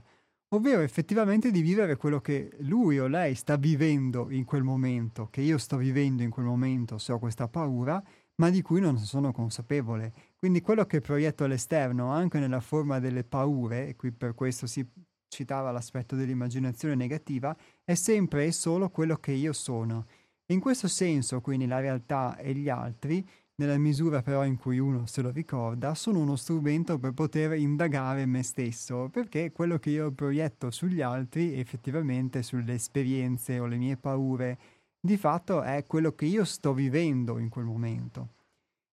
Ovvero 0.50 0.82
effettivamente 0.82 1.52
di 1.52 1.62
vivere 1.62 1.96
quello 1.96 2.20
che 2.20 2.52
lui 2.64 3.00
o 3.00 3.08
lei 3.08 3.34
sta 3.34 3.56
vivendo 3.56 4.30
in 4.30 4.44
quel 4.44 4.64
momento, 4.64 5.30
che 5.32 5.40
io 5.40 5.58
sto 5.58 5.78
vivendo 5.78 6.22
in 6.22 6.32
quel 6.32 6.48
momento 6.48 6.98
se 6.98 7.14
ho 7.14 7.18
questa 7.18 7.48
paura, 7.48 8.04
ma 8.36 8.50
di 8.50 8.62
cui 8.62 8.82
non 8.82 8.98
sono 8.98 9.32
consapevole. 9.32 10.12
Quindi 10.36 10.60
quello 10.60 10.86
che 10.86 11.00
proietto 11.00 11.46
all'esterno, 11.46 12.10
anche 12.12 12.40
nella 12.40 12.60
forma 12.60 13.00
delle 13.00 13.24
paure, 13.24 13.88
e 13.88 13.96
qui 13.96 14.12
per 14.12 14.36
questo 14.36 14.68
si 14.68 14.86
citava 15.34 15.72
l'aspetto 15.72 16.16
dell'immaginazione 16.16 16.96
negativa, 16.96 17.56
è 17.84 17.96
sempre 17.96 18.46
e 18.46 18.52
solo 18.52 18.90
quello 18.90 19.18
che 19.18 19.32
io 19.32 19.54
sono. 19.54 20.06
In 20.48 20.60
questo 20.60 20.88
senso, 20.88 21.42
quindi, 21.42 21.66
la 21.66 21.80
realtà 21.80 22.38
e 22.38 22.54
gli 22.54 22.70
altri, 22.70 23.28
nella 23.56 23.78
misura 23.78 24.22
però 24.22 24.46
in 24.46 24.58
cui 24.58 24.80
uno 24.80 25.06
se 25.06 25.22
lo 25.22 25.30
ricorda, 25.30 25.96
sono 25.96 26.20
uno 26.20 26.36
strumento 26.36 26.98
per 27.00 27.14
poter 27.14 27.54
indagare 27.54 28.26
me 28.26 28.44
stesso, 28.44 29.10
perché 29.10 29.52
quello 29.52 29.78
che 29.80 29.90
io 29.92 30.12
proietto 30.12 30.72
sugli 30.72 31.02
altri, 31.02 31.60
effettivamente 31.60 32.44
sulle 32.44 32.74
esperienze 32.74 33.60
o 33.60 33.66
le 33.66 33.78
mie 33.78 33.98
paure, 33.98 34.58
di 35.00 35.18
fatto 35.18 35.62
è 35.62 35.84
quello 35.86 36.14
che 36.14 36.26
io 36.26 36.46
sto 36.46 36.74
vivendo 36.74 37.38
in 37.38 37.50
quel 37.50 37.66
momento. 37.66 38.30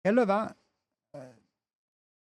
E 0.01 0.09
allora 0.09 0.55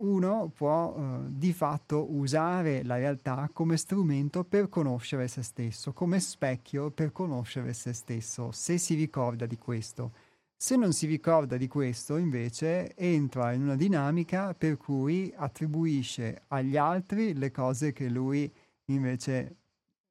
uno 0.01 0.51
può 0.53 0.95
eh, 0.95 1.19
di 1.29 1.53
fatto 1.53 2.13
usare 2.13 2.83
la 2.83 2.97
realtà 2.97 3.49
come 3.51 3.77
strumento 3.77 4.43
per 4.43 4.69
conoscere 4.69 5.27
se 5.27 5.43
stesso, 5.43 5.93
come 5.93 6.19
specchio 6.19 6.91
per 6.91 7.11
conoscere 7.11 7.73
se 7.73 7.93
stesso, 7.93 8.51
se 8.51 8.77
si 8.77 8.95
ricorda 8.95 9.45
di 9.45 9.57
questo. 9.57 10.11
Se 10.55 10.75
non 10.75 10.93
si 10.93 11.07
ricorda 11.07 11.57
di 11.57 11.67
questo, 11.67 12.17
invece, 12.17 12.95
entra 12.95 13.51
in 13.51 13.63
una 13.63 13.75
dinamica 13.75 14.53
per 14.53 14.77
cui 14.77 15.33
attribuisce 15.35 16.43
agli 16.49 16.77
altri 16.77 17.33
le 17.33 17.49
cose 17.49 17.93
che 17.93 18.07
lui 18.09 18.51
invece 18.85 19.55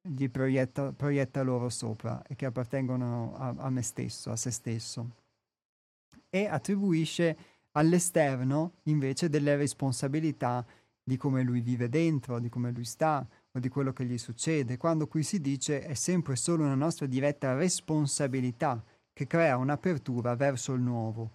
gli 0.01 0.27
proietta, 0.29 0.91
proietta 0.91 1.41
loro 1.41 1.69
sopra 1.69 2.21
e 2.27 2.35
che 2.35 2.45
appartengono 2.45 3.33
a, 3.37 3.53
a 3.57 3.69
me 3.69 3.81
stesso, 3.81 4.31
a 4.31 4.35
se 4.35 4.51
stesso. 4.51 5.09
E 6.29 6.47
attribuisce 6.47 7.37
all'esterno 7.73 8.73
invece 8.83 9.29
delle 9.29 9.55
responsabilità 9.55 10.65
di 11.03 11.17
come 11.17 11.43
lui 11.43 11.61
vive 11.61 11.89
dentro, 11.89 12.39
di 12.39 12.49
come 12.49 12.71
lui 12.71 12.85
sta 12.85 13.25
o 13.51 13.59
di 13.59 13.69
quello 13.69 13.91
che 13.91 14.05
gli 14.05 14.17
succede, 14.17 14.77
quando 14.77 15.07
qui 15.07 15.23
si 15.23 15.41
dice 15.41 15.81
è 15.81 15.93
sempre 15.93 16.35
solo 16.35 16.63
una 16.63 16.75
nostra 16.75 17.05
diretta 17.05 17.53
responsabilità 17.53 18.83
che 19.13 19.27
crea 19.27 19.57
un'apertura 19.57 20.35
verso 20.35 20.73
il 20.73 20.81
nuovo 20.81 21.31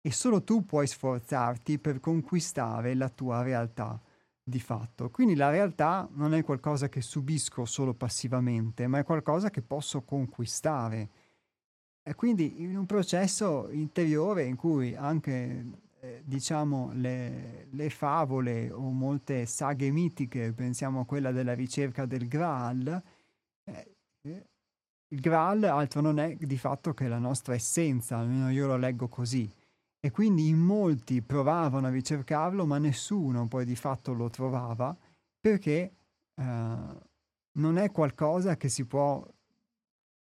e 0.00 0.12
solo 0.12 0.44
tu 0.44 0.64
puoi 0.64 0.86
sforzarti 0.86 1.78
per 1.78 2.00
conquistare 2.00 2.94
la 2.94 3.08
tua 3.08 3.42
realtà 3.42 4.00
di 4.42 4.60
fatto. 4.60 5.10
Quindi 5.10 5.34
la 5.34 5.50
realtà 5.50 6.08
non 6.12 6.34
è 6.34 6.42
qualcosa 6.42 6.88
che 6.88 7.02
subisco 7.02 7.64
solo 7.64 7.94
passivamente, 7.94 8.86
ma 8.86 8.98
è 8.98 9.04
qualcosa 9.04 9.50
che 9.50 9.62
posso 9.62 10.02
conquistare. 10.02 11.10
E 12.08 12.14
quindi 12.14 12.62
in 12.62 12.74
un 12.74 12.86
processo 12.86 13.68
interiore 13.70 14.44
in 14.44 14.56
cui 14.56 14.96
anche, 14.96 15.66
eh, 16.00 16.22
diciamo, 16.24 16.92
le, 16.94 17.66
le, 17.68 17.90
favole 17.90 18.70
o 18.70 18.80
molte 18.92 19.44
saghe 19.44 19.90
mitiche, 19.90 20.54
pensiamo 20.54 21.00
a 21.00 21.04
quella 21.04 21.32
della 21.32 21.52
ricerca 21.52 22.06
del 22.06 22.26
Graal, 22.26 23.02
eh, 23.62 23.94
eh, 24.22 24.46
il 25.08 25.20
Graal 25.20 25.64
altro 25.64 26.00
non 26.00 26.18
è 26.18 26.34
di 26.36 26.56
fatto 26.56 26.94
che 26.94 27.08
la 27.08 27.18
nostra 27.18 27.52
essenza, 27.52 28.16
almeno 28.16 28.48
io 28.48 28.66
lo 28.66 28.78
leggo 28.78 29.08
così. 29.08 29.46
E 30.00 30.10
quindi 30.10 30.48
in 30.48 30.60
molti 30.60 31.20
provavano 31.20 31.88
a 31.88 31.90
ricercarlo, 31.90 32.64
ma 32.64 32.78
nessuno 32.78 33.46
poi 33.48 33.66
di 33.66 33.76
fatto 33.76 34.14
lo 34.14 34.30
trovava 34.30 34.96
perché 35.38 35.92
uh, 36.36 36.42
non 36.42 37.76
è 37.76 37.92
qualcosa 37.92 38.56
che 38.56 38.70
si 38.70 38.86
può 38.86 39.22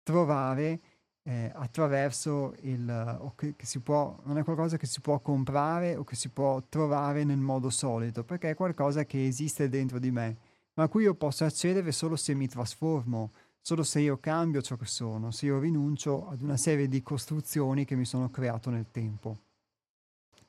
trovare 0.03 0.81
eh, 1.23 1.51
attraverso 1.55 2.55
il 2.63 2.89
o 3.21 3.35
che, 3.35 3.55
che, 3.57 3.67
si 3.67 3.81
può 3.81 4.17
non 4.25 4.39
è 4.39 4.45
qualcosa 4.45 4.77
che 4.77 4.87
si 4.87 5.01
può 5.01 5.21
comprare 5.21 5.97
o 5.97 6.05
che 6.05 6.17
si 6.17 6.29
può 6.29 6.63
trovare 6.69 7.25
nel 7.25 7.39
modo 7.39 7.71
solito 7.71 8.25
perché 8.25 8.51
è 8.51 8.55
qualcosa 8.55 9.05
che 9.05 9.27
esiste 9.27 9.69
dentro 9.69 9.99
di 9.99 10.11
me 10.11 10.37
ma 10.75 10.85
a 10.85 10.89
cui 10.89 11.03
io 11.03 11.15
posso 11.15 11.45
accedere 11.45 11.93
solo 11.93 12.17
se 12.17 12.35
mi 12.35 12.49
trasformo 12.49 13.33
solo 13.61 13.83
se 13.83 14.01
io 14.01 14.19
cambio 14.19 14.63
ciò 14.63 14.77
che 14.77 14.87
sono 14.87 15.31
se 15.31 15.47
io 15.47 15.59
rinuncio 15.59 16.29
ad 16.29 16.41
una 16.43 16.57
serie 16.57 16.89
di 16.89 17.03
costruzioni 17.03 17.85
che 17.85 17.95
mi 17.95 18.05
sono 18.05 18.31
creato 18.31 18.71
nel 18.71 18.87
tempo 18.91 19.37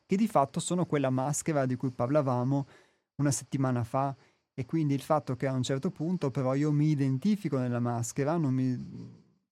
che 0.05 0.15
di 0.15 0.27
fatto 0.27 0.59
sono 0.59 0.85
quella 0.85 1.09
maschera 1.09 1.65
di 1.65 1.75
cui 1.75 1.91
parlavamo 1.91 2.67
una 3.17 3.31
settimana 3.31 3.83
fa 3.83 4.15
e 4.59 4.65
quindi 4.65 4.93
il 4.93 5.01
fatto 5.01 5.35
che 5.35 5.47
a 5.47 5.53
un 5.53 5.63
certo 5.63 5.91
punto 5.91 6.31
però 6.31 6.53
io 6.53 6.71
mi 6.71 6.89
identifico 6.89 7.57
nella 7.57 7.79
maschera, 7.79 8.35
non 8.35 8.53
mi 8.53 8.75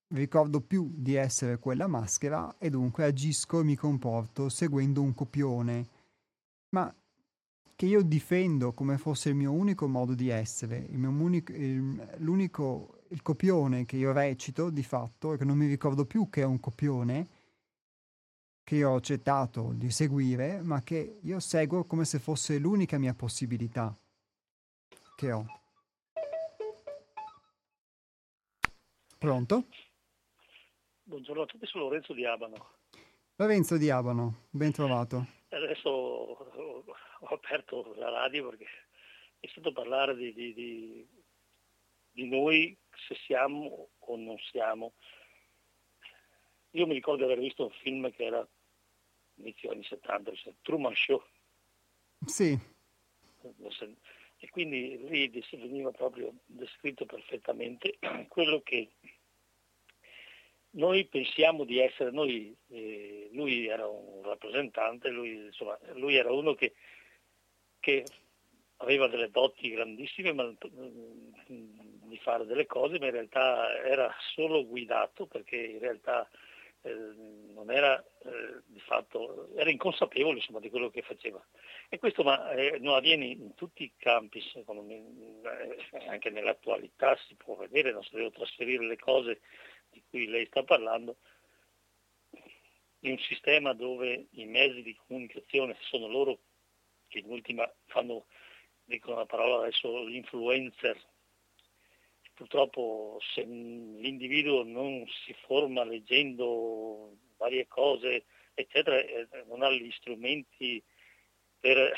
ricordo 0.08 0.60
più 0.60 0.90
di 0.94 1.14
essere 1.14 1.58
quella 1.58 1.86
maschera 1.86 2.56
e 2.58 2.70
dunque 2.70 3.04
agisco 3.04 3.60
e 3.60 3.64
mi 3.64 3.76
comporto 3.76 4.48
seguendo 4.48 5.02
un 5.02 5.14
copione, 5.14 5.86
ma 6.70 6.92
che 7.74 7.86
io 7.86 8.02
difendo 8.02 8.72
come 8.72 8.98
fosse 8.98 9.28
il 9.28 9.36
mio 9.36 9.52
unico 9.52 9.86
modo 9.86 10.14
di 10.14 10.28
essere, 10.28 10.78
il 10.90 11.04
unico, 11.04 11.52
il, 11.52 12.16
l'unico, 12.18 13.02
il 13.08 13.22
copione 13.22 13.84
che 13.84 13.96
io 13.96 14.12
recito 14.12 14.70
di 14.70 14.82
fatto 14.82 15.32
e 15.32 15.38
che 15.38 15.44
non 15.44 15.56
mi 15.56 15.66
ricordo 15.66 16.04
più 16.04 16.28
che 16.28 16.40
è 16.40 16.44
un 16.44 16.58
copione, 16.58 17.28
che 18.64 18.74
io 18.74 18.90
ho 18.90 18.96
accettato 18.96 19.72
di 19.74 19.90
seguire, 19.90 20.60
ma 20.62 20.82
che 20.82 21.20
io 21.22 21.40
seguo 21.40 21.84
come 21.84 22.04
se 22.04 22.18
fosse 22.18 22.58
l'unica 22.58 22.98
mia 22.98 23.14
possibilità 23.14 23.96
che 25.14 25.32
ho. 25.32 25.46
Pronto? 29.18 29.66
Buongiorno 31.08 31.40
a 31.40 31.46
tutti, 31.46 31.64
sono 31.64 31.84
Lorenzo 31.84 32.12
di 32.12 32.26
Abano. 32.26 32.72
Lorenzo 33.36 33.78
di 33.78 33.88
Abano, 33.88 34.48
ben 34.50 34.72
trovato. 34.72 35.26
Adesso 35.48 35.88
ho 35.88 36.84
aperto 37.30 37.94
la 37.96 38.10
radio 38.10 38.50
perché 38.50 38.66
è 39.40 39.46
stato 39.46 39.72
parlare 39.72 40.14
di, 40.14 40.34
di, 40.34 40.52
di, 40.52 41.08
di 42.12 42.28
noi 42.28 42.76
se 43.08 43.14
siamo 43.24 43.88
o 43.96 44.16
non 44.18 44.36
siamo. 44.52 44.92
Io 46.72 46.86
mi 46.86 46.92
ricordo 46.92 47.24
di 47.24 47.32
aver 47.32 47.42
visto 47.42 47.64
un 47.64 47.72
film 47.80 48.12
che 48.12 48.24
era 48.24 48.46
inizio 49.36 49.70
anni 49.70 49.84
70, 49.84 50.34
cioè 50.34 50.52
Truman 50.60 50.94
Show. 50.94 51.24
Sì. 52.26 52.58
E 54.36 54.50
quindi 54.50 55.08
lì 55.08 55.30
veniva 55.52 55.90
proprio 55.90 56.34
descritto 56.44 57.06
perfettamente 57.06 57.96
quello 58.28 58.60
che 58.60 58.90
noi 60.78 61.06
pensiamo 61.06 61.64
di 61.64 61.80
essere, 61.80 62.10
noi, 62.10 62.56
eh, 62.68 63.28
lui 63.32 63.66
era 63.66 63.86
un 63.86 64.22
rappresentante, 64.22 65.10
lui, 65.10 65.46
insomma, 65.46 65.76
lui 65.94 66.14
era 66.14 66.32
uno 66.32 66.54
che, 66.54 66.74
che, 67.80 68.04
aveva 68.80 69.08
delle 69.08 69.30
doti 69.30 69.70
grandissime 69.70 70.32
ma, 70.32 70.54
di 71.48 72.18
fare 72.22 72.46
delle 72.46 72.66
cose, 72.66 72.98
ma 73.00 73.06
in 73.06 73.12
realtà 73.12 73.76
era 73.84 74.12
solo 74.34 74.64
guidato 74.64 75.26
perché 75.26 75.56
in 75.56 75.80
realtà 75.80 76.28
eh, 76.82 76.94
non 77.52 77.72
era 77.72 78.00
eh, 78.22 78.62
di 78.66 78.78
fatto, 78.78 79.48
era 79.56 79.68
inconsapevole 79.70 80.36
insomma, 80.36 80.60
di 80.60 80.70
quello 80.70 80.90
che 80.90 81.02
faceva. 81.02 81.44
E 81.88 81.98
questo 81.98 82.22
ma, 82.22 82.52
eh, 82.52 82.78
non 82.78 82.94
avviene 82.94 83.24
in 83.24 83.54
tutti 83.56 83.82
i 83.82 83.92
campi, 83.96 84.40
secondo 84.52 84.82
me, 84.82 84.94
eh, 85.42 86.06
anche 86.06 86.30
nell'attualità 86.30 87.16
si 87.26 87.34
può 87.34 87.56
vedere, 87.56 87.90
non 87.90 88.04
si 88.04 88.10
devono 88.12 88.30
trasferire 88.30 88.86
le 88.86 88.96
cose 88.96 89.40
di 89.90 90.02
cui 90.08 90.26
lei 90.26 90.46
sta 90.46 90.62
parlando, 90.62 91.16
in 93.00 93.12
un 93.12 93.18
sistema 93.18 93.72
dove 93.72 94.26
i 94.32 94.44
mezzi 94.46 94.82
di 94.82 94.96
comunicazione 95.06 95.76
sono 95.82 96.08
loro 96.08 96.38
che 97.08 97.18
in 97.18 97.30
ultima 97.30 97.70
fanno, 97.86 98.26
dicono 98.84 99.16
la 99.16 99.26
parola 99.26 99.62
adesso, 99.62 100.08
influencer. 100.08 101.00
Purtroppo 102.34 103.18
se 103.34 103.42
l'individuo 103.42 104.62
non 104.62 105.04
si 105.24 105.34
forma 105.46 105.84
leggendo 105.84 107.16
varie 107.36 107.66
cose, 107.66 108.26
eccetera, 108.54 108.98
eh, 108.98 109.26
non 109.46 109.62
ha 109.62 109.70
gli 109.70 109.90
strumenti 109.92 110.82
per 111.58 111.92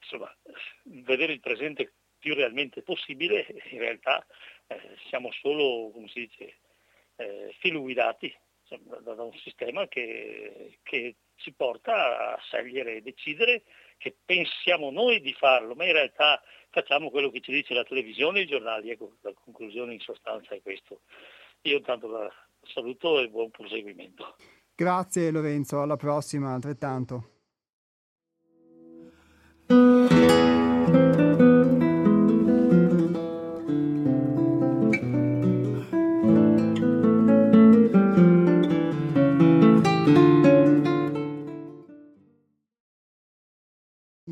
insomma, 0.00 0.34
vedere 0.84 1.32
il 1.32 1.40
presente 1.40 1.92
più 2.18 2.34
realmente 2.34 2.82
possibile, 2.82 3.46
in 3.70 3.78
realtà 3.78 4.24
eh, 4.66 4.96
siamo 5.08 5.30
solo, 5.32 5.90
come 5.90 6.08
si 6.08 6.20
dice, 6.20 6.58
eh, 7.16 7.54
filuidati 7.60 8.34
da, 8.68 9.14
da, 9.14 9.22
un 9.22 9.36
sistema 9.42 9.86
che, 9.88 10.78
che, 10.82 11.16
ci 11.34 11.52
porta 11.52 12.34
a 12.34 12.38
scegliere 12.38 12.96
e 12.96 13.02
decidere 13.02 13.64
che 13.98 14.16
pensiamo 14.24 14.90
noi 14.92 15.20
di 15.20 15.32
farlo, 15.32 15.74
ma 15.74 15.84
in 15.84 15.92
realtà 15.92 16.40
facciamo 16.70 17.10
quello 17.10 17.30
che 17.30 17.40
ci 17.40 17.50
dice 17.50 17.74
la 17.74 17.82
televisione 17.82 18.38
e 18.38 18.42
i 18.42 18.46
giornali. 18.46 18.90
Ecco, 18.90 19.16
la 19.22 19.32
conclusione 19.34 19.94
in 19.94 20.00
sostanza 20.00 20.54
è 20.54 20.62
questo. 20.62 21.00
Io 21.62 21.78
intanto 21.78 22.06
la 22.06 22.32
saluto 22.62 23.18
e 23.18 23.28
buon 23.28 23.50
proseguimento. 23.50 24.36
Grazie 24.74 25.30
Lorenzo, 25.32 25.80
alla 25.80 25.96
prossima 25.96 26.52
altrettanto. 26.54 27.30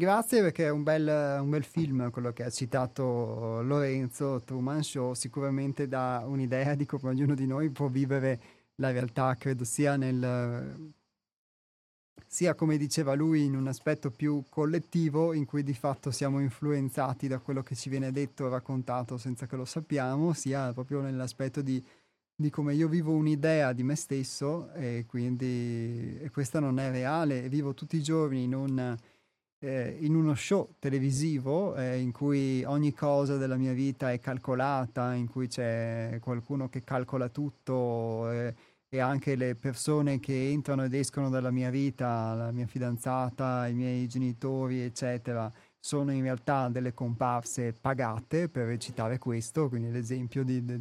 Grazie 0.01 0.41
perché 0.41 0.65
è 0.65 0.71
un 0.71 0.83
bel, 0.83 1.07
un 1.43 1.51
bel, 1.51 1.63
film 1.63 2.11
quello 2.11 2.33
che 2.33 2.43
ha 2.43 2.49
citato 2.49 3.61
Lorenzo, 3.61 4.41
Truman 4.43 4.83
Show, 4.83 5.13
sicuramente 5.13 5.89
dà 5.89 6.25
un'idea 6.25 6.75
di 6.75 6.87
come 6.87 7.11
ognuno 7.11 7.35
di 7.35 7.47
noi 7.47 7.69
può 7.69 7.89
vivere 7.89 8.41
la 8.77 8.93
realtà, 8.93 9.35
credo 9.35 9.65
sia 9.65 9.97
nel 9.97 10.95
sia 12.27 12.55
come 12.55 12.79
diceva 12.79 13.13
lui 13.13 13.45
in 13.45 13.55
un 13.55 13.67
aspetto 13.67 14.11
più 14.11 14.43
collettivo 14.49 15.35
in 15.35 15.45
cui 15.45 15.63
di 15.63 15.75
fatto 15.75 16.11
siamo 16.11 16.41
influenzati 16.41 17.29
da 17.29 17.39
quello 17.39 17.63
che 17.63 17.75
ci 17.75 17.91
viene 17.91 18.11
detto 18.11 18.45
o 18.45 18.49
raccontato 18.49 19.19
senza 19.19 19.45
che 19.47 19.57
lo 19.57 19.67
sappiamo, 19.67 20.33
sia 20.33 20.73
proprio 20.73 21.03
nell'aspetto 21.03 21.61
di, 21.61 21.85
di 22.35 22.49
come 22.49 22.73
io 22.73 22.89
vivo 22.89 23.13
un'idea 23.13 23.75
di 23.75 23.83
me 23.83 23.97
stesso 23.97 24.73
e 24.73 25.05
quindi 25.07 26.19
e 26.23 26.31
questa 26.31 26.59
non 26.59 26.79
è 26.79 26.91
reale, 26.91 27.51
vivo 27.51 27.75
tutti 27.75 27.97
i 27.99 28.03
giorni 28.03 28.45
in 28.45 28.55
un 28.55 28.97
eh, 29.61 29.99
in 30.01 30.15
uno 30.15 30.35
show 30.35 30.75
televisivo 30.79 31.75
eh, 31.77 31.99
in 31.99 32.13
cui 32.13 32.65
ogni 32.65 32.93
cosa 32.93 33.37
della 33.37 33.57
mia 33.57 33.73
vita 33.73 34.11
è 34.11 34.19
calcolata, 34.19 35.15
in 35.15 35.29
cui 35.29 35.49
c'è 35.49 36.19
qualcuno 36.21 36.69
che 36.69 36.83
calcola 36.83 37.29
tutto 37.29 38.31
eh, 38.31 38.55
e 38.89 38.99
anche 38.99 39.37
le 39.37 39.55
persone 39.55 40.19
che 40.19 40.51
entrano 40.51 40.85
ed 40.85 40.95
escono 40.95 41.29
dalla 41.29 41.51
mia 41.51 41.71
vita, 41.71 42.35
la 42.35 42.51
mia 42.53 42.67
fidanzata, 42.67 43.69
i 43.69 43.75
miei 43.75 44.09
genitori, 44.09 44.81
eccetera, 44.81 45.51
sono 45.79 46.13
in 46.13 46.23
realtà 46.23 46.69
delle 46.69 46.93
comparse 46.93 47.73
pagate 47.73 48.49
per 48.49 48.67
recitare 48.67 49.19
questo, 49.19 49.69
quindi 49.69 49.91
l'esempio 49.91 50.43
di, 50.43 50.65
di, 50.65 50.81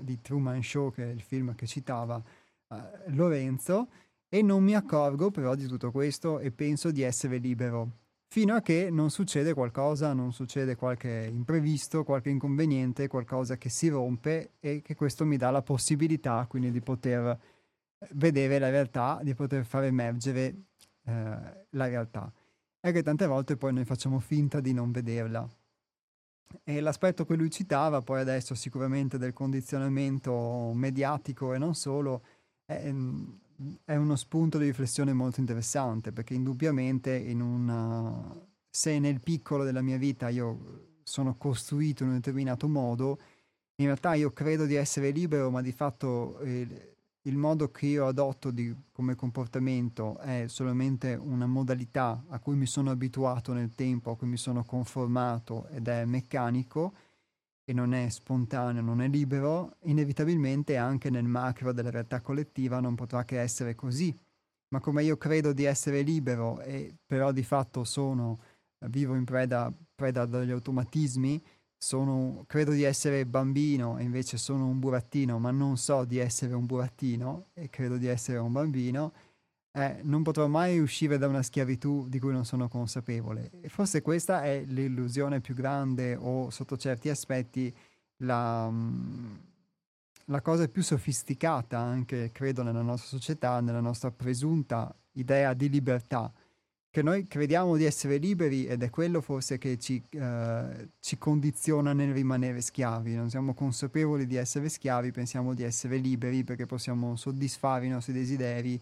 di 0.00 0.20
Truman 0.20 0.62
Show, 0.62 0.92
che 0.92 1.04
è 1.04 1.12
il 1.12 1.22
film 1.22 1.54
che 1.54 1.66
citava 1.66 2.22
eh, 2.68 2.76
Lorenzo, 3.12 3.88
e 4.28 4.42
non 4.42 4.62
mi 4.62 4.74
accorgo 4.74 5.30
però 5.30 5.54
di 5.56 5.66
tutto 5.66 5.90
questo 5.90 6.38
e 6.38 6.52
penso 6.52 6.92
di 6.92 7.02
essere 7.02 7.38
libero 7.38 7.99
fino 8.32 8.54
a 8.54 8.60
che 8.60 8.90
non 8.90 9.10
succede 9.10 9.54
qualcosa, 9.54 10.12
non 10.12 10.32
succede 10.32 10.76
qualche 10.76 11.28
imprevisto, 11.32 12.04
qualche 12.04 12.30
inconveniente, 12.30 13.08
qualcosa 13.08 13.56
che 13.56 13.68
si 13.68 13.88
rompe 13.88 14.52
e 14.60 14.82
che 14.82 14.94
questo 14.94 15.24
mi 15.24 15.36
dà 15.36 15.50
la 15.50 15.62
possibilità 15.62 16.46
quindi 16.48 16.70
di 16.70 16.80
poter 16.80 17.26
eh, 17.26 18.08
vedere 18.12 18.60
la 18.60 18.70
realtà, 18.70 19.18
di 19.22 19.34
poter 19.34 19.64
far 19.64 19.82
emergere 19.82 20.54
eh, 21.06 21.66
la 21.70 21.86
realtà. 21.86 22.32
E 22.80 22.92
che 22.92 23.02
tante 23.02 23.26
volte 23.26 23.56
poi 23.56 23.72
noi 23.72 23.84
facciamo 23.84 24.20
finta 24.20 24.60
di 24.60 24.72
non 24.72 24.92
vederla. 24.92 25.48
E 26.62 26.80
l'aspetto 26.80 27.24
che 27.24 27.34
lui 27.34 27.50
citava 27.50 28.00
poi 28.00 28.20
adesso 28.20 28.54
sicuramente 28.54 29.18
del 29.18 29.32
condizionamento 29.32 30.70
mediatico 30.72 31.52
e 31.52 31.58
non 31.58 31.74
solo, 31.74 32.22
è, 32.64 32.92
è 33.84 33.94
uno 33.96 34.16
spunto 34.16 34.58
di 34.58 34.64
riflessione 34.66 35.12
molto 35.12 35.40
interessante 35.40 36.12
perché 36.12 36.34
indubbiamente 36.34 37.14
in 37.14 37.40
una, 37.40 38.34
se 38.68 38.98
nel 38.98 39.20
piccolo 39.20 39.64
della 39.64 39.82
mia 39.82 39.98
vita 39.98 40.28
io 40.28 40.98
sono 41.02 41.36
costruito 41.36 42.02
in 42.02 42.10
un 42.10 42.14
determinato 42.16 42.68
modo, 42.68 43.18
in 43.76 43.86
realtà 43.86 44.14
io 44.14 44.32
credo 44.32 44.66
di 44.66 44.74
essere 44.74 45.10
libero, 45.10 45.50
ma 45.50 45.60
di 45.60 45.72
fatto 45.72 46.38
il, 46.42 46.94
il 47.22 47.36
modo 47.36 47.70
che 47.70 47.86
io 47.86 48.06
adotto 48.06 48.50
di, 48.50 48.74
come 48.92 49.14
comportamento 49.14 50.18
è 50.18 50.44
solamente 50.46 51.14
una 51.14 51.46
modalità 51.46 52.24
a 52.28 52.38
cui 52.38 52.56
mi 52.56 52.66
sono 52.66 52.90
abituato 52.90 53.52
nel 53.52 53.74
tempo, 53.74 54.10
a 54.10 54.16
cui 54.16 54.28
mi 54.28 54.36
sono 54.36 54.64
conformato 54.64 55.66
ed 55.68 55.88
è 55.88 56.04
meccanico 56.04 56.92
e 57.64 57.72
non 57.72 57.94
è 57.94 58.08
spontaneo, 58.08 58.82
non 58.82 59.00
è 59.00 59.08
libero, 59.08 59.76
inevitabilmente 59.82 60.76
anche 60.76 61.10
nel 61.10 61.24
macro 61.24 61.72
della 61.72 61.90
realtà 61.90 62.20
collettiva 62.20 62.80
non 62.80 62.94
potrà 62.94 63.24
che 63.24 63.40
essere 63.40 63.74
così. 63.74 64.16
Ma 64.68 64.80
come 64.80 65.02
io 65.02 65.16
credo 65.16 65.52
di 65.52 65.64
essere 65.64 66.02
libero 66.02 66.60
e 66.60 66.94
però 67.04 67.32
di 67.32 67.42
fatto 67.42 67.84
sono, 67.84 68.38
vivo 68.86 69.14
in 69.14 69.24
preda, 69.24 69.72
preda 69.94 70.26
dagli 70.26 70.50
automatismi, 70.50 71.42
sono, 71.76 72.44
credo 72.46 72.72
di 72.72 72.82
essere 72.82 73.24
bambino 73.24 73.96
e 73.98 74.02
invece 74.02 74.36
sono 74.36 74.66
un 74.66 74.78
burattino, 74.78 75.38
ma 75.38 75.50
non 75.50 75.76
so 75.76 76.04
di 76.04 76.18
essere 76.18 76.54
un 76.54 76.66
burattino 76.66 77.46
e 77.54 77.70
credo 77.70 77.96
di 77.96 78.06
essere 78.06 78.38
un 78.38 78.52
bambino, 78.52 79.12
eh, 79.72 80.00
non 80.02 80.22
potrò 80.22 80.48
mai 80.48 80.80
uscire 80.80 81.16
da 81.16 81.28
una 81.28 81.42
schiavitù 81.42 82.08
di 82.08 82.18
cui 82.18 82.32
non 82.32 82.44
sono 82.44 82.68
consapevole. 82.68 83.50
E 83.60 83.68
forse 83.68 84.02
questa 84.02 84.42
è 84.42 84.62
l'illusione 84.64 85.40
più 85.40 85.54
grande 85.54 86.16
o 86.16 86.50
sotto 86.50 86.76
certi 86.76 87.08
aspetti 87.08 87.72
la, 88.18 88.68
mm, 88.68 89.34
la 90.26 90.40
cosa 90.40 90.66
più 90.68 90.82
sofisticata 90.82 91.78
anche, 91.78 92.30
credo, 92.32 92.62
nella 92.62 92.82
nostra 92.82 93.16
società, 93.16 93.60
nella 93.60 93.80
nostra 93.80 94.10
presunta 94.10 94.94
idea 95.12 95.54
di 95.54 95.68
libertà, 95.68 96.32
che 96.90 97.02
noi 97.02 97.28
crediamo 97.28 97.76
di 97.76 97.84
essere 97.84 98.16
liberi 98.16 98.66
ed 98.66 98.82
è 98.82 98.90
quello 98.90 99.20
forse 99.20 99.58
che 99.58 99.78
ci, 99.78 100.02
eh, 100.10 100.88
ci 100.98 101.16
condiziona 101.18 101.92
nel 101.92 102.12
rimanere 102.12 102.60
schiavi. 102.60 103.14
Non 103.14 103.30
siamo 103.30 103.54
consapevoli 103.54 104.26
di 104.26 104.34
essere 104.34 104.68
schiavi, 104.68 105.12
pensiamo 105.12 105.54
di 105.54 105.62
essere 105.62 105.98
liberi 105.98 106.42
perché 106.42 106.66
possiamo 106.66 107.14
soddisfare 107.14 107.86
i 107.86 107.90
nostri 107.90 108.12
desideri 108.12 108.80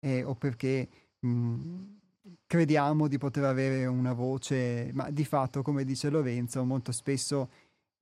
eh, 0.00 0.22
o 0.22 0.34
perché 0.34 0.88
mh, 1.20 1.28
mhmm, 1.28 1.98
crediamo 2.46 3.08
di 3.08 3.18
poter 3.18 3.44
avere 3.44 3.86
una 3.86 4.12
voce, 4.12 4.90
ma 4.92 5.10
di 5.10 5.24
fatto, 5.24 5.62
come 5.62 5.84
dice 5.84 6.10
Lorenzo, 6.10 6.64
molto 6.64 6.92
spesso 6.92 7.50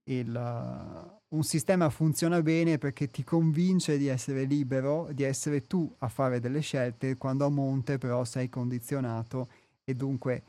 il, 0.04 0.32
uh, 0.34 1.36
un 1.36 1.42
sistema 1.42 1.90
funziona 1.90 2.40
bene 2.42 2.78
perché 2.78 3.08
ti 3.08 3.24
convince 3.24 3.98
di 3.98 4.06
essere 4.06 4.44
libero, 4.44 5.08
di 5.12 5.24
essere 5.24 5.66
tu 5.66 5.92
a 5.98 6.08
fare 6.08 6.40
delle 6.40 6.60
scelte, 6.60 7.16
quando 7.16 7.44
a 7.44 7.48
monte 7.48 7.98
però 7.98 8.24
sei 8.24 8.48
condizionato 8.48 9.48
e 9.84 9.94
dunque 9.94 10.42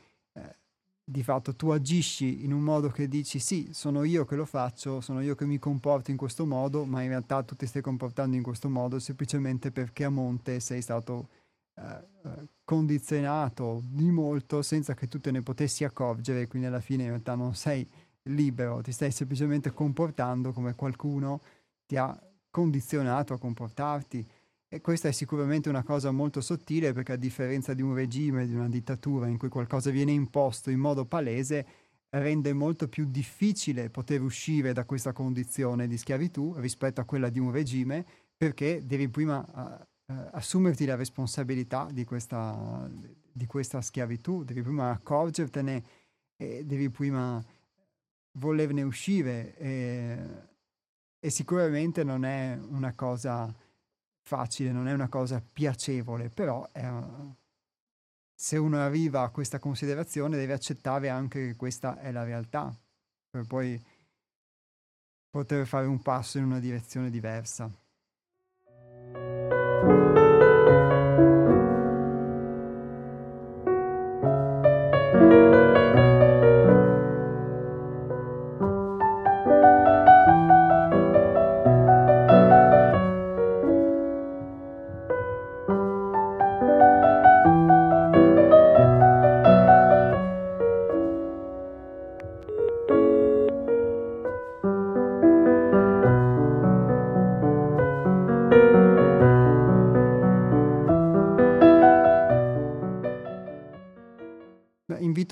di 1.10 1.22
fatto 1.22 1.56
tu 1.56 1.70
agisci 1.70 2.44
in 2.44 2.52
un 2.52 2.60
modo 2.60 2.90
che 2.90 3.08
dici 3.08 3.38
sì, 3.38 3.70
sono 3.72 4.04
io 4.04 4.26
che 4.26 4.36
lo 4.36 4.44
faccio, 4.44 5.00
sono 5.00 5.22
io 5.22 5.34
che 5.34 5.46
mi 5.46 5.58
comporto 5.58 6.10
in 6.10 6.18
questo 6.18 6.44
modo, 6.44 6.84
ma 6.84 7.00
in 7.00 7.08
realtà 7.08 7.42
tu 7.42 7.56
ti 7.56 7.64
stai 7.64 7.80
comportando 7.80 8.36
in 8.36 8.42
questo 8.42 8.68
modo 8.68 8.98
semplicemente 8.98 9.70
perché 9.70 10.04
a 10.04 10.10
monte 10.10 10.60
sei 10.60 10.82
stato 10.82 11.28
eh, 11.76 12.04
condizionato 12.62 13.80
di 13.86 14.10
molto 14.10 14.60
senza 14.60 14.92
che 14.92 15.08
tu 15.08 15.18
te 15.18 15.30
ne 15.30 15.40
potessi 15.40 15.82
accorgere, 15.82 16.46
quindi 16.46 16.68
alla 16.68 16.80
fine 16.80 17.04
in 17.04 17.08
realtà 17.08 17.34
non 17.34 17.54
sei 17.54 17.88
libero, 18.24 18.82
ti 18.82 18.92
stai 18.92 19.10
semplicemente 19.10 19.72
comportando 19.72 20.52
come 20.52 20.74
qualcuno 20.74 21.40
ti 21.86 21.96
ha 21.96 22.14
condizionato 22.50 23.32
a 23.32 23.38
comportarti. 23.38 24.26
E 24.70 24.82
questa 24.82 25.08
è 25.08 25.12
sicuramente 25.12 25.70
una 25.70 25.82
cosa 25.82 26.10
molto 26.10 26.42
sottile 26.42 26.92
perché 26.92 27.12
a 27.12 27.16
differenza 27.16 27.72
di 27.72 27.80
un 27.80 27.94
regime, 27.94 28.46
di 28.46 28.54
una 28.54 28.68
dittatura 28.68 29.26
in 29.26 29.38
cui 29.38 29.48
qualcosa 29.48 29.90
viene 29.90 30.12
imposto 30.12 30.68
in 30.68 30.78
modo 30.78 31.06
palese, 31.06 31.66
rende 32.10 32.52
molto 32.52 32.86
più 32.86 33.06
difficile 33.06 33.88
poter 33.88 34.20
uscire 34.20 34.74
da 34.74 34.84
questa 34.84 35.12
condizione 35.12 35.86
di 35.86 35.96
schiavitù 35.96 36.54
rispetto 36.58 37.00
a 37.00 37.04
quella 37.04 37.30
di 37.30 37.38
un 37.38 37.50
regime 37.50 38.04
perché 38.36 38.84
devi 38.84 39.08
prima 39.08 39.86
uh, 40.06 40.12
assumerti 40.32 40.84
la 40.84 40.96
responsabilità 40.96 41.88
di 41.90 42.04
questa, 42.04 42.88
di 43.32 43.46
questa, 43.46 43.80
schiavitù, 43.80 44.44
devi 44.44 44.60
prima 44.62 44.90
accorgertene 44.90 45.84
e 46.36 46.64
devi 46.64 46.90
prima 46.90 47.42
volerne 48.38 48.82
uscire. 48.82 49.56
E, 49.56 50.18
e 51.18 51.30
sicuramente 51.30 52.04
non 52.04 52.24
è 52.24 52.56
una 52.68 52.92
cosa 52.94 53.52
facile, 54.28 54.72
non 54.72 54.88
è 54.88 54.92
una 54.92 55.08
cosa 55.08 55.40
piacevole, 55.40 56.28
però 56.28 56.68
è, 56.70 56.86
se 58.34 58.58
uno 58.58 58.78
arriva 58.78 59.22
a 59.22 59.30
questa 59.30 59.58
considerazione 59.58 60.36
deve 60.36 60.52
accettare 60.52 61.08
anche 61.08 61.46
che 61.46 61.56
questa 61.56 61.98
è 61.98 62.12
la 62.12 62.24
realtà, 62.24 62.76
per 63.30 63.46
poi 63.46 63.82
poter 65.30 65.66
fare 65.66 65.86
un 65.86 66.02
passo 66.02 66.36
in 66.36 66.44
una 66.44 66.60
direzione 66.60 67.08
diversa. 67.08 67.70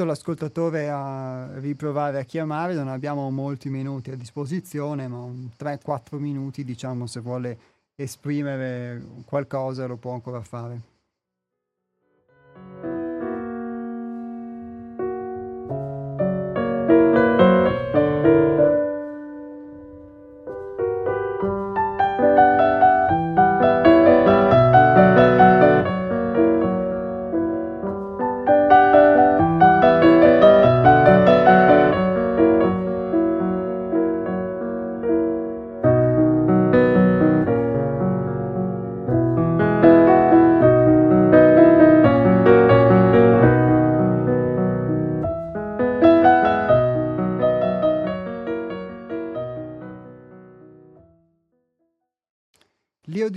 L'ascoltatore 0.04 0.88
a 0.88 1.58
riprovare 1.58 2.18
a 2.18 2.24
chiamare, 2.24 2.74
non 2.74 2.88
abbiamo 2.88 3.30
molti 3.30 3.68
minuti 3.70 4.10
a 4.10 4.16
disposizione, 4.16 5.08
ma 5.08 5.26
3-4 5.26 6.18
minuti 6.18 6.64
diciamo 6.64 7.06
se 7.06 7.20
vuole 7.20 7.58
esprimere 7.94 9.02
qualcosa 9.24 9.86
lo 9.86 9.96
può 9.96 10.12
ancora 10.12 10.40
fare. 10.42 10.95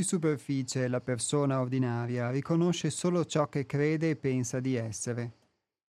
Superficie 0.10 0.88
la 0.88 1.02
persona 1.02 1.60
ordinaria 1.60 2.32
riconosce 2.32 2.90
solo 2.90 3.26
ciò 3.26 3.48
che 3.48 3.68
crede 3.68 4.10
e 4.10 4.16
pensa 4.16 4.60
di 4.60 4.74
essere. 4.74 5.34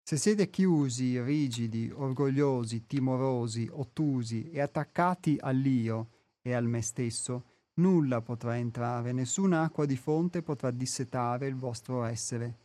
Se 0.03 0.19
siete 0.19 0.51
chiusi, 0.51 1.19
rigidi, 1.23 1.91
orgogliosi, 1.91 2.85
timorosi, 2.87 3.67
ottusi 3.73 4.51
e 4.51 4.61
attaccati 4.61 5.39
all'io 5.41 6.09
e 6.43 6.53
al 6.53 6.67
me 6.67 6.83
stesso, 6.83 7.45
nulla 7.75 8.21
potrà 8.21 8.59
entrare, 8.59 9.13
nessuna 9.13 9.63
acqua 9.63 9.87
di 9.87 9.97
fonte 9.97 10.43
potrà 10.43 10.71
dissetare 10.71 11.47
il 11.47 11.55
vostro 11.55 12.05
essere. 12.05 12.59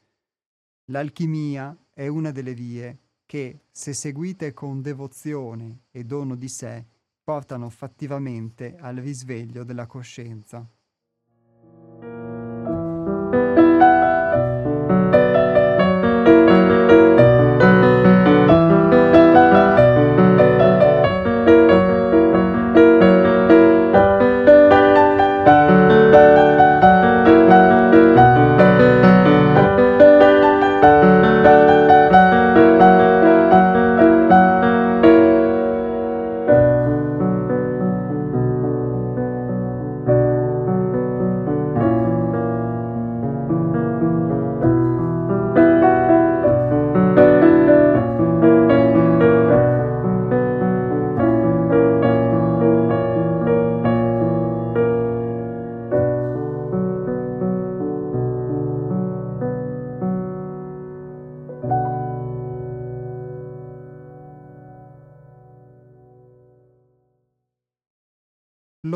L'alchimia 0.92 1.74
è 1.94 2.08
una 2.08 2.32
delle 2.32 2.54
vie 2.54 3.00
che, 3.26 3.62
se 3.72 3.94
seguite 3.94 4.54
con 4.54 4.82
devozione 4.82 5.84
e 5.90 6.04
dono 6.04 6.36
di 6.36 6.50
sé, 6.50 6.86
portano 7.24 7.70
fattivamente 7.70 8.76
al 8.78 8.98
risveglio 8.98 9.64
della 9.64 9.88
coscienza. 9.88 10.70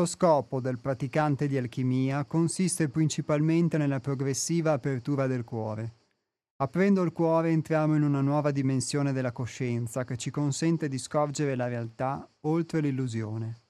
Lo 0.00 0.06
scopo 0.06 0.60
del 0.60 0.78
praticante 0.78 1.46
di 1.46 1.58
alchimia 1.58 2.24
consiste 2.24 2.88
principalmente 2.88 3.76
nella 3.76 4.00
progressiva 4.00 4.72
apertura 4.72 5.26
del 5.26 5.44
cuore. 5.44 5.96
Aprendo 6.62 7.02
il 7.02 7.12
cuore 7.12 7.50
entriamo 7.50 7.96
in 7.96 8.04
una 8.04 8.22
nuova 8.22 8.50
dimensione 8.50 9.12
della 9.12 9.30
coscienza 9.30 10.04
che 10.04 10.16
ci 10.16 10.30
consente 10.30 10.88
di 10.88 10.96
scorgere 10.96 11.54
la 11.54 11.68
realtà 11.68 12.26
oltre 12.46 12.80
l'illusione. 12.80 13.60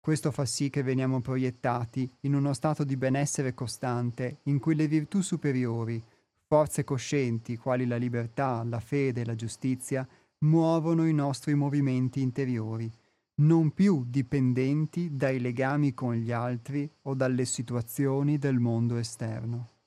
Questo 0.00 0.32
fa 0.32 0.44
sì 0.44 0.70
che 0.70 0.82
veniamo 0.82 1.20
proiettati 1.20 2.16
in 2.22 2.34
uno 2.34 2.52
stato 2.52 2.82
di 2.82 2.96
benessere 2.96 3.54
costante 3.54 4.38
in 4.46 4.58
cui 4.58 4.74
le 4.74 4.88
virtù 4.88 5.20
superiori, 5.20 6.02
forze 6.48 6.82
coscienti 6.82 7.56
quali 7.56 7.86
la 7.86 7.96
libertà, 7.96 8.64
la 8.64 8.80
fede 8.80 9.20
e 9.20 9.24
la 9.24 9.36
giustizia, 9.36 10.04
muovono 10.38 11.06
i 11.06 11.14
nostri 11.14 11.54
movimenti 11.54 12.22
interiori 12.22 12.90
non 13.40 13.72
più 13.72 14.04
dipendenti 14.06 15.16
dai 15.16 15.40
legami 15.40 15.94
con 15.94 16.14
gli 16.14 16.30
altri 16.30 16.90
o 17.02 17.14
dalle 17.14 17.44
situazioni 17.44 18.38
del 18.38 18.58
mondo 18.58 18.96
esterno. 18.96 19.79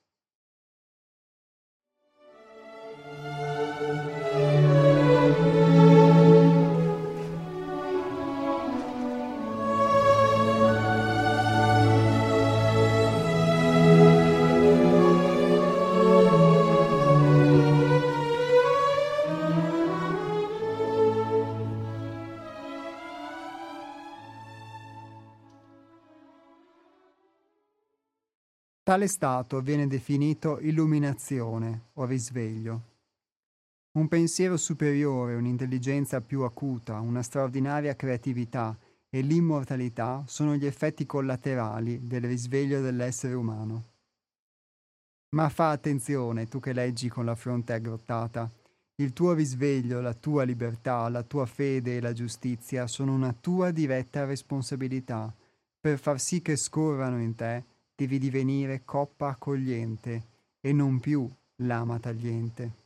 Tale 28.94 29.08
stato 29.08 29.60
viene 29.62 29.88
definito 29.88 30.60
illuminazione 30.60 31.86
o 31.94 32.06
risveglio. 32.06 32.82
Un 33.98 34.08
pensiero 34.08 34.56
superiore, 34.56 35.34
un'intelligenza 35.34 36.22
più 36.22 36.42
acuta, 36.42 37.00
una 37.00 37.24
straordinaria 37.24 37.96
creatività 37.96 38.78
e 39.10 39.22
l'immortalità 39.22 40.24
sono 40.28 40.56
gli 40.56 40.68
effetti 40.68 41.08
collaterali 41.08 42.06
del 42.06 42.22
risveglio 42.22 42.82
dell'essere 42.82 43.34
umano. 43.34 43.84
Ma 45.30 45.50
fa 45.50 45.72
attenzione, 45.72 46.48
tu 46.48 46.60
che 46.60 46.72
leggi 46.72 47.10
con 47.10 47.26
la 47.26 47.34
fronte 47.34 47.74
aggrottata. 47.74 48.48
Il 48.98 49.12
tuo 49.12 49.34
risveglio, 49.34 50.02
la 50.02 50.14
tua 50.14 50.44
libertà, 50.44 51.10
la 51.10 51.24
tua 51.24 51.48
fede 51.48 51.98
e 51.98 52.00
la 52.00 52.14
giustizia 52.14 52.86
sono 52.86 53.12
una 53.12 53.34
tua 53.34 53.72
diretta 53.72 54.24
responsabilità. 54.26 55.34
Per 55.80 55.98
far 55.98 56.20
sì 56.20 56.44
che 56.44 56.56
scorrano 56.56 57.20
in 57.20 57.34
te, 57.34 57.72
devi 58.04 58.20
divenire 58.20 58.84
coppa 58.84 59.30
accogliente 59.30 60.28
e 60.60 60.74
non 60.74 61.00
più 61.00 61.30
lama 61.58 62.00
tagliente. 62.00 62.82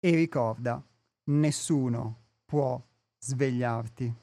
E 0.00 0.14
ricorda, 0.14 0.80
nessuno 1.24 2.26
può 2.46 2.80
svegliarti. 3.18 4.14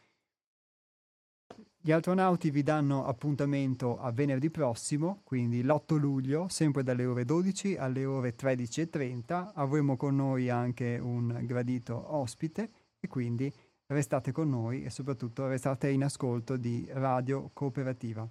Gli 1.80 1.92
astronauti 1.92 2.50
vi 2.50 2.64
danno 2.64 3.06
appuntamento 3.06 4.00
a 4.00 4.12
venerdì 4.12 4.50
prossimo, 4.50 5.22
quindi 5.24 5.62
l'8 5.62 5.98
luglio, 6.00 6.48
sempre 6.48 6.82
dalle 6.82 7.06
ore 7.06 7.24
12 7.24 7.76
alle 7.76 8.04
ore 8.06 8.36
13.30. 8.36 9.52
Avremo 9.54 9.96
con 9.96 10.16
noi 10.16 10.50
anche 10.50 10.98
un 11.00 11.40
gradito 11.44 12.16
ospite 12.16 12.72
e 13.00 13.08
quindi 13.08 13.52
restate 13.88 14.32
con 14.32 14.50
noi 14.50 14.84
e 14.84 14.90
soprattutto 14.90 15.48
restate 15.48 15.90
in 15.90 16.04
ascolto 16.04 16.58
di 16.58 16.88
Radio 16.94 17.52
Cooperativa. 17.54 18.28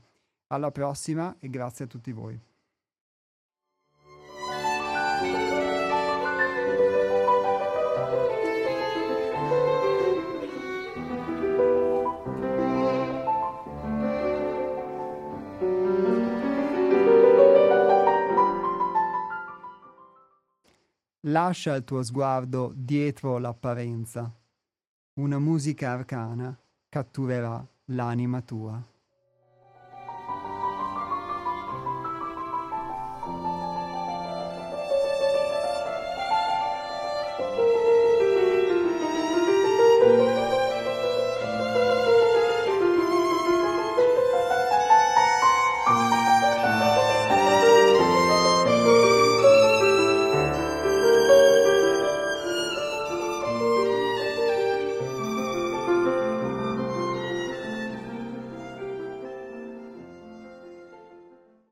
Alla 0.49 0.73
prossima 0.73 1.37
e 1.39 1.49
grazie 1.49 1.85
a 1.85 1.89
tutti 1.89 2.11
voi. 2.11 2.50
Lascia 21.25 21.75
il 21.75 21.85
tuo 21.85 22.03
sguardo 22.03 22.73
dietro 22.75 23.37
l'apparenza. 23.37 24.35
Una 25.21 25.39
musica 25.39 25.91
arcana 25.91 26.59
catturerà 26.89 27.63
l'anima 27.89 28.41
tua. 28.41 28.90